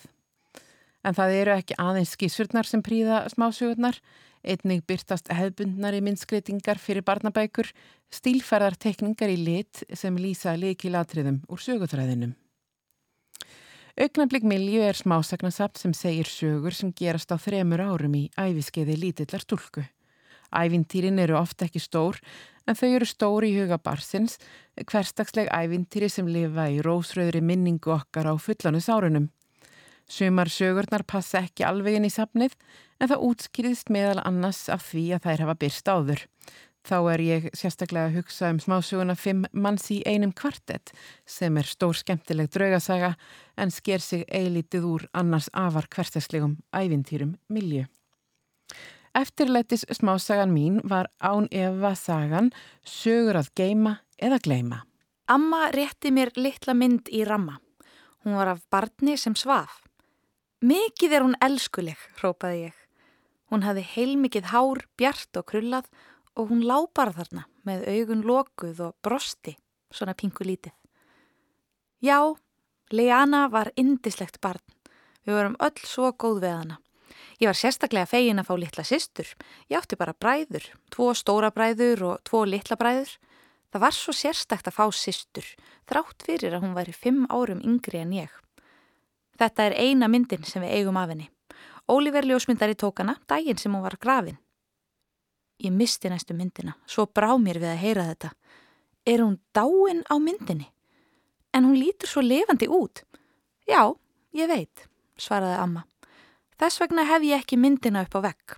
En 1.02 1.16
það 1.16 1.36
eru 1.40 1.56
ekki 1.56 1.78
aðeins 1.80 2.14
skissurnar 2.14 2.68
sem 2.68 2.84
príða 2.84 3.24
smásögurnar 3.32 3.98
Einnig 4.40 4.86
byrtast 4.88 5.28
hefbundnari 5.36 6.00
minnskreitingar 6.00 6.78
fyrir 6.80 7.04
barnabækur, 7.04 7.68
stílferðar 8.08 8.78
tekningar 8.80 9.28
í 9.28 9.36
lit 9.36 9.82
sem 9.92 10.16
lýsa 10.16 10.54
leikilatriðum 10.56 11.42
úr 11.48 11.60
sögutræðinum. 11.60 12.32
Ögnablik 14.00 14.46
Milju 14.48 14.80
er 14.80 14.96
smásagnasapt 14.96 15.76
sem 15.82 15.92
segir 15.92 16.28
sögur 16.30 16.72
sem 16.72 16.92
gerast 16.96 17.32
á 17.34 17.36
þremur 17.36 17.82
árum 17.84 18.14
í 18.16 18.28
æfiskeiði 18.38 18.96
lítillar 18.96 19.44
stúlku. 19.44 19.84
Ævintýrin 20.56 21.20
eru 21.20 21.36
ofta 21.36 21.66
ekki 21.66 21.82
stór 21.82 22.16
en 22.66 22.78
þau 22.78 22.88
eru 22.88 23.06
stóri 23.06 23.50
í 23.52 23.58
huga 23.60 23.76
barsins, 23.76 24.38
hverstagsleg 24.80 25.50
ævintýri 25.52 26.08
sem 26.08 26.28
lifa 26.30 26.70
í 26.72 26.80
rósröðri 26.80 27.42
minningu 27.44 27.92
okkar 27.92 28.30
á 28.30 28.34
fullanus 28.40 28.88
árunum. 28.88 29.28
Sumar 30.10 30.48
sögurnar 30.48 31.04
passa 31.06 31.44
ekki 31.44 31.66
alveg 31.68 31.98
inn 31.98 32.08
í 32.08 32.14
safnið 32.14 32.56
en 33.00 33.10
það 33.10 33.24
útskýrðist 33.30 33.92
meðal 33.92 34.20
annars 34.22 34.66
af 34.72 34.84
því 34.90 35.04
að 35.16 35.24
þær 35.26 35.44
hafa 35.44 35.56
byrst 35.64 35.88
áður. 35.90 36.24
Þá 36.80 36.96
er 37.12 37.20
ég 37.20 37.46
sérstaklega 37.56 38.08
að 38.08 38.14
hugsa 38.20 38.48
um 38.54 38.58
smásuguna 38.62 39.16
Fimm 39.18 39.44
manns 39.52 39.90
í 39.92 40.00
einum 40.08 40.32
kvartett 40.32 40.94
sem 41.28 41.56
er 41.60 41.68
stór 41.68 41.98
skemmtileg 41.98 42.48
draugasaga 42.54 43.14
en 43.60 43.72
sker 43.74 44.00
sig 44.00 44.24
eilítið 44.28 44.86
úr 44.88 45.08
annars 45.12 45.50
afar 45.52 45.88
hverstagslegum 45.92 46.56
ævintýrum 46.72 47.36
milju. 47.52 47.84
Eftirlætis 49.12 49.84
smásagan 49.90 50.54
mín 50.54 50.80
var 50.88 51.10
án 51.20 51.48
Eva 51.50 51.94
sagan 51.98 52.52
Sögur 52.86 53.36
að 53.36 53.50
geima 53.58 53.98
eða 54.16 54.38
gleima. 54.38 54.84
Amma 55.28 55.68
rétti 55.74 56.14
mér 56.14 56.32
litla 56.36 56.74
mynd 56.74 57.10
í 57.12 57.24
ramma. 57.26 57.58
Hún 58.24 58.38
var 58.38 58.54
af 58.54 58.64
barni 58.70 59.16
sem 59.18 59.34
svaf. 59.34 59.82
Mikið 60.62 61.12
er 61.16 61.26
hún 61.26 61.38
elskuleg, 61.42 61.98
hrópaði 62.20 62.68
ég. 62.68 62.79
Hún 63.50 63.64
hafði 63.66 63.84
heilmikið 63.94 64.50
hár, 64.52 64.84
bjart 64.98 65.40
og 65.40 65.48
krullað 65.50 65.88
og 66.38 66.52
hún 66.52 66.62
lápar 66.66 67.10
þarna 67.16 67.46
með 67.66 67.88
augun 67.90 68.22
lokuð 68.26 68.84
og 68.86 68.94
brosti, 69.02 69.56
svona 69.90 70.14
pingu 70.14 70.46
lítið. 70.46 70.74
Já, 72.00 72.34
Leana 72.90 73.48
var 73.50 73.72
indislegt 73.76 74.40
barn. 74.40 74.62
Við 75.26 75.36
vorum 75.36 75.58
öll 75.60 75.82
svo 75.84 76.12
góð 76.14 76.40
við 76.44 76.54
hana. 76.56 76.78
Ég 77.40 77.48
var 77.48 77.58
sérstaklega 77.58 78.08
fegin 78.08 78.40
að 78.40 78.48
fá 78.50 78.54
litla 78.60 78.84
sýstur. 78.84 79.28
Ég 79.70 79.78
átti 79.78 79.98
bara 80.00 80.16
bræður, 80.16 80.64
tvo 80.92 81.10
stóra 81.16 81.50
bræður 81.54 82.02
og 82.08 82.22
tvo 82.28 82.44
litla 82.48 82.78
bræður. 82.80 83.12
Það 83.70 83.84
var 83.84 83.96
svo 83.96 84.14
sérstakt 84.16 84.68
að 84.68 84.76
fá 84.76 84.86
sýstur, 84.94 85.46
þrátt 85.88 86.24
fyrir 86.26 86.56
að 86.56 86.64
hún 86.66 86.76
væri 86.76 86.94
fimm 86.96 87.26
árum 87.30 87.62
yngri 87.62 88.02
en 88.02 88.16
ég. 88.16 88.32
Þetta 89.38 89.68
er 89.70 89.78
eina 89.78 90.08
myndin 90.10 90.44
sem 90.44 90.64
við 90.64 90.80
eigum 90.80 90.98
af 91.00 91.12
henni. 91.12 91.30
Ólífer 91.90 92.24
ljósmyndari 92.24 92.76
tók 92.78 93.02
hana 93.02 93.16
daginn 93.26 93.58
sem 93.58 93.72
hún 93.74 93.82
var 93.82 93.96
grafin. 93.98 94.38
Ég 95.58 95.72
misti 95.72 96.08
næstu 96.08 96.34
myndina, 96.34 96.76
svo 96.86 97.08
brá 97.10 97.34
mér 97.36 97.58
við 97.58 97.72
að 97.72 97.82
heyra 97.82 98.04
þetta. 98.12 98.30
Er 99.06 99.24
hún 99.24 99.40
dáin 99.52 100.04
á 100.06 100.14
myndinni? 100.22 100.70
En 101.52 101.66
hún 101.66 101.76
lítur 101.76 102.08
svo 102.08 102.22
levandi 102.22 102.68
út. 102.70 103.02
Já, 103.66 103.90
ég 104.32 104.48
veit, 104.48 104.86
svaraði 105.18 105.58
amma. 105.58 105.84
Þess 106.60 106.80
vegna 106.80 107.04
hef 107.08 107.26
ég 107.26 107.42
ekki 107.42 107.58
myndina 107.58 108.06
upp 108.06 108.14
á 108.14 108.20
vegg. 108.30 108.56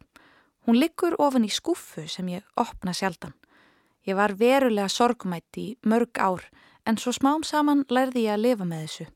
Hún 0.67 0.79
liggur 0.79 1.17
ofan 1.19 1.49
í 1.49 1.51
skuffu 1.51 2.05
sem 2.07 2.29
ég 2.29 2.45
opna 2.61 2.93
sjaldan. 2.93 3.33
Ég 4.07 4.19
var 4.19 4.37
verulega 4.37 4.91
sorgmætt 4.91 5.57
í 5.57 5.67
mörg 5.87 6.19
ár 6.19 6.45
en 6.85 6.99
svo 6.99 7.15
smám 7.15 7.47
saman 7.47 7.87
lærði 7.89 8.27
ég 8.27 8.37
að 8.37 8.45
lifa 8.45 8.67
með 8.67 8.87
þessu. 8.87 9.07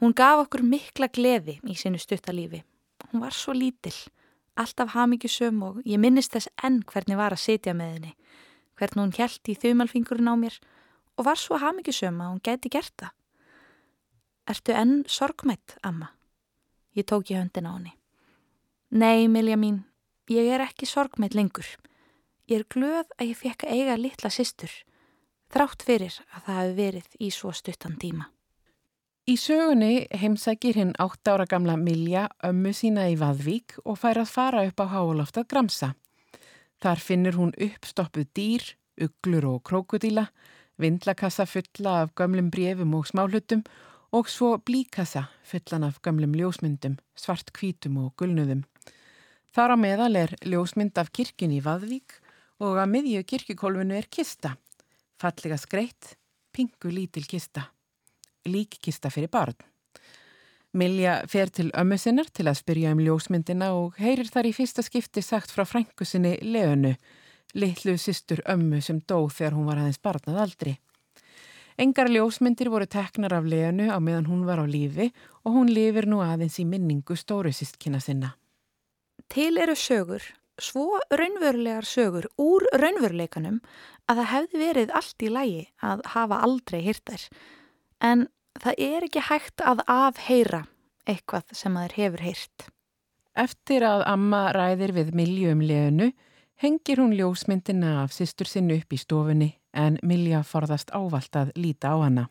Hún 0.00 0.14
gaf 0.14 0.46
okkur 0.46 0.62
mikla 0.62 1.08
gleði 1.08 1.58
í 1.68 1.76
sinu 1.76 1.98
stuttalífi. 1.98 2.62
Hún 3.10 3.22
var 3.24 3.34
svo 3.36 3.54
lítill, 3.56 3.96
alltaf 4.56 4.94
hafmyggjusum 4.94 5.62
og 5.66 5.80
ég 5.88 6.00
minnist 6.00 6.34
þess 6.36 6.50
enn 6.64 6.82
hvernig 6.88 7.18
var 7.18 7.34
að 7.34 7.44
sitja 7.44 7.74
með 7.76 7.96
henni, 7.96 8.12
hvernig 8.78 9.02
hún 9.02 9.16
hjælt 9.16 9.50
í 9.52 9.56
þumalfingurinn 9.64 10.32
á 10.32 10.36
mér 10.38 10.58
og 11.16 11.26
var 11.28 11.40
svo 11.40 11.58
hafmyggjusum 11.60 12.20
að 12.22 12.32
hún 12.32 12.44
gæti 12.46 12.72
gert 12.72 12.94
það. 13.00 13.12
Ertu 14.52 14.74
enn 14.74 14.94
sorgmætt, 15.06 15.76
amma? 15.86 16.10
Ég 16.98 17.06
tók 17.08 17.30
í 17.30 17.38
höndin 17.38 17.68
á 17.68 17.72
henni. 17.72 17.94
Nei, 18.92 19.28
Milja 19.28 19.56
mín, 19.56 19.84
ég 20.28 20.50
er 20.52 20.64
ekki 20.66 20.88
sorgmætt 20.88 21.36
lengur. 21.38 21.68
Ég 22.50 22.60
er 22.60 22.68
glöð 22.68 23.08
að 23.18 23.30
ég 23.30 23.38
fekk 23.38 23.64
að 23.64 23.78
eiga 23.78 23.96
litla 23.96 24.32
sýstur, 24.32 24.72
þrátt 25.52 25.84
fyrir 25.86 26.18
að 26.34 26.48
það 26.48 26.58
hefur 26.58 26.78
verið 26.80 27.16
í 27.20 27.30
svo 27.32 27.52
stuttan 27.56 27.96
tíma. 28.02 28.31
Í 29.22 29.36
sögunni 29.38 30.08
heimsækir 30.18 30.74
hinn 30.74 30.96
8 30.98 31.30
ára 31.30 31.44
gamla 31.46 31.76
Milja 31.78 32.24
ömmu 32.42 32.72
sína 32.74 33.04
í 33.06 33.12
Vaðvík 33.14 33.76
og 33.86 34.00
fær 34.00 34.18
að 34.18 34.30
fara 34.34 34.62
upp 34.66 34.80
á 34.82 34.86
háaloftað 34.90 35.44
Gramsa. 35.52 35.88
Þar 36.82 36.98
finnur 36.98 37.36
hún 37.38 37.52
uppstoppuð 37.54 38.32
dýr, 38.34 38.64
uglur 38.98 39.44
og 39.46 39.60
krókudíla, 39.68 40.24
vindlakassa 40.74 41.46
fulla 41.46 41.92
af 42.02 42.10
gömlum 42.18 42.48
brefum 42.50 42.96
og 42.98 43.06
smáhlutum 43.06 43.62
og 44.10 44.26
svo 44.26 44.56
blíkassa 44.58 45.28
fullan 45.46 45.86
af 45.86 46.00
gömlum 46.02 46.34
ljósmyndum, 46.34 46.96
svart 47.14 47.52
kvítum 47.54 48.00
og 48.02 48.16
gulnuðum. 48.18 48.64
Þar 49.54 49.70
á 49.70 49.76
meðal 49.78 50.18
er 50.18 50.34
ljósmynd 50.42 50.98
af 50.98 51.12
kirkjun 51.14 51.54
í 51.54 51.60
Vaðvík 51.62 52.18
og 52.58 52.74
að 52.74 52.90
miðju 52.96 53.22
kirkjukólfinu 53.22 54.00
er 54.00 54.10
kista, 54.10 54.56
fallega 55.14 55.60
skreitt, 55.62 56.16
pingu 56.50 56.90
lítil 56.90 57.22
kista 57.30 57.68
líkkista 58.48 59.10
fyrir 59.10 59.30
barn. 59.32 59.56
Milja 60.72 61.18
fer 61.28 61.50
til 61.52 61.68
ömmu 61.76 61.98
sinnar 62.00 62.30
til 62.32 62.46
að 62.48 62.62
spyrja 62.62 62.94
um 62.94 63.02
ljósmyndina 63.04 63.74
og 63.76 63.98
heyrir 64.00 64.30
þar 64.32 64.48
í 64.48 64.54
fyrsta 64.56 64.84
skipti 64.84 65.20
sagt 65.20 65.52
frá 65.52 65.66
frængu 65.68 66.06
sinni 66.08 66.38
Leonu, 66.40 66.94
litlu 67.52 67.98
sýstur 68.00 68.40
ömmu 68.48 68.80
sem 68.80 69.02
dó 69.04 69.26
þegar 69.28 69.58
hún 69.58 69.68
var 69.68 69.82
aðeins 69.82 70.00
barnað 70.00 70.40
aldri. 70.46 70.74
Engar 71.76 72.08
ljósmyndir 72.08 72.72
voru 72.72 72.88
teknar 72.88 73.36
af 73.36 73.44
Leonu 73.44 73.92
á 73.92 74.00
meðan 74.00 74.30
hún 74.32 74.46
var 74.48 74.64
á 74.64 74.66
lífi 74.68 75.10
og 75.44 75.58
hún 75.58 75.72
lifir 75.72 76.08
nú 76.08 76.24
aðeins 76.24 76.56
í 76.60 76.64
minningu 76.64 77.16
stóru 77.20 77.52
sístkina 77.52 78.00
sinna. 78.00 78.32
Til 79.28 79.56
eru 79.60 79.76
sögur, 79.76 80.24
svo 80.56 81.00
raunverulegar 81.12 81.84
sögur 81.84 82.28
úr 82.40 82.64
raunveruleikanum 82.72 83.60
að 84.08 84.22
það 84.22 84.30
hefði 84.34 84.62
verið 84.66 84.92
allt 84.96 85.24
í 85.24 85.32
lægi 85.36 85.64
að 85.84 86.06
hafa 86.16 86.40
aldrei 86.48 86.80
hýrtar 86.84 87.28
en 88.02 88.26
það 88.60 88.84
er 88.90 89.06
ekki 89.06 89.22
hægt 89.30 89.62
að 89.64 89.82
afheyra 89.86 90.64
eitthvað 91.08 91.54
sem 91.56 91.78
þeir 91.78 91.96
hefur 91.96 92.24
heyrt. 92.26 92.66
Eftir 93.32 93.86
að 93.86 94.04
Amma 94.10 94.50
ræðir 94.52 94.92
við 94.92 95.14
Milju 95.16 95.54
um 95.54 95.62
leðinu, 95.64 96.10
hengir 96.60 97.00
hún 97.00 97.14
ljósmyndina 97.16 98.02
af 98.02 98.12
sýstur 98.12 98.50
sinni 98.50 98.82
upp 98.82 98.92
í 98.92 99.00
stofunni 99.00 99.48
en 99.72 99.96
Milja 100.04 100.42
forðast 100.44 100.92
ávalt 100.92 101.36
að 101.38 101.54
líta 101.56 101.94
á 101.94 102.04
hana. 102.04 102.26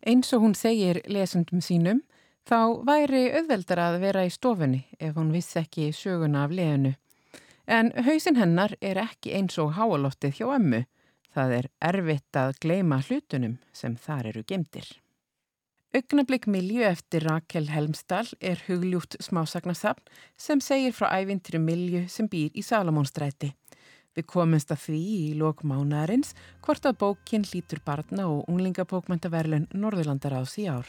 Eins 0.00 0.32
og 0.32 0.46
hún 0.46 0.56
segir 0.56 1.02
lesundum 1.06 1.60
sínum, 1.60 2.00
þá 2.48 2.80
væri 2.88 3.28
auðveldar 3.36 3.82
að 3.84 4.00
vera 4.06 4.24
í 4.24 4.32
stofunni 4.32 4.86
ef 4.98 5.14
hún 5.18 5.34
vissi 5.34 5.60
ekki 5.60 5.90
söguna 5.92 6.46
af 6.46 6.56
leðinu. 6.56 6.94
En 7.68 7.92
hausin 8.06 8.40
hennar 8.40 8.72
er 8.80 8.98
ekki 8.98 9.34
eins 9.36 9.58
og 9.60 9.76
háaloftið 9.76 10.40
hjá 10.40 10.46
ömmu, 10.56 10.80
Það 11.34 11.54
er 11.58 11.68
erfitt 11.90 12.36
að 12.38 12.56
gleima 12.62 12.98
hlutunum 13.06 13.58
sem 13.72 13.94
þar 13.96 14.32
eru 14.32 14.42
gemdir. 14.46 14.88
Ögnablik 15.94 16.46
Milju 16.46 16.84
eftir 16.86 17.24
Rakel 17.26 17.66
Helmstall 17.70 18.28
er 18.38 18.60
hugljúft 18.68 19.16
smásagnasafn 19.22 20.04
sem 20.38 20.62
segir 20.62 20.94
frá 20.94 21.10
ævintri 21.18 21.58
Milju 21.58 22.04
sem 22.06 22.30
býr 22.30 22.54
í 22.54 22.62
Salamónstræti. 22.62 23.50
Við 24.14 24.26
komumst 24.30 24.70
að 24.70 24.84
því 24.86 25.02
í 25.16 25.28
lokmánarins 25.38 26.34
hvort 26.62 26.86
að 26.86 26.98
bókin 27.02 27.46
lítur 27.50 27.82
barna 27.86 28.30
og 28.30 28.46
unglingabókmæntaverlun 28.50 29.70
Norðurlandar 29.74 30.38
ás 30.38 30.58
í 30.62 30.66
ár. 30.70 30.86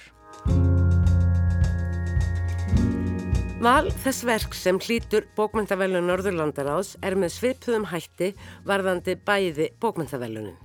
Val 3.62 3.92
þess 4.02 4.24
verk 4.26 4.56
sem 4.58 4.80
hlítur 4.82 5.28
bókmyndavelun 5.38 6.08
Norðurlandaráðs 6.10 6.96
er 7.06 7.14
með 7.14 7.30
svipuðum 7.36 7.84
hætti 7.92 8.32
varðandi 8.66 9.14
bæði 9.22 9.68
bókmyndavelunin. 9.84 10.56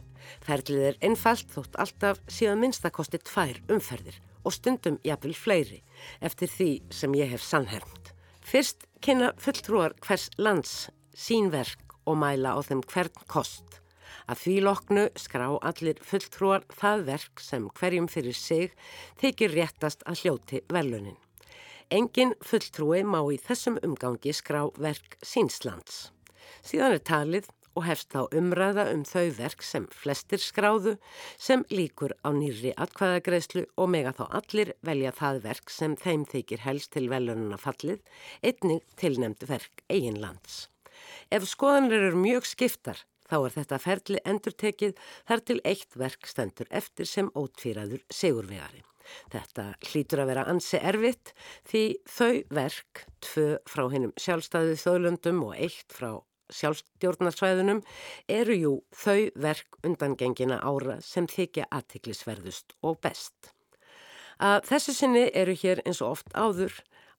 Ferlið 0.46 0.84
er 0.86 0.96
einfalt 1.04 1.50
þótt 1.52 1.76
alltaf 1.84 2.22
síðan 2.32 2.62
minnstakosti 2.62 3.20
tvær 3.20 3.60
umferðir 3.76 4.16
og 4.48 4.56
stundum 4.56 4.96
jafnvel 5.04 5.34
fleiri 5.36 5.82
eftir 6.24 6.48
því 6.54 6.70
sem 7.02 7.18
ég 7.20 7.34
hef 7.34 7.44
sannhermt. 7.44 8.14
Fyrst 8.40 8.88
kynna 9.04 9.34
fulltrúar 9.44 9.92
hvers 10.00 10.30
lands 10.40 10.88
sín 11.12 11.52
verk 11.52 11.98
og 12.08 12.16
mæla 12.24 12.56
á 12.56 12.64
þeim 12.64 12.80
hvern 12.80 13.28
kost. 13.28 13.82
Að 14.24 14.40
því 14.46 14.56
loknu 14.70 15.06
skrá 15.20 15.50
allir 15.60 16.00
fulltrúar 16.00 16.64
það 16.72 17.06
verk 17.12 17.44
sem 17.44 17.68
hverjum 17.76 18.08
fyrir 18.08 18.40
sig 18.40 18.72
þykir 19.20 19.52
réttast 19.60 20.08
að 20.08 20.24
hljóti 20.24 20.64
velunin. 20.72 21.20
Engin 21.86 22.32
fulltrúi 22.42 23.04
má 23.06 23.20
í 23.30 23.36
þessum 23.38 23.76
umgangi 23.86 24.32
skrá 24.34 24.64
verk 24.74 25.14
sínslands. 25.22 26.08
Síðan 26.66 26.96
er 26.96 27.02
talið 27.06 27.46
og 27.78 27.84
hefst 27.86 28.10
þá 28.10 28.32
umræða 28.34 28.88
um 28.90 29.04
þau 29.06 29.28
verk 29.36 29.62
sem 29.62 29.86
flestir 29.94 30.42
skráðu 30.42 30.96
sem 31.38 31.62
líkur 31.70 32.16
á 32.26 32.34
nýri 32.34 32.72
atkvæðagreyslu 32.74 33.66
og 33.78 33.92
mega 33.92 34.10
þá 34.18 34.24
allir 34.40 34.72
velja 34.88 35.12
það 35.14 35.38
verk 35.44 35.70
sem 35.70 35.94
þeim 36.00 36.24
þykir 36.32 36.64
helst 36.64 36.90
til 36.96 37.06
velununa 37.12 37.60
fallið, 37.60 38.02
einnig 38.42 38.82
tilnemd 38.98 39.46
verk 39.46 39.84
eiginlands. 39.86 40.66
Ef 41.30 41.46
skoðanir 41.46 42.08
eru 42.08 42.18
mjög 42.18 42.50
skiptar 42.50 43.04
þá 43.30 43.38
er 43.44 43.56
þetta 43.60 43.82
ferli 43.86 44.24
endurtekið 44.26 44.98
þar 45.28 45.46
til 45.46 45.60
eitt 45.62 45.94
verk 45.94 46.26
stendur 46.26 46.66
eftir 46.82 47.06
sem 47.06 47.30
ótvíraður 47.30 48.02
segurvegari. 48.10 48.82
Þetta 49.32 49.66
hlýtur 49.88 50.22
að 50.22 50.30
vera 50.32 50.46
ansi 50.50 50.80
erfitt 50.80 51.32
því 51.68 51.82
þau 52.10 52.32
verk, 52.58 53.04
tvö 53.24 53.48
frá 53.68 53.84
hennum 53.92 54.14
sjálfstæðið 54.20 54.80
þjóðlöndum 54.84 55.42
og 55.48 55.58
eitt 55.58 55.96
frá 55.96 56.10
sjálfstjórnarsvæðunum, 56.56 57.82
eru 58.30 58.56
jú 58.56 58.72
þau 58.94 59.30
verk 59.42 59.80
undangengina 59.86 60.60
ára 60.62 61.00
sem 61.02 61.26
þykja 61.26 61.66
aðtiklisverðust 61.74 62.76
og 62.86 63.00
best. 63.02 63.50
Að 64.38 64.68
þessu 64.68 64.94
sinni 64.94 65.26
eru 65.34 65.56
hér 65.58 65.82
eins 65.86 66.02
og 66.04 66.18
oft 66.18 66.34
áður 66.36 66.76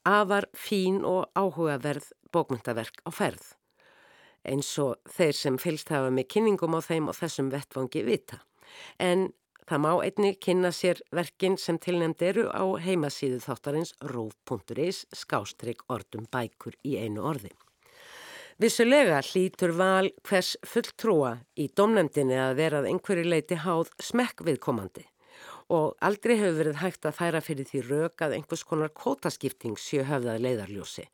afar 0.07 0.47
fín 0.55 1.01
og 1.03 1.27
áhugaverð 1.35 2.13
bókmyndaverk 2.31 3.01
á 3.03 3.11
ferð 3.11 3.57
eins 4.47 4.69
og 4.81 4.95
þeir 5.11 5.35
sem 5.35 5.57
fylgst 5.61 5.91
hafa 5.93 6.11
með 6.13 6.29
kynningum 6.33 6.77
á 6.77 6.81
þeim 6.83 7.09
og 7.11 7.17
þessum 7.17 7.51
vettvangi 7.53 8.03
vita. 8.07 8.39
En 8.99 9.29
Það 9.67 9.81
má 9.83 9.89
einni 9.99 10.29
kynna 10.39 10.69
sér 10.71 11.01
verkin 11.11 11.57
sem 11.59 11.75
tilnæmt 11.83 12.21
eru 12.23 12.45
á 12.47 12.63
heimasíðu 12.79 13.41
þáttarins 13.43 13.91
rúf.is 13.99 15.01
skástrygg 15.11 15.83
orðum 15.91 16.29
bækur 16.31 16.77
í 16.87 16.95
einu 17.01 17.25
orði. 17.27 17.51
Vissulega 18.63 19.19
hlýtur 19.27 19.75
val 19.75 20.07
hvers 20.23 20.55
fulltrúa 20.63 21.33
í 21.59 21.67
domnæmdini 21.75 22.39
að 22.39 22.55
verað 22.61 22.87
einhverju 22.93 23.27
leiti 23.27 23.59
háð 23.65 23.91
smekk 23.99 24.45
viðkomandi 24.47 25.03
og 25.75 25.97
aldrei 25.99 26.37
hefur 26.39 26.57
verið 26.61 26.79
hægt 26.79 27.05
að 27.05 27.17
færa 27.17 27.43
fyrir 27.43 27.67
því 27.67 27.83
rauk 27.89 28.23
að 28.23 28.37
einhvers 28.37 28.63
konar 28.63 28.93
kótaskipting 28.95 29.75
sé 29.75 30.05
höfðað 30.07 30.45
leiðarljósi 30.45 31.05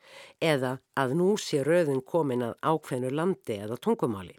eða 0.53 0.75
að 0.93 1.15
nú 1.17 1.33
sé 1.41 1.65
röðin 1.65 2.05
komin 2.05 2.45
að 2.45 2.57
ákveðnu 2.61 3.09
landi 3.17 3.57
eða 3.65 3.81
tungumáli. 3.81 4.37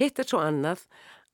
Hitt 0.00 0.18
er 0.18 0.26
svo 0.26 0.42
annað 0.42 0.82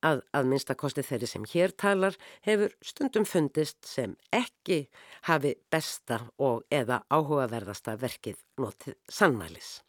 að 0.06 0.22
að 0.36 0.48
minnstakosti 0.50 1.04
þeirri 1.06 1.28
sem 1.30 1.46
hér 1.52 1.74
talar 1.78 2.18
hefur 2.46 2.74
stundum 2.84 3.26
fundist 3.28 3.78
sem 3.86 4.16
ekki 4.34 4.86
hafi 5.28 5.54
besta 5.70 6.20
og 6.38 6.66
eða 6.70 7.02
áhugaverðasta 7.12 7.96
verkið 8.00 8.42
notið 8.62 8.98
sannmælis. 9.08 9.80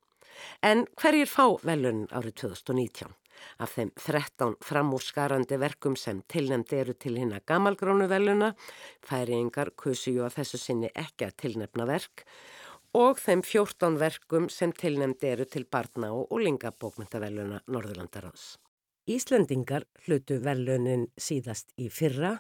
En 0.61 0.88
hverjir 0.99 1.30
fá 1.30 1.45
velun 1.64 2.07
árið 2.11 2.39
2019? 2.45 3.14
Af 3.59 3.74
þeim 3.76 3.89
13 3.97 4.55
framúrskarandi 4.64 5.57
verkum 5.59 5.95
sem 5.99 6.22
tilnefndi 6.30 6.80
eru 6.80 6.93
til 6.93 7.16
hinn 7.18 7.34
að 7.36 7.47
gamalgrónu 7.49 8.07
veluna, 8.07 8.53
færiðingar 9.03 9.74
kusi 9.80 10.14
ju 10.16 10.26
að 10.28 10.38
þessu 10.39 10.61
sinni 10.61 10.91
ekki 10.93 11.28
að 11.28 11.39
tilnefna 11.43 11.88
verk 11.89 12.26
og 12.93 13.18
þeim 13.18 13.41
14 13.41 13.97
verkum 13.97 14.49
sem 14.53 14.74
tilnefndi 14.78 15.32
eru 15.34 15.47
til 15.49 15.66
barna 15.66 16.14
og 16.14 16.30
úlingabókmyndaveluna 16.38 17.64
Norðurlandaráðs. 17.66 18.53
Íslendingar 19.04 19.84
hlutu 20.06 20.38
velunin 20.39 21.10
síðast 21.20 21.74
í 21.76 21.89
fyrra 21.91 22.38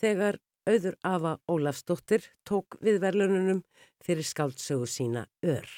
þegar 0.00 0.40
auður 0.66 0.96
Ava 1.06 1.36
Ólafsdóttir 1.50 2.24
tók 2.48 2.74
við 2.82 2.98
velununum 3.04 3.60
fyrir 4.02 4.26
skáldsögu 4.26 4.88
sína 4.90 5.28
ör. 5.46 5.68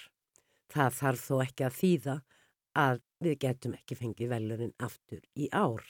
Það 0.73 0.97
þarf 1.01 1.27
þó 1.29 1.35
ekki 1.45 1.67
að 1.67 1.77
þýða 1.81 2.17
að 2.85 3.03
við 3.25 3.37
getum 3.45 3.77
ekki 3.77 3.99
fengið 4.01 4.33
velunin 4.33 4.75
aftur 4.81 5.21
í 5.37 5.51
ár. 5.53 5.85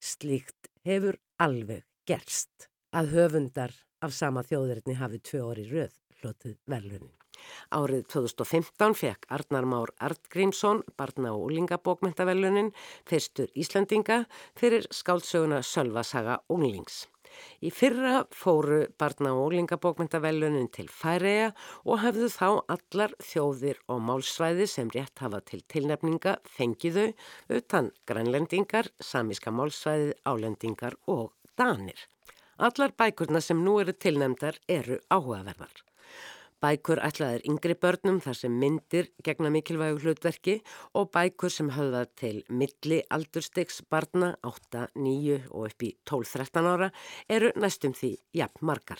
Slíkt 0.00 0.72
hefur 0.88 1.20
alveg 1.36 1.84
gerst 2.08 2.70
að 2.96 3.12
höfundar 3.12 3.76
af 4.00 4.16
sama 4.16 4.44
þjóðurinni 4.46 4.96
hafi 4.96 5.20
tvö 5.20 5.44
orði 5.52 5.68
röð 5.68 6.00
hlotið 6.22 6.58
verlunin. 6.64 7.25
Árið 7.70 8.06
2015 8.12 8.94
fekk 8.94 9.26
Arnar 9.28 9.64
Már 9.64 9.92
Artgrímsson 9.98 10.84
barna- 10.96 11.34
og 11.34 11.50
úlingabókmentavelunin 11.50 12.72
fyrstur 13.04 13.48
Íslandinga 13.54 14.24
fyrir 14.54 14.86
skáldsöguna 14.90 15.62
Sölvasaga 15.62 16.40
Unglings. 16.48 17.06
Í 17.66 17.70
fyrra 17.74 18.24
fóru 18.32 18.78
barna- 19.00 19.32
og 19.34 19.50
ólingabókmyndavellunin 19.50 20.68
til 20.76 20.88
Færeja 21.00 21.52
og 21.84 22.00
hafðu 22.04 22.28
þá 22.32 22.48
allar 22.74 23.14
þjóðir 23.30 23.80
og 23.92 24.02
málsvæði 24.08 24.68
sem 24.74 24.92
rétt 24.96 25.24
hafa 25.24 25.40
til 25.50 25.62
tilnefninga 25.74 26.36
fengiðu 26.56 27.06
utan 27.58 27.90
grænlendingar, 28.08 28.90
samíska 29.00 29.52
málsvæði, 29.52 30.14
álendingar 30.24 30.96
og 31.06 31.32
danir. 31.58 32.06
Allar 32.58 32.94
bækurna 32.96 33.42
sem 33.44 33.60
nú 33.64 33.80
eru 33.82 33.92
tilnefndar 33.92 34.60
eru 34.68 35.00
áhugaverðar. 35.10 35.85
Bækur 36.66 36.98
ætlaðir 36.98 37.44
yngri 37.46 37.74
börnum 37.78 38.16
þar 38.24 38.34
sem 38.34 38.54
myndir 38.58 39.06
gegna 39.22 39.52
mikilvægu 39.54 40.00
hlutverki 40.02 40.54
og 40.98 41.12
bækur 41.14 41.52
sem 41.52 41.68
höfða 41.76 42.00
til 42.18 42.40
milli 42.50 42.96
aldurstegs 43.14 43.84
barna 43.92 44.32
8, 44.42 44.88
9 44.98 45.36
og 45.52 45.68
upp 45.68 45.84
í 45.86 45.92
12-13 46.10 46.66
ára 46.72 46.88
eru 47.36 47.52
næstum 47.54 47.94
því 47.94 48.10
jafn 48.40 48.66
margar. 48.66 48.98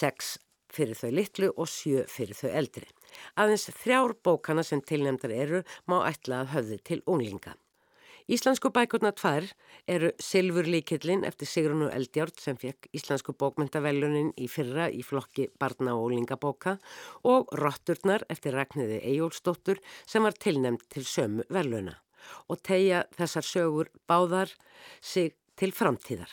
6 0.00 0.32
fyrir 0.74 0.98
þau 0.98 1.12
litlu 1.20 1.52
og 1.54 1.70
7 1.70 2.08
fyrir 2.10 2.40
þau 2.40 2.50
eldri. 2.62 2.90
Aðeins 3.38 3.68
þrjár 3.84 4.16
bókana 4.26 4.66
sem 4.66 4.82
tilnefndar 4.82 5.36
eru 5.36 5.62
má 5.86 6.00
ætla 6.08 6.42
að 6.42 6.52
höfði 6.56 6.80
til 6.90 7.00
unglinga. 7.06 7.54
Íslensku 8.26 8.72
bækurna 8.74 9.12
tvær 9.14 9.44
eru 9.86 10.08
Silfurlíkillin 10.18 11.20
eftir 11.28 11.46
Sigrunu 11.46 11.86
Eldjárt 11.94 12.40
sem 12.42 12.56
fekk 12.58 12.88
Íslensku 12.98 13.36
bókmyndavellunin 13.38 14.32
í 14.42 14.48
fyrra 14.50 14.88
í 14.90 15.04
flokki 15.06 15.46
barna 15.62 15.94
og 15.94 16.08
lingabóka 16.10 16.72
og 17.22 17.54
Rotturnar 17.60 18.24
eftir 18.34 18.58
Ragnhiði 18.58 18.98
Ejólsdóttur 19.12 19.78
sem 20.10 20.26
var 20.26 20.34
tilnemd 20.42 20.82
til 20.90 21.06
sömu 21.06 21.46
velluna 21.54 21.94
og 22.50 22.58
tegja 22.66 23.04
þessar 23.14 23.46
sögur 23.46 23.92
báðar 24.10 24.50
sig 24.98 25.36
til 25.54 25.70
framtíðar. 25.70 26.32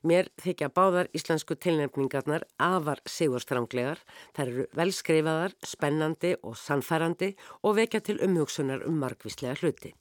Mér 0.00 0.32
þykja 0.40 0.72
báðar 0.72 1.12
íslensku 1.12 1.60
tilnefningarnar 1.60 2.48
afar 2.56 3.04
sigurstranglegar, 3.04 4.00
þær 4.32 4.48
eru 4.48 4.68
velskreifaðar, 4.80 5.60
spennandi 5.60 6.34
og 6.40 6.56
sannfærandi 6.56 7.34
og 7.60 7.76
vekja 7.82 8.00
til 8.00 8.22
umhugsunar 8.24 8.88
um 8.88 8.96
margvíslega 9.04 9.60
hluti. 9.60 9.92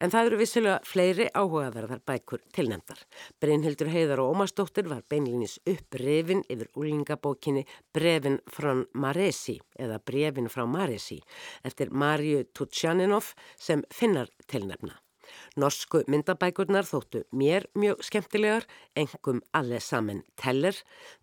En 0.00 0.12
það 0.12 0.30
eru 0.30 0.40
vissilega 0.40 0.80
fleiri 0.84 1.28
áhugaverðar 1.32 2.02
bækur 2.08 2.42
tilnefndar. 2.56 3.00
Brynhildur 3.40 3.90
Heiðar 3.92 4.22
og 4.24 4.34
Ómarsdóttir 4.34 4.90
var 4.90 5.02
beinlinis 5.08 5.58
upprefin 5.66 6.44
yfir 6.52 6.70
úlingabókinni 6.76 7.64
Brefin 7.94 8.38
frá 8.52 8.74
Maresi 8.92 9.58
eða 9.78 9.98
Brefin 9.98 10.52
frá 10.52 10.66
Maresi 10.66 11.20
eftir 11.64 11.90
Marju 11.90 12.44
Tutsjaninov 12.52 13.34
sem 13.56 13.84
finnar 13.90 14.30
tilnefna. 14.46 14.96
Norsku 15.60 16.02
myndabækurnar 16.12 16.86
þóttu 16.86 17.24
mér 17.40 17.66
mjög 17.74 18.04
skemmtilegar, 18.06 18.66
engum 18.94 19.42
alle 19.58 19.80
saman 19.82 20.22
teller, 20.40 20.76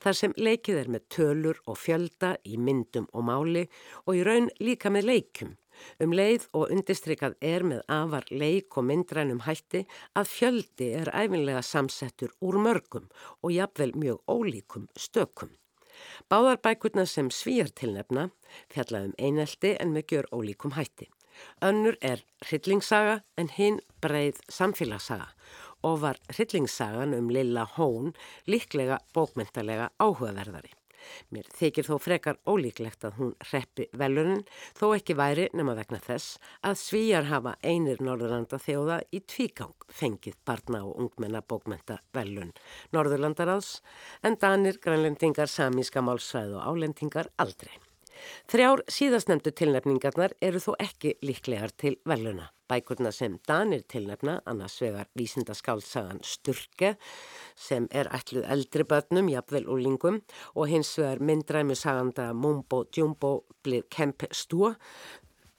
þar 0.04 0.20
sem 0.20 0.38
leikið 0.38 0.82
er 0.84 0.94
með 0.96 1.08
tölur 1.16 1.62
og 1.68 1.80
fjölda 1.80 2.36
í 2.44 2.60
myndum 2.60 3.08
og 3.14 3.28
máli 3.30 3.68
og 4.06 4.18
í 4.20 4.26
raun 4.28 4.50
líka 4.60 4.92
með 4.94 5.10
leikum. 5.12 5.54
Um 6.04 6.14
leið 6.16 6.48
og 6.54 6.72
undistrykað 6.74 7.36
er 7.42 7.66
með 7.68 7.82
afar 7.92 8.28
leik 8.32 8.78
og 8.78 8.88
myndrænum 8.90 9.44
hætti 9.48 9.84
að 10.20 10.30
fjöldi 10.36 10.92
er 11.00 11.12
æfinlega 11.14 11.64
samsettur 11.66 12.34
úr 12.42 12.60
mörgum 12.62 13.10
og 13.42 13.52
jafnvel 13.56 13.94
mjög 13.96 14.22
ólíkum 14.28 14.88
stökum. 14.98 15.52
Báðar 16.30 16.62
bækurna 16.66 17.06
sem 17.06 17.30
svíjar 17.30 17.70
tilnefna 17.70 18.30
fjallaðum 18.74 19.14
einelti 19.18 19.76
en 19.80 19.94
með 19.94 20.08
gjör 20.14 20.32
ólíkum 20.34 20.78
hætti. 20.78 21.10
Önnur 21.66 21.98
er 22.02 22.22
hryllingssaga 22.46 23.22
en 23.38 23.50
hinn 23.58 23.80
breið 24.02 24.42
samfélagssaga 24.54 25.32
og 25.84 26.00
var 26.04 26.20
hryllingssagan 26.32 27.16
um 27.18 27.30
Lilla 27.34 27.66
Hón 27.76 28.14
líklega 28.48 29.00
bókmyndalega 29.16 29.90
áhugaverðari. 30.00 30.72
Mér 31.34 31.48
þykir 31.58 31.88
þó 31.90 31.96
frekar 32.02 32.40
ólíklegt 32.50 33.06
að 33.08 33.20
hún 33.20 33.34
reppi 33.52 33.88
velunin 34.00 34.44
þó 34.80 34.86
ekki 34.98 35.18
væri 35.20 35.48
nema 35.54 35.78
vegna 35.78 36.02
þess 36.04 36.40
að 36.64 36.80
svíjar 36.82 37.30
hafa 37.32 37.56
einir 37.64 38.04
Norðurlanda 38.04 38.60
þjóða 38.62 39.00
í 39.12 39.24
tvígang 39.28 39.88
fengið 39.90 40.38
barna 40.46 40.84
og 40.88 41.00
ungmenna 41.06 41.44
bókmenta 41.46 42.00
velun 42.16 42.54
Norðurlandaráðs 42.96 43.80
en 44.24 44.38
danir, 44.42 44.80
grænlendingar, 44.84 45.50
samíska 45.50 46.04
málsvæð 46.04 46.60
og 46.60 46.70
álendingar 46.70 47.32
aldrei. 47.38 47.74
Þrjár 48.52 48.84
síðastnemdu 48.92 49.54
tilnefningarnar 49.56 50.36
eru 50.42 50.62
þó 50.64 50.74
ekki 50.82 51.16
líklegar 51.26 51.74
til 51.78 51.96
veluna. 52.10 52.50
Bækurna 52.70 53.12
sem 53.14 53.36
Danir 53.48 53.84
tilnefna, 53.92 54.40
annars 54.50 54.80
vegar 54.82 55.10
vísindaskálsagan 55.20 56.24
Sturke 56.26 56.96
sem 57.56 57.88
er 57.92 58.10
ætluð 58.16 58.48
eldri 58.56 58.86
börnum, 58.88 59.30
jafnvel 59.30 59.68
og 59.70 59.84
lingum 59.84 60.22
og 60.56 60.72
hins 60.72 60.96
vegar 60.98 61.22
myndræmi 61.22 61.76
saganda 61.78 62.32
Mumbo 62.34 62.84
Djumbo 62.90 63.34
blið 63.64 63.90
kemp 63.94 64.26
stúa. 64.32 64.74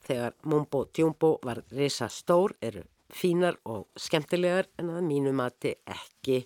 Þegar 0.04 0.34
Mumbo 0.44 0.84
Djumbo 0.90 1.38
var 1.44 1.62
risa 1.70 2.08
stór 2.08 2.56
eru 2.62 2.84
fínar 3.14 3.60
og 3.68 3.86
skemmtilegar 4.00 4.68
en 4.80 4.90
að 4.96 5.04
mínu 5.06 5.32
mati 5.36 5.74
ekki 5.86 6.42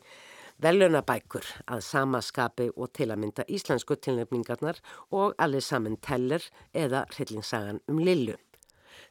velunabækur 0.63 1.47
að 1.71 1.83
sama 1.87 2.21
skapi 2.25 2.69
og 2.75 2.91
til 2.97 3.09
að 3.13 3.23
mynda 3.23 3.47
íslensku 3.47 3.97
tilnefningarnar 4.03 4.81
og 5.15 5.35
allir 5.39 5.63
saman 5.63 5.99
teller 6.03 6.45
eða 6.75 7.05
hryllingssagan 7.15 7.83
um 7.89 8.01
Lillu. 8.03 8.37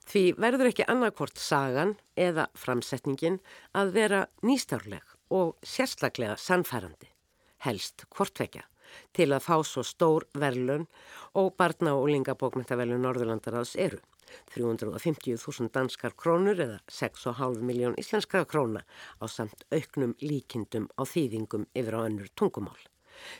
Því 0.07 0.23
verður 0.39 0.71
ekki 0.71 0.87
annarkvort 0.87 1.39
sagan 1.39 1.95
eða 2.15 2.47
framsetningin 2.55 3.39
að 3.75 3.93
vera 3.95 4.25
nýstárleg 4.43 5.03
og 5.31 5.55
sérstaklega 5.63 6.37
sannfærandi, 6.39 7.09
helst 7.63 8.05
hvortvekja, 8.15 8.63
til 9.11 9.33
að 9.35 9.43
fá 9.43 9.55
svo 9.67 9.83
stór 9.83 10.27
verlun 10.35 10.87
og 11.35 11.55
barna 11.59 11.95
og 11.97 12.07
lingabókmyndavelun 12.13 13.03
Norðurlandaraðs 13.03 13.75
eru. 13.87 13.99
350.000 14.55 15.71
danskar 15.75 16.15
krónur 16.17 16.59
eða 16.67 16.81
6,5 16.99 17.63
miljón 17.69 17.97
íslenskara 18.01 18.45
króna 18.45 18.83
á 19.21 19.25
samt 19.27 19.65
auknum 19.71 20.17
líkindum 20.21 20.91
á 20.99 21.03
þýðingum 21.05 21.67
yfir 21.73 21.97
á 21.97 22.01
önnur 22.07 22.29
tungumál. 22.35 22.79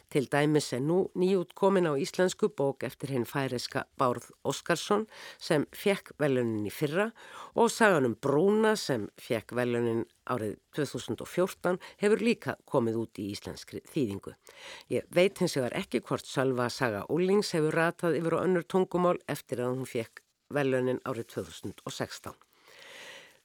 Til 0.09 0.27
dæmis 0.31 0.71
er 0.73 0.81
nú 0.81 0.97
nýjútkomin 1.17 1.89
á 1.89 1.93
íslensku 1.99 2.49
bók 2.57 2.85
eftir 2.87 3.13
henn 3.13 3.27
færiska 3.29 3.85
Bárð 3.99 4.29
Óskarsson 4.47 5.05
sem 5.37 5.65
fekk 5.71 6.13
velunin 6.21 6.67
í 6.69 6.73
fyrra 6.73 7.09
og 7.55 7.71
saganum 7.73 8.17
Brúna 8.23 8.75
sem 8.79 9.07
fekk 9.21 9.55
velunin 9.59 10.05
árið 10.27 10.57
2014 10.77 11.79
hefur 12.03 12.23
líka 12.23 12.57
komið 12.65 13.01
út 13.03 13.21
í 13.21 13.29
íslenskri 13.33 13.83
þýðingu. 13.93 14.35
Ég 14.93 15.07
veit 15.13 15.39
hins 15.41 15.57
vegar 15.59 15.77
ekki 15.81 16.03
hvort 16.03 16.27
Sölva 16.27 16.69
Saga 16.73 17.05
Úlings 17.13 17.53
hefur 17.55 17.77
ratað 17.77 18.19
yfir 18.21 18.39
á 18.41 18.45
önnur 18.45 18.65
tungumál 18.67 19.19
eftir 19.27 19.63
að 19.63 19.75
hún 19.75 19.89
fekk 19.89 20.23
velunin 20.53 21.01
árið 21.05 21.31
2016. 21.37 22.35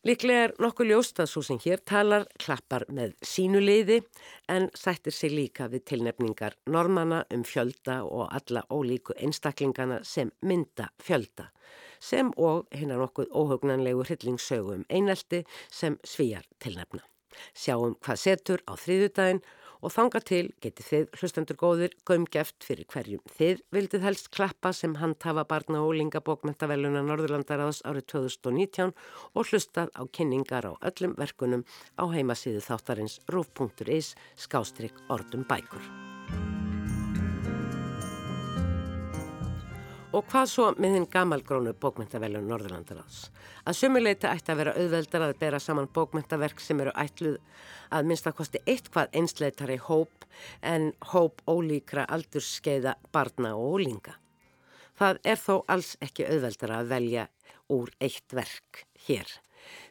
Líklega 0.02 0.48
er 0.48 0.52
nokkuð 0.58 0.88
ljóst 0.90 1.20
að 1.22 1.28
svo 1.30 1.40
sem 1.46 1.58
hér 1.62 1.78
talar 1.86 2.24
klappar 2.42 2.82
með 2.90 3.12
sínu 3.22 3.60
liði 3.62 4.00
en 4.50 4.66
sættir 4.74 5.14
sig 5.14 5.30
líka 5.30 5.68
við 5.70 5.84
tilnefningar 5.92 6.56
normanna 6.66 7.20
um 7.30 7.44
fjölda 7.46 8.00
og 8.02 8.26
alla 8.34 8.64
ólíku 8.66 9.14
einstaklingana 9.14 10.00
sem 10.02 10.32
mynda 10.42 10.88
fjölda 10.98 11.52
sem 12.02 12.32
og 12.34 12.66
hinnar 12.74 12.98
nokkuð 12.98 13.30
óhugnanlegu 13.30 14.02
hryllingssögum 14.08 14.82
einelti 14.90 15.44
sem 15.70 15.98
svíjar 16.02 16.48
tilnefna. 16.58 17.04
Sjáum 17.54 17.94
hvað 18.02 18.18
setur 18.24 18.62
á 18.66 18.74
þriðudaginn 18.74 19.42
og 19.82 19.92
þanga 19.92 20.22
til 20.24 20.44
getið 20.62 20.88
þið 20.88 21.18
hlustendur 21.18 21.58
góðir 21.60 21.96
gömgeft 22.08 22.66
fyrir 22.66 22.86
hverjum. 22.92 23.22
Þið 23.36 23.62
vildið 23.74 24.06
helst 24.06 24.30
klappa 24.34 24.72
sem 24.76 24.96
handhafa 25.02 25.44
barna 25.48 25.82
og 25.82 25.96
lingabókmentaveluna 25.98 27.04
Norðurlandaraðs 27.06 27.82
árið 27.88 28.08
2019 28.14 28.94
og 29.34 29.50
hlustað 29.50 29.92
á 29.98 30.02
kynningar 30.06 30.70
á 30.70 30.72
öllum 30.80 31.18
verkunum 31.18 31.66
á 31.98 32.04
heimasíðu 32.14 32.62
þáttarins 32.64 33.20
rúf.is 33.28 34.14
skástrygg 34.38 35.04
orðum 35.10 35.46
Og 40.12 40.26
hvað 40.28 40.48
svo 40.50 40.64
með 40.76 40.96
þinn 40.96 41.06
gamalgrónu 41.08 41.70
bókmyndavelun 41.80 42.44
Norðurlandaráðs? 42.50 43.30
Að 43.64 43.78
sumuleita 43.78 44.28
ætti 44.36 44.52
að 44.52 44.58
vera 44.60 44.74
auðveldar 44.76 45.24
að 45.24 45.38
bera 45.40 45.60
saman 45.62 45.88
bókmyndaverk 45.88 46.60
sem 46.60 46.82
eru 46.84 46.92
ætluð 47.00 47.38
að 47.96 48.10
minnstakosti 48.10 48.60
eitthvað 48.68 49.16
einsleitari 49.16 49.78
hóp 49.86 50.26
en 50.60 50.90
hóp 51.14 51.40
ólíkra 51.48 52.04
aldurskeiða 52.12 52.98
barna 53.08 53.54
og 53.56 53.78
ólinga. 53.78 54.18
Það 55.00 55.22
er 55.32 55.40
þó 55.40 55.54
alls 55.72 55.94
ekki 56.04 56.28
auðveldar 56.28 56.76
að 56.76 56.92
velja 56.92 57.26
úr 57.72 57.94
eitt 58.04 58.36
verk 58.36 58.84
hér. 59.08 59.32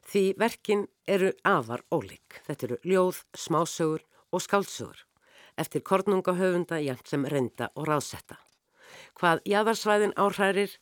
Því 0.06 0.26
verkin 0.38 0.86
eru 1.10 1.34
afar 1.42 1.82
ólík. 1.90 2.44
Þetta 2.46 2.70
eru 2.70 2.82
ljóð, 2.86 3.26
smásögur 3.34 4.06
og 4.30 4.46
skálsögur. 4.46 5.02
eftir 5.58 5.82
kornungahöfunda 5.82 6.80
jæmt 6.80 7.08
sem 7.08 7.26
reynda 7.26 7.70
og 7.76 7.88
ráðsetta. 7.88 8.51
Hvað 9.20 9.44
jæðarsvæðin 9.50 10.16
áhrærir 10.20 10.76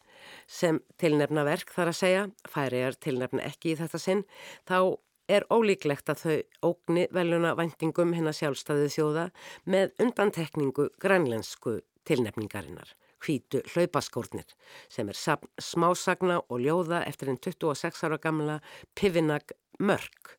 sem 0.49 0.79
tilnefna 1.01 1.45
verk 1.47 1.71
þar 1.75 1.91
að 1.91 1.99
segja, 1.99 2.23
færi 2.49 2.81
er 2.87 2.97
tilnefna 3.01 3.45
ekki 3.47 3.73
í 3.73 3.77
þetta 3.79 4.01
sinn, 4.01 4.23
þá 4.67 4.97
er 5.29 5.45
ólíklegt 5.53 6.09
að 6.09 6.23
þau 6.23 6.71
ógni 6.71 7.05
veljuna 7.13 7.53
vendingum 7.57 8.15
hinn 8.17 8.29
að 8.29 8.39
sjálfstæðu 8.39 8.89
þjóða 8.95 9.27
með 9.69 9.93
undantekningu 10.05 10.89
grænlensku 11.01 11.77
tilnefningarinnar, 12.09 12.95
hvítu 13.21 13.61
hlaupaskórnir, 13.73 14.49
sem 14.89 15.11
er 15.11 15.19
smásagna 15.61 16.41
og 16.47 16.65
ljóða 16.65 17.03
eftir 17.05 17.29
einn 17.29 17.41
26 17.45 18.03
ára 18.07 18.19
gamla 18.21 18.59
Pivinag 18.97 19.53
Mörk 19.79 20.38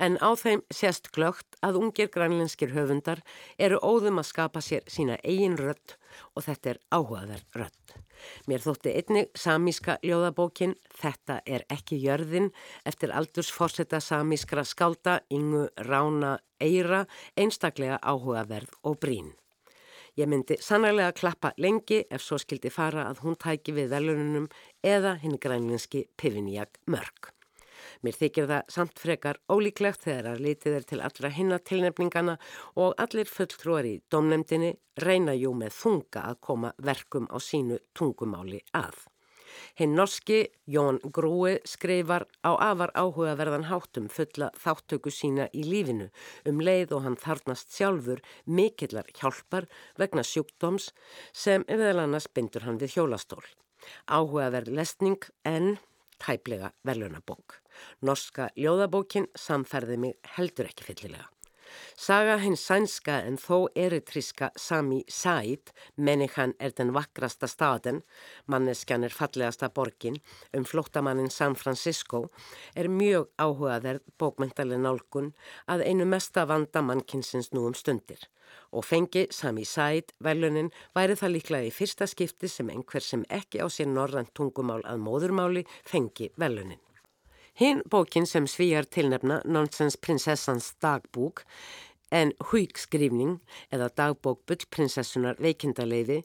en 0.00 0.16
á 0.24 0.30
þeim 0.40 0.64
sést 0.72 1.10
glögt 1.14 1.58
að 1.66 1.78
ungir 1.82 2.10
grænlenskir 2.12 2.72
höfundar 2.74 3.20
eru 3.58 3.80
óðum 3.84 4.20
að 4.22 4.30
skapa 4.32 4.62
sér 4.64 4.86
sína 4.88 5.18
eigin 5.22 5.58
rött 5.60 5.98
og 6.34 6.46
þetta 6.48 6.74
er 6.74 6.80
áhugaverð 6.90 7.60
rött. 7.60 7.98
Mér 8.48 8.60
þótti 8.64 8.92
einnig 8.98 9.30
samíska 9.38 9.96
ljóðabókin 10.04 10.74
Þetta 11.00 11.38
er 11.48 11.64
ekki 11.72 11.96
jörðin 12.02 12.50
eftir 12.84 13.12
aldursforsetta 13.16 14.00
samískra 14.04 14.64
skálda 14.68 15.20
Ingu 15.32 15.68
Rána 15.88 16.36
Eira 16.60 17.06
einstaklega 17.36 18.00
áhugaverð 18.02 18.76
og 18.84 18.98
brín. 19.00 19.32
Ég 20.18 20.28
myndi 20.28 20.58
sannarlega 20.60 21.14
klappa 21.16 21.54
lengi 21.56 22.02
ef 22.10 22.24
svo 22.24 22.36
skildi 22.42 22.72
fara 22.74 23.06
að 23.08 23.22
hún 23.24 23.38
tæki 23.40 23.72
við 23.76 23.92
velununum 23.94 24.48
eða 24.84 25.16
hinn 25.22 25.38
grænlenski 25.40 26.08
Pivinjak 26.20 26.82
Mörk. 26.90 27.39
Mér 28.02 28.18
þykir 28.20 28.48
það 28.50 28.74
samt 28.76 28.98
frekar 29.02 29.40
ólíklegt 29.50 30.06
þegar 30.06 30.32
að 30.32 30.42
litið 30.46 30.78
er 30.78 30.88
til 30.90 31.00
allra 31.04 31.30
hinna 31.36 31.60
tilnefningana 31.70 32.36
og 32.76 32.98
allir 33.02 33.30
fulltrúar 33.30 33.88
í 33.88 34.00
domnemdini 34.12 34.74
reyna 35.00 35.36
jú 35.38 35.54
með 35.56 35.76
þunga 35.78 36.26
að 36.32 36.42
koma 36.48 36.74
verkum 36.78 37.30
á 37.30 37.36
sínu 37.42 37.80
tungumáli 37.96 38.62
að. 38.76 39.06
Hinn 39.78 39.96
norski 39.98 40.40
Jón 40.70 41.00
Grúi 41.14 41.56
skrifar 41.66 42.26
á 42.46 42.54
afar 42.54 42.92
áhugaverðan 42.94 43.66
háttum 43.70 44.08
fulla 44.12 44.50
þáttöku 44.62 45.12
sína 45.14 45.48
í 45.50 45.64
lífinu 45.66 46.10
um 46.48 46.62
leið 46.62 46.94
og 46.96 47.04
hann 47.06 47.18
þarnast 47.20 47.74
sjálfur 47.74 48.22
mikillar 48.46 49.10
hjálpar 49.16 49.68
vegna 49.98 50.24
sjúkdóms 50.26 50.90
sem 51.32 51.66
eða 51.68 51.92
annars 52.04 52.30
bindur 52.34 52.66
hann 52.68 52.80
við 52.82 52.98
hjólastól. 52.98 53.44
Áhugaverð 54.06 54.74
lesning 54.76 55.22
en 55.48 55.78
tæplega 56.20 56.72
verðlunabók. 56.86 57.58
Norska 58.04 58.50
ljóðabókin 58.58 59.28
samferði 59.38 59.98
mig 60.00 60.32
heldur 60.36 60.68
ekki 60.70 60.86
fyllilega. 60.90 61.28
Saga 61.96 62.36
hins 62.42 62.64
sænska 62.66 63.20
en 63.26 63.36
þó 63.38 63.68
eritríska 63.74 64.50
Sami 64.56 65.04
Said, 65.08 65.72
mennikan 65.96 66.54
er 66.58 66.74
den 66.76 66.92
vakrasta 66.96 67.48
staden, 67.50 68.02
manneskjan 68.46 69.04
er 69.04 69.14
fallegasta 69.14 69.68
borgin, 69.68 70.20
um 70.56 70.64
flóttamannin 70.64 71.30
San 71.30 71.54
Francisco, 71.54 72.30
er 72.76 72.88
mjög 72.88 73.30
áhugaverð 73.38 74.04
bókmentaleg 74.18 74.82
nálgun 74.82 75.32
að 75.66 75.86
einu 75.86 76.04
mesta 76.04 76.46
vanda 76.46 76.82
mannkinsins 76.82 77.52
nú 77.54 77.66
um 77.70 77.74
stundir 77.74 78.28
og 78.72 78.84
fengi 78.84 79.26
Sami 79.30 79.64
Said 79.64 80.14
velunin 80.24 80.70
væri 80.96 81.16
það 81.18 81.34
líklega 81.36 81.70
í 81.70 81.74
fyrsta 81.74 82.08
skipti 82.10 82.50
sem 82.50 82.70
einhver 82.74 83.04
sem 83.04 83.24
ekki 83.40 83.62
á 83.62 83.66
sér 83.70 83.90
norrand 83.90 84.32
tungumál 84.34 84.82
að 84.86 85.02
móðurmáli 85.06 85.66
fengi 85.86 86.30
velunin. 86.38 86.80
Hinn 87.60 87.82
bókin 87.90 88.24
sem 88.24 88.46
svíjar 88.48 88.86
tilnefna 88.88 89.42
Nonsens 89.44 89.98
prinsessans 90.00 90.70
dagbúk 90.80 91.42
en 92.08 92.32
húgskrifning 92.48 93.34
eða 93.68 93.90
dagbók 94.00 94.40
bullprinsessunar 94.48 95.36
veikindaleiði 95.44 96.22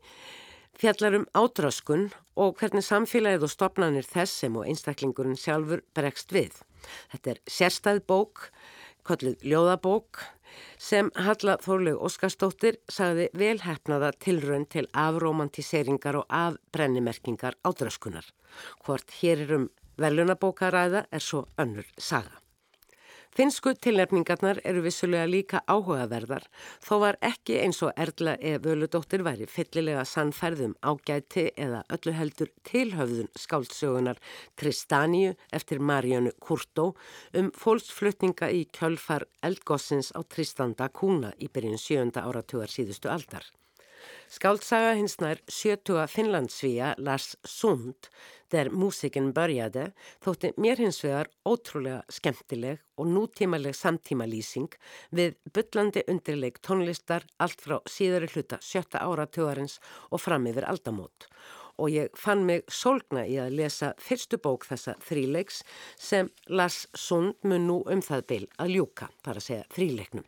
fjallar 0.79 1.19
um 1.19 1.27
ádraskun 1.35 2.07
og 2.39 2.55
hvernig 2.61 2.87
samfélagið 2.87 3.43
og 3.49 3.51
stopnarnir 3.51 4.07
þess 4.07 4.45
sem 4.45 4.55
og 4.55 4.63
einstaklingurinn 4.69 5.35
sjálfur 5.35 5.83
bregst 5.91 6.31
við. 6.31 6.55
Þetta 7.11 7.35
er 7.35 7.43
sérstæð 7.57 8.03
bók, 8.07 8.49
kolluð 9.03 9.43
ljóðabók 9.43 10.23
sem 10.79 11.11
Halla 11.19 11.59
Þórlaug 11.59 11.99
Óskarstóttir 12.07 12.79
sagði 12.87 13.27
velhæfnaða 13.35 14.15
tilraun 14.23 14.69
til 14.71 14.87
afromantiseringar 14.95 16.23
og 16.23 16.29
afbrennimerkingar 16.31 17.59
ádraskunar. 17.67 18.23
Hvort 18.87 19.19
hér 19.19 19.49
er 19.49 19.59
um 19.59 19.73
velunabókaræða 20.01 21.05
er 21.11 21.23
svo 21.23 21.45
önnur 21.57 21.87
saga. 21.97 22.41
Finsku 23.35 23.73
tilnefningarnar 23.83 24.61
eru 24.63 24.79
vissulega 24.85 25.27
líka 25.27 25.59
áhugaverðar 25.67 26.45
þó 26.85 26.93
var 27.01 27.17
ekki 27.27 27.57
eins 27.59 27.81
og 27.83 27.91
Erla 27.99 28.37
E. 28.39 28.53
Völudóttir 28.63 29.25
væri 29.27 29.43
fyllilega 29.51 30.05
sannferðum 30.07 30.77
ágæti 30.79 31.49
eða 31.65 31.81
öllu 31.91 32.13
heldur 32.15 32.53
tilhöfðun 32.69 33.27
skáldsögunar 33.35 34.23
Tristaníu 34.55 35.33
eftir 35.51 35.83
Marjónu 35.83 36.31
Kurtó 36.39 36.93
um 37.35 37.51
fólksflutninga 37.51 38.53
í 38.55 38.63
kjölfar 38.71 39.27
eldgossins 39.43 40.13
á 40.15 40.23
Tristanda 40.23 40.87
Kuna 40.87 41.35
í 41.35 41.51
byrjun 41.51 41.81
sjönda 41.81 42.23
áratugar 42.23 42.71
síðustu 42.71 43.11
aldar. 43.11 43.43
Skáldsaga 44.31 44.95
hins 44.97 45.19
nær 45.21 45.39
sjötuga 45.47 46.07
Finnlandsvíja 46.11 46.95
Lars 46.97 47.35
Sund, 47.47 48.09
der 48.51 48.69
músikinn 48.73 49.31
börjaði, 49.35 49.89
þótti 50.23 50.51
mér 50.61 50.81
hins 50.83 51.01
vegar 51.03 51.29
ótrúlega 51.47 52.01
skemmtileg 52.11 52.81
og 52.99 53.09
nútímaleg 53.11 53.75
samtímalýsing 53.77 54.75
við 55.15 55.35
byllandi 55.55 56.05
undirleik 56.11 56.61
tónlistar 56.65 57.25
allt 57.41 57.61
frá 57.65 57.77
síðari 57.89 58.29
hluta 58.33 58.59
sjötta 58.61 59.03
áratugarins 59.05 59.79
og 60.11 60.23
fram 60.23 60.47
yfir 60.51 60.67
aldamót. 60.69 61.29
Og 61.77 61.91
ég 61.91 62.13
fann 62.15 62.45
mig 62.47 62.63
sólgna 62.71 63.25
í 63.27 63.35
að 63.41 63.57
lesa 63.59 63.91
fyrstu 63.99 64.39
bók 64.39 64.63
þessa 64.69 64.95
þríleiks 65.03 65.61
sem 65.99 66.31
Lars 66.47 66.85
Sund 66.95 67.35
mun 67.43 67.67
nú 67.67 67.81
um 67.91 68.01
það 68.01 68.27
byl 68.31 68.45
að 68.57 68.75
ljúka, 68.77 69.09
þar 69.25 69.41
að 69.41 69.47
segja 69.49 69.69
þríleiknum. 69.75 70.27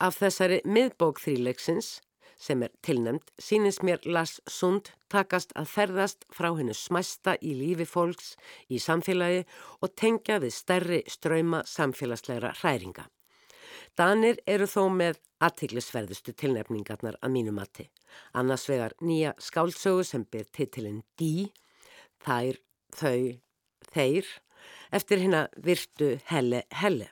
Af 0.00 0.16
þessari 0.16 0.62
miðbók 0.64 1.20
þríleiksins 1.22 2.00
sem 2.40 2.62
er 2.64 2.72
tilnemt, 2.82 3.30
sínist 3.38 3.84
mér 3.84 4.00
Lars 4.08 4.38
Sund 4.48 4.90
takast 5.12 5.52
að 5.58 5.68
ferðast 5.74 6.24
frá 6.32 6.48
hennu 6.56 6.74
smæsta 6.76 7.36
í 7.44 7.52
lífi 7.58 7.86
fólks 7.88 8.34
í 8.72 8.80
samfélagi 8.80 9.44
og 9.84 9.94
tengja 10.00 10.40
við 10.40 10.54
stærri 10.56 11.00
ströyma 11.10 11.62
samfélagsleira 11.68 12.54
hræringa. 12.62 13.06
Danir 13.98 14.40
eru 14.48 14.68
þó 14.70 14.86
með 14.94 15.18
aðtiklisverðustu 15.44 16.32
tilnefningarnar 16.38 17.18
að 17.20 17.34
mínu 17.34 17.52
mati. 17.52 17.88
Annars 18.32 18.66
vegar 18.70 18.94
nýja 19.04 19.34
skálsögu 19.38 20.04
sem 20.06 20.24
ber 20.24 20.46
titilinn 20.48 21.02
Dí, 21.20 21.50
þær, 22.24 22.60
þau, 22.96 23.40
þeir, 23.92 24.28
eftir 24.92 25.24
hérna 25.24 25.46
virtu 25.56 26.14
Helle 26.30 26.64
Helle. 26.82 27.10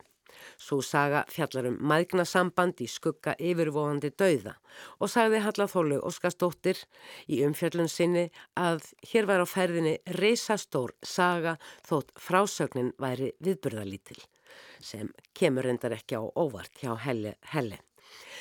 Svo 0.57 0.81
saga 0.85 1.25
fjallar 1.33 1.69
um 1.71 1.79
maðgnasamband 1.91 2.81
í 2.85 2.89
skugga 2.91 3.35
yfirvóðandi 3.39 4.13
dauða 4.19 4.55
og 4.99 5.13
sagði 5.13 5.43
Hallathólu 5.45 6.01
Óskarsdóttir 6.09 6.81
í 7.29 7.43
umfjallun 7.47 7.91
sinni 7.93 8.29
að 8.57 8.87
hér 9.11 9.29
var 9.31 9.45
á 9.45 9.47
ferðinni 9.49 9.99
reysastór 10.19 10.95
saga 11.03 11.59
þótt 11.89 12.15
frásögnin 12.19 12.95
væri 12.99 13.35
viðburðalítil 13.45 14.21
sem 14.81 15.11
kemur 15.35 15.67
endar 15.67 15.97
ekki 15.97 16.19
á 16.19 16.23
óvart 16.39 16.79
hjá 16.81 16.95
Helle 17.03 17.37
Helle. 17.53 17.81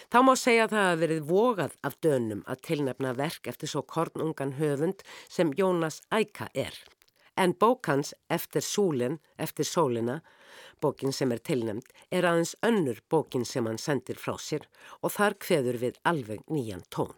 Þá 0.07 0.19
má 0.23 0.33
segja 0.39 0.67
að 0.67 0.75
það 0.75 0.89
að 0.89 1.01
verið 1.01 1.23
vogað 1.31 1.73
af 1.87 1.95
dönum 2.05 2.43
að 2.47 2.61
tilnefna 2.69 3.15
verk 3.17 3.49
eftir 3.51 3.71
svo 3.71 3.83
kornungan 3.83 4.55
höfund 4.61 5.03
sem 5.27 5.51
Jónas 5.57 5.99
Æka 6.13 6.47
er. 6.53 6.77
En 7.37 7.53
bókans 7.53 8.13
eftir 8.33 8.65
súlinn, 8.65 9.19
eftir 9.37 9.65
sólina, 9.65 10.21
bókin 10.81 11.13
sem 11.13 11.31
er 11.31 11.41
tilnemd, 11.45 11.85
er 12.11 12.25
aðeins 12.25 12.55
önnur 12.65 12.99
bókin 13.09 13.45
sem 13.45 13.65
hann 13.69 13.77
sendir 13.81 14.17
frá 14.17 14.35
sér 14.41 14.65
og 15.01 15.13
þar 15.13 15.37
kveður 15.45 15.79
við 15.85 16.01
alveg 16.03 16.41
nýjan 16.49 16.85
tón. 16.89 17.13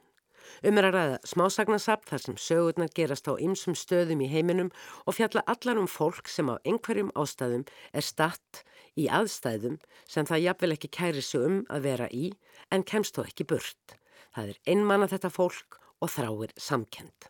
Um 0.66 0.80
er 0.82 0.90
að 0.90 0.96
ræða 0.96 1.18
smásagnasapp 1.30 2.06
þar 2.10 2.24
sem 2.24 2.38
sögurnar 2.42 2.92
gerast 2.98 3.30
á 3.30 3.34
ymsum 3.38 3.78
stöðum 3.78 4.24
í 4.26 4.30
heiminum 4.32 4.72
og 5.06 5.16
fjalla 5.20 5.44
allar 5.48 5.80
um 5.80 5.88
fólk 5.88 6.28
sem 6.28 6.50
á 6.50 6.58
einhverjum 6.66 7.14
ástæðum 7.16 7.68
er 7.94 8.06
statt 8.06 8.64
í 9.00 9.08
aðstæðum 9.08 9.80
sem 10.10 10.28
það 10.28 10.46
jafnvel 10.48 10.76
ekki 10.76 10.92
kæri 11.00 11.24
sig 11.24 11.48
um 11.48 11.60
að 11.70 11.86
vera 11.88 12.12
í 12.12 12.32
en 12.74 12.84
kemst 12.84 13.16
þó 13.16 13.24
ekki 13.28 13.48
burt. 13.54 14.00
Það 14.36 14.56
er 14.56 14.64
einmann 14.74 15.06
að 15.06 15.16
þetta 15.16 15.36
fólk 15.38 15.80
og 16.02 16.12
þráir 16.16 16.56
samkend. 16.58 17.30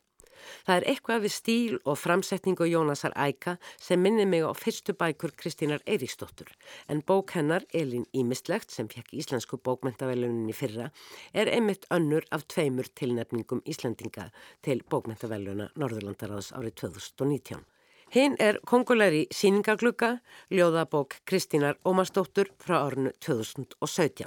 Það 0.68 0.76
er 0.76 0.88
eitthvað 0.92 1.24
við 1.26 1.34
stíl 1.36 1.80
og 1.84 1.98
framsetningu 2.00 2.68
Jónasar 2.70 3.16
Æka 3.16 3.58
sem 3.78 4.02
minni 4.02 4.26
mig 4.26 4.46
á 4.46 4.52
fyrstu 4.54 4.94
bækur 4.94 5.34
Kristínar 5.40 5.84
Eiríksdóttur 5.86 6.52
en 6.88 7.04
bók 7.06 7.34
hennar 7.38 7.66
Elin 7.74 8.06
Ímistlegt 8.14 8.72
sem 8.72 8.90
fekk 8.92 9.14
Íslensku 9.14 9.58
bókmentaveluninni 9.58 10.54
fyrra 10.54 10.92
er 11.34 11.52
einmitt 11.54 11.90
önnur 11.90 12.28
af 12.32 12.48
tveimur 12.48 12.92
tilnefningum 12.96 13.64
Íslandinga 13.66 14.30
til 14.66 14.84
bókmentaveluna 14.90 15.72
Norðurlandaráðs 15.76 16.54
árið 16.58 16.80
2019. 16.86 17.66
Hinn 18.10 18.34
er 18.42 18.58
kongulegri 18.66 19.28
síningaglugga, 19.30 20.16
ljóðabók 20.50 21.20
Kristínar 21.30 21.76
Ómarsdóttur 21.86 22.48
frá 22.58 22.80
árinu 22.88 23.12
2017. 23.22 24.26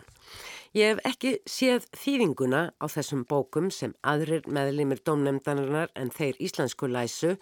Ég 0.78 0.93
hef 0.93 1.01
ekki 1.11 1.33
séð 1.51 1.89
þýðinguna 1.99 2.61
á 2.78 2.87
þessum 2.87 3.24
bókum 3.26 3.72
sem 3.74 3.97
aðrir 4.07 4.47
meðlimir 4.47 5.03
dómnefndarinnar 5.03 5.91
en 5.99 6.14
þeir 6.14 6.39
íslensku 6.39 6.87
læsu 6.87 7.35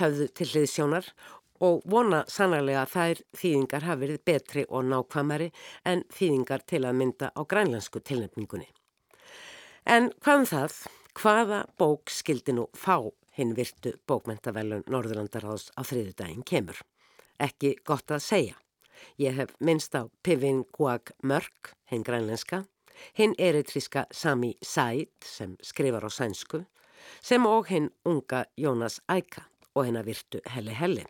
höfðu 0.00 0.30
til 0.32 0.48
hliðsjónar 0.54 1.12
og 1.60 1.84
vona 1.84 2.24
sannarlega 2.24 2.86
að 2.86 2.94
þær 2.96 3.24
þýðingar 3.42 3.88
hafi 3.90 4.06
verið 4.06 4.26
betri 4.32 4.68
og 4.70 4.88
nákvæmari 4.88 5.52
en 5.84 6.06
þýðingar 6.08 6.64
til 6.72 6.86
að 6.86 7.02
mynda 7.02 7.34
á 7.36 7.40
grænlensku 7.44 8.00
tilnefningunni. 8.00 8.70
En 9.84 10.08
hvaðum 10.24 10.48
það, 10.48 10.84
hvaða 11.20 11.66
bók 11.76 12.08
skildi 12.08 12.56
nú 12.56 12.70
fá 12.72 13.12
hinn 13.36 13.54
virtu 13.56 13.94
bókmentavelun 14.08 14.84
Norðurlandaráðs 14.90 15.70
á 15.76 15.80
þriðu 15.86 16.16
daginn 16.18 16.46
kemur? 16.46 16.78
Ekki 17.40 17.76
gott 17.84 18.10
að 18.12 18.24
segja. 18.26 18.58
Ég 19.18 19.34
hef 19.36 19.54
minnst 19.60 19.94
á 19.98 20.06
Pivin 20.22 20.64
Guag 20.72 21.10
Mörk, 21.22 21.72
hinn 21.90 22.04
grænlenska, 22.06 22.64
hinn 23.18 23.34
eritríska 23.38 24.06
Sami 24.10 24.54
Said 24.62 25.10
sem 25.24 25.56
skrifar 25.62 26.06
á 26.06 26.10
sænsku, 26.10 26.64
sem 27.20 27.46
og 27.46 27.66
hinn 27.72 27.90
unga 28.04 28.44
Jónas 28.56 29.00
Æka 29.10 29.48
og 29.74 29.88
hinn 29.88 29.98
að 29.98 30.12
virtu 30.12 30.42
Helle 30.46 30.76
Helle. 30.76 31.08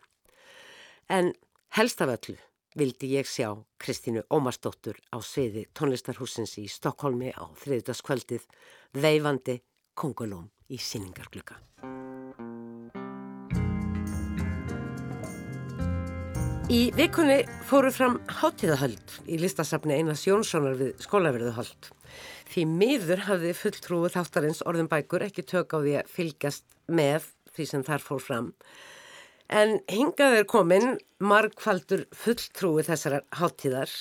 En 1.09 1.33
helst 1.77 2.01
af 2.01 2.15
öllu 2.15 2.39
vildi 2.79 3.11
ég 3.13 3.29
sjá 3.29 3.51
Kristínu 3.77 4.23
Ómarsdóttur 4.33 4.97
á 5.13 5.21
sviði 5.21 5.67
tónlistarhúsins 5.77 6.57
í 6.57 6.65
Stokkólmi 6.71 7.33
á 7.35 7.45
þriðdaskvöldið 7.61 8.47
veifandi 8.97 9.59
kongulóm 9.93 10.49
í 10.73 10.79
síningarglöka. 10.81 11.59
Í 16.73 16.87
vikunni 16.97 17.43
fóru 17.69 17.91
fram 17.93 18.15
hátíðahöld 18.39 19.11
í 19.29 19.35
listasafni 19.37 19.93
Einars 19.93 20.23
Jónssonar 20.25 20.73
við 20.79 21.03
skólaverðuhöld. 21.03 21.89
Því 22.49 22.63
miður 22.71 23.19
hafði 23.27 23.51
fulltrúið 23.59 24.15
þáttarins 24.15 24.63
orðin 24.65 24.89
bækur 24.89 25.21
ekki 25.27 25.43
tök 25.45 25.75
á 25.75 25.77
því 25.83 25.93
að 25.99 26.09
fylgjast 26.15 26.63
með 26.89 27.27
því 27.53 27.67
sem 27.69 27.83
þar 27.85 28.05
fór 28.07 28.23
fram. 28.25 28.47
En 29.53 29.75
hingað 29.91 30.39
er 30.39 30.47
komin 30.49 30.95
margfaldur 31.21 32.07
fulltrúið 32.23 32.89
þessar 32.89 33.19
hátíðar 33.37 33.93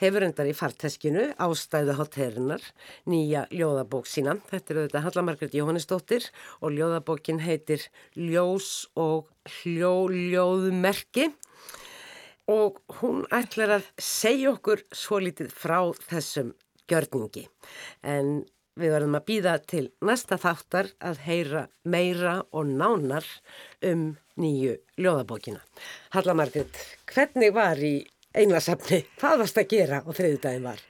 hefur 0.00 0.24
endar 0.24 0.48
í 0.48 0.54
farteskinu 0.56 1.26
ástæðu 1.36 1.98
hátíðarinnar 1.98 2.64
nýja 3.10 3.42
ljóðabók 3.52 4.08
sína. 4.08 4.38
Þetta 4.48 4.72
er 4.72 4.80
auðvitað 4.80 5.04
Hallamargrið 5.10 5.58
Jóhannesdóttir 5.60 6.30
og 6.62 6.72
ljóðabókin 6.72 7.42
heitir 7.44 7.84
Ljós 8.16 8.86
og 8.96 9.28
hljóljóðmerki 9.58 11.28
og 12.48 12.80
hún 13.00 13.24
ætlar 13.34 13.78
að 13.78 13.88
segja 14.00 14.54
okkur 14.54 14.84
svo 14.94 15.20
litið 15.22 15.52
frá 15.52 15.80
þessum 16.08 16.54
gjörningi. 16.88 17.44
En 18.02 18.40
við 18.78 18.94
verðum 18.94 19.18
að 19.18 19.26
býða 19.28 19.54
til 19.68 19.84
næsta 20.06 20.38
þáttar 20.40 20.92
að 21.04 21.22
heyra 21.26 21.64
meira 21.84 22.38
og 22.54 22.70
nánar 22.70 23.26
um 23.84 24.12
nýju 24.38 24.76
ljóðabókina. 25.00 25.60
Halla 26.14 26.36
Margrit, 26.38 26.78
hvernig 27.10 27.52
var 27.54 27.80
í 27.82 27.96
einlasafni? 28.38 29.02
Hvað 29.18 29.42
varst 29.42 29.58
að 29.60 29.74
gera 29.74 30.04
og 30.04 30.16
þriðu 30.16 30.40
daginn 30.44 30.68
var? 30.68 30.84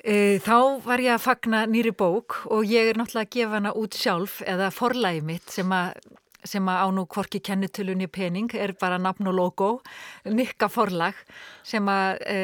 E, 0.00 0.40
þá 0.40 0.80
var 0.84 1.02
ég 1.04 1.14
að 1.14 1.24
fagna 1.26 1.66
nýri 1.68 1.92
bók 1.92 2.40
og 2.48 2.64
ég 2.68 2.88
er 2.90 2.98
náttúrulega 2.98 3.28
að 3.28 3.34
gefa 3.36 3.58
hana 3.58 3.74
út 3.76 3.96
sjálf 4.00 4.40
eða 4.48 4.70
forlægi 4.72 5.22
mitt 5.28 5.52
sem 5.52 5.72
að 5.76 6.00
sem 6.44 6.68
að 6.70 6.82
ánú 6.86 7.06
kvorki 7.10 7.40
kennitölunni 7.44 8.08
pening 8.10 8.54
er 8.54 8.74
bara 8.80 8.98
nafn 8.98 9.28
og 9.30 9.36
logo, 9.36 9.70
nikka 10.24 10.70
forlag 10.72 11.18
sem 11.66 11.86
að 11.90 12.22
e, 12.26 12.38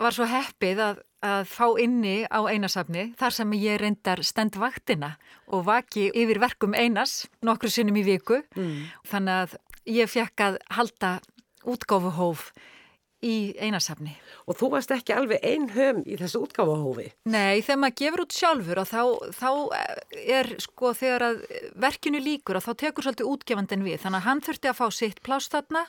var 0.00 0.14
svo 0.14 0.28
heppið 0.28 0.82
að, 0.84 1.02
að 1.26 1.48
fá 1.50 1.66
inni 1.82 2.16
á 2.28 2.40
einasafni 2.46 3.08
þar 3.18 3.36
sem 3.38 3.56
ég 3.58 3.80
reyndar 3.82 4.22
stendvaktina 4.26 5.16
og 5.46 5.66
vaki 5.68 6.10
yfir 6.14 6.40
verkum 6.42 6.76
einas 6.76 7.24
nokkru 7.46 7.72
sinnum 7.72 7.98
í 8.00 8.04
viku 8.06 8.42
mm. 8.56 8.76
þannig 9.10 9.42
að 9.42 9.58
ég 9.96 10.10
fekk 10.10 10.46
að 10.48 10.58
halda 10.76 11.12
útgáfuhóf 11.66 12.50
í 13.26 13.34
einasafni. 13.62 14.14
Og 14.46 14.58
þú 14.60 14.70
varst 14.76 14.92
ekki 14.94 15.14
alveg 15.16 15.42
einhöm 15.42 16.02
í 16.06 16.18
þessu 16.20 16.44
útgáfahófi? 16.46 17.08
Nei, 17.32 17.62
þegar 17.66 17.80
maður 17.82 17.98
gefur 18.02 18.22
út 18.24 18.36
sjálfur 18.36 18.80
og 18.82 18.88
þá, 18.90 19.02
þá 19.34 19.50
er 20.38 20.52
sko 20.62 20.92
þegar 20.96 21.26
að 21.30 21.42
verkinu 21.86 22.22
líkur 22.22 22.60
og 22.60 22.66
þá 22.68 22.72
tekur 22.84 23.06
svolítið 23.08 23.32
útgefandin 23.32 23.84
við. 23.86 23.98
Þannig 24.04 24.22
að 24.22 24.28
hann 24.30 24.44
þurfti 24.46 24.70
að 24.70 24.78
fá 24.78 24.86
sitt 24.94 25.22
plást 25.26 25.56
þarna 25.56 25.84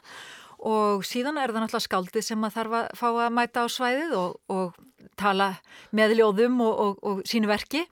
og 0.57 1.05
síðan 1.05 1.37
er 1.37 1.53
það 1.53 1.67
náttúrulega 1.67 1.85
skáldið 1.85 2.25
sem 2.25 2.47
að 2.47 2.57
þarf 2.57 2.77
að 2.79 2.87
fá 2.97 3.07
að 3.11 3.35
mæta 3.37 3.63
á 3.63 3.67
svæðið 3.69 4.17
og, 4.17 4.39
og 4.49 5.11
tala 5.19 5.51
með 5.95 6.17
ljóðum 6.17 6.61
og, 6.65 6.73
og, 6.81 6.99
og 7.05 7.21
sínu 7.29 7.49
verki 7.49 7.85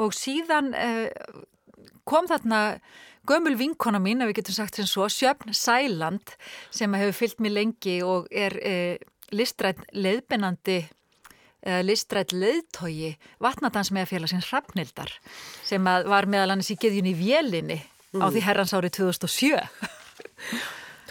og 0.00 0.14
síðan 0.16 0.72
eh, 0.74 1.12
kom 2.08 2.26
þarna 2.30 2.62
gömul 3.28 3.56
vinkona 3.58 4.00
mín, 4.02 4.22
ef 4.22 4.30
við 4.30 4.40
getum 4.40 4.56
sagt 4.56 4.78
sem 4.78 4.88
svo, 4.88 5.08
Sjöfn 5.12 5.54
Sæland 5.56 6.34
sem 6.70 6.94
hefur 6.98 7.18
fyllt 7.20 7.42
mér 7.42 7.56
lengi 7.60 8.00
og 8.06 8.26
er 8.30 8.58
eh, 8.62 8.96
listrætt 9.32 9.80
leiðbennandi 9.94 10.82
eða 11.62 11.82
listrætt 11.86 12.34
leiðtogi 12.34 13.12
vatnadans 13.42 13.92
með 13.94 14.10
félagsins 14.10 14.48
Hrafnildar 14.50 15.12
sem 15.62 15.84
var 15.84 16.26
meðal 16.26 16.56
annars 16.56 16.72
í 16.74 16.78
geðjunni 16.80 17.14
Vélinni 17.14 17.78
mm. 17.78 18.22
á 18.22 18.26
því 18.26 18.44
herrans 18.48 18.74
árið 18.74 18.96
2007 18.98 19.54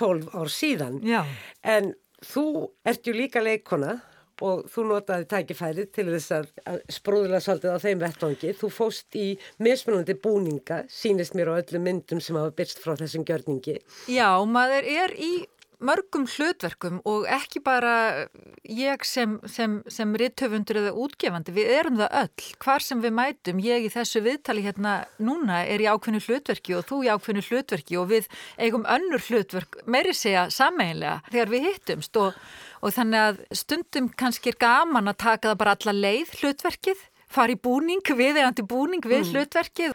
12 0.02 0.32
ár 0.36 0.52
síðan 0.52 1.00
Já. 1.08 1.24
en 1.64 1.94
þú 2.26 2.46
ert 2.88 3.08
ju 3.08 3.16
líka 3.16 3.44
leikona 3.44 4.02
og 4.42 4.66
þú 4.72 4.88
notaði 4.90 5.30
tækifærið 5.32 5.92
til 5.96 6.08
þess 6.10 6.36
að, 6.40 6.52
að 6.74 6.82
sprúðla 6.98 7.42
svolítið 7.44 7.78
á 7.78 7.84
þeim 7.86 8.04
vettvangi. 8.04 8.54
Þú 8.60 8.74
fóst 8.74 9.18
í 9.20 9.28
mismunandi 9.62 10.18
búninga, 10.22 10.84
sínist 10.92 11.38
mér 11.38 11.54
á 11.54 11.60
öllum 11.62 11.88
myndum 11.88 12.22
sem 12.24 12.38
hafa 12.40 12.54
byrst 12.58 12.84
frá 12.84 12.96
þessum 13.00 13.26
gjörningi. 13.28 13.80
Já, 14.12 14.30
maður 14.50 14.88
er 14.90 15.16
í 15.18 15.34
mörgum 15.82 16.28
hlutverkum 16.30 17.00
og 17.10 17.26
ekki 17.30 17.62
bara 17.66 18.28
ég 18.68 19.06
sem, 19.08 19.38
sem, 19.50 19.80
sem 19.90 20.14
rittöfundur 20.18 20.80
eða 20.84 20.94
útgefandi, 21.04 21.54
við 21.56 21.72
erum 21.80 22.00
það 22.00 22.18
öll, 22.22 22.50
hvar 22.64 22.86
sem 22.86 23.02
við 23.04 23.16
mætum, 23.18 23.62
ég 23.66 23.88
í 23.88 23.92
þessu 23.94 24.22
viðtali 24.26 24.66
hérna 24.66 24.96
núna 25.22 25.64
er 25.66 25.82
í 25.82 25.90
ákveðinu 25.90 26.22
hlutverki 26.28 26.78
og 26.78 26.86
þú 26.90 27.02
í 27.06 27.12
ákveðinu 27.12 27.46
hlutverki 27.50 28.00
og 28.02 28.12
við 28.14 28.30
eigum 28.62 28.86
önnur 28.86 29.26
hlutverk, 29.26 29.82
meiri 29.90 30.14
segja 30.18 30.48
sameinlega 30.54 31.22
þegar 31.32 31.56
við 31.56 31.70
hittumst 31.70 32.22
og 32.22 32.38
og 32.82 32.96
þannig 32.96 33.26
að 33.26 33.42
stundum 33.62 34.10
kannski 34.18 34.54
er 34.54 34.60
gaman 34.62 35.12
að 35.12 35.20
taka 35.26 35.52
það 35.52 35.60
bara 35.62 35.76
alla 35.78 35.98
leið 35.98 36.34
hlutverkið, 36.42 37.04
fara 37.32 37.54
í 37.54 37.60
búning 37.62 38.02
við 38.18 38.42
eða 38.42 38.66
búning 38.68 39.06
við 39.06 39.22
mm. 39.24 39.36
hlutverkið 39.36 39.94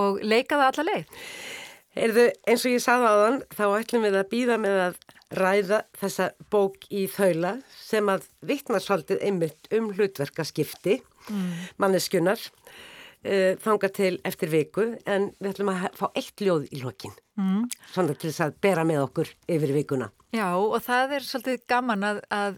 og 0.00 0.24
leika 0.24 0.58
það 0.58 0.70
alla 0.70 0.86
leið. 0.90 1.20
Erðu 1.94 2.24
eins 2.50 2.64
og 2.66 2.72
ég 2.72 2.82
sagði 2.82 3.10
á 3.10 3.14
þann 3.20 3.36
þá 3.54 3.64
ætlum 3.68 4.06
við 4.08 4.16
að 4.18 4.30
býða 4.32 4.56
með 4.58 4.80
að 4.88 4.96
ræða 5.34 5.82
þessa 5.98 6.30
bók 6.50 6.88
í 6.90 7.04
þaula 7.10 7.54
sem 7.78 8.08
að 8.10 8.26
vittna 8.46 8.80
svolítið 8.82 9.22
einmitt 9.26 9.70
um 9.74 9.92
hlutverkaskipti 9.94 10.98
mm. 11.30 11.52
manneskunar 11.82 12.42
uh, 12.42 13.54
þanga 13.62 13.90
til 13.94 14.12
eftir 14.26 14.50
viku 14.52 14.88
en 15.06 15.30
við 15.38 15.52
ætlum 15.52 15.72
að 15.74 15.86
fá 15.98 16.06
eitt 16.12 16.42
ljóð 16.42 16.66
í 16.74 16.82
lokin 16.82 17.14
mm. 17.38 17.62
svona 17.94 18.18
til 18.18 18.30
þess 18.30 18.46
að 18.48 18.58
bera 18.66 18.86
með 18.88 19.04
okkur 19.06 19.32
yfir 19.56 19.74
vikuna. 19.78 20.10
Já 20.34 20.48
og 20.58 20.80
það 20.82 21.12
er 21.14 21.26
svolítið 21.28 21.60
gaman 21.70 22.06
að, 22.08 22.16
að 22.34 22.56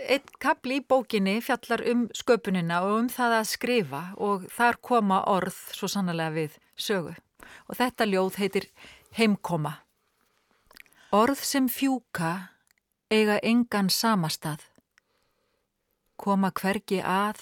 einn 0.00 0.30
kapli 0.40 0.78
í 0.78 0.84
bókinni 0.88 1.34
fjallar 1.44 1.82
um 1.90 2.06
sköpunina 2.16 2.78
og 2.86 2.94
um 3.02 3.10
það 3.12 3.34
að 3.42 3.50
skrifa 3.50 4.00
og 4.16 4.46
þar 4.54 4.78
koma 4.88 5.18
orð 5.28 5.58
svo 5.76 5.90
sannlega 5.92 6.32
við 6.32 6.56
sögu. 6.80 7.12
Og 7.68 7.76
þetta 7.76 8.08
ljóð 8.08 8.40
heitir 8.40 8.70
Heimkoma. 9.18 9.74
Orð 11.12 11.44
sem 11.44 11.68
fjúka 11.68 12.32
eiga 13.12 13.36
engan 13.44 13.92
samastað. 13.92 14.64
Koma 16.16 16.48
hvergi 16.48 17.02
að, 17.04 17.40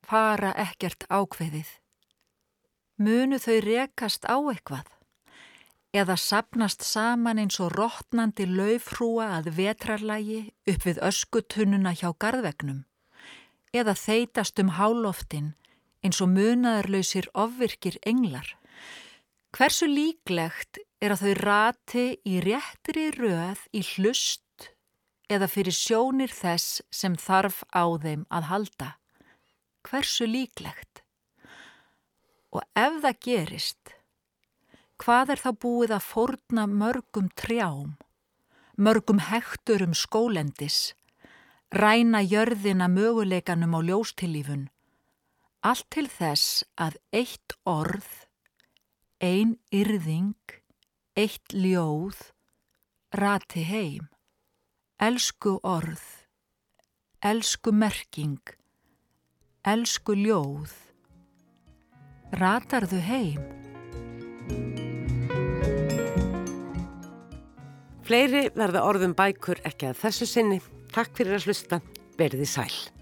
fara 0.00 0.54
ekkert 0.56 1.04
ákveðið. 1.12 1.68
Munu 2.96 3.36
þau 3.36 3.60
rekast 3.60 4.24
á 4.24 4.40
eitthvað? 4.40 4.95
Eða 5.96 6.16
sapnast 6.20 6.84
saman 6.84 7.40
eins 7.40 7.56
og 7.64 7.72
rótnandi 7.72 8.44
laufrúa 8.50 9.30
að 9.38 9.52
vetrarlægi 9.56 10.40
upp 10.68 10.84
við 10.84 11.00
öskutunnuna 11.08 11.94
hjá 11.96 12.10
gardvegnum, 12.20 12.82
eða 13.72 13.94
þeitast 13.96 14.60
um 14.60 14.74
háloftin 14.76 15.54
eins 16.04 16.20
og 16.20 16.30
munaðarlausir 16.34 17.30
ofvirkir 17.34 17.96
englar. 18.06 18.48
Hversu 19.56 19.88
líklegt 19.88 20.82
er 21.00 21.14
að 21.14 21.22
þau 21.24 21.34
rati 21.40 22.06
í 22.28 22.40
réttri 22.44 23.08
röð 23.16 23.62
í 23.72 23.82
hlust 23.94 24.70
eða 25.32 25.48
fyrir 25.50 25.74
sjónir 25.74 26.30
þess 26.30 26.82
sem 26.92 27.16
þarf 27.18 27.64
á 27.72 27.84
þeim 28.04 28.26
að 28.28 28.48
halda? 28.52 28.90
Hversu 29.86 30.28
líklegt? 30.28 31.02
Og 32.52 32.62
ef 32.76 33.00
það 33.02 33.22
gerist, 33.24 33.95
Hvað 35.02 35.34
er 35.34 35.42
þá 35.42 35.50
búið 35.64 35.96
að 35.96 36.06
forna 36.06 36.64
mörgum 36.66 37.28
trjám, 37.36 37.96
mörgum 38.76 39.20
hekturum 39.20 39.92
skólendis, 39.94 40.94
ræna 41.72 42.22
jörðina 42.24 42.88
möguleikanum 42.88 43.76
á 43.76 43.80
ljóstillífun 43.84 44.66
Allt 45.66 45.88
til 45.90 46.06
þess 46.06 46.62
að 46.78 46.94
eitt 47.10 47.54
orð, 47.66 48.06
ein 49.18 49.56
yrðing, 49.74 50.36
eitt 51.18 51.50
ljóð, 51.50 52.20
rati 53.10 53.64
heim. 53.66 54.06
Elsku 55.02 55.56
orð, 55.66 56.04
elsku 57.18 57.74
merking, 57.74 58.38
elsku 59.66 60.14
ljóð, 60.14 60.72
ratarðu 62.38 63.02
heim. 63.10 64.85
Fleiri 68.06 68.44
verða 68.54 68.84
orðum 68.86 69.16
bækur 69.18 69.58
ekki 69.66 69.88
að 69.88 69.96
þessu 70.04 70.28
sinni. 70.30 70.60
Takk 70.94 71.16
fyrir 71.18 71.40
að 71.40 71.48
hlusta. 71.48 71.80
Verði 72.14 72.46
sæl. 72.46 72.95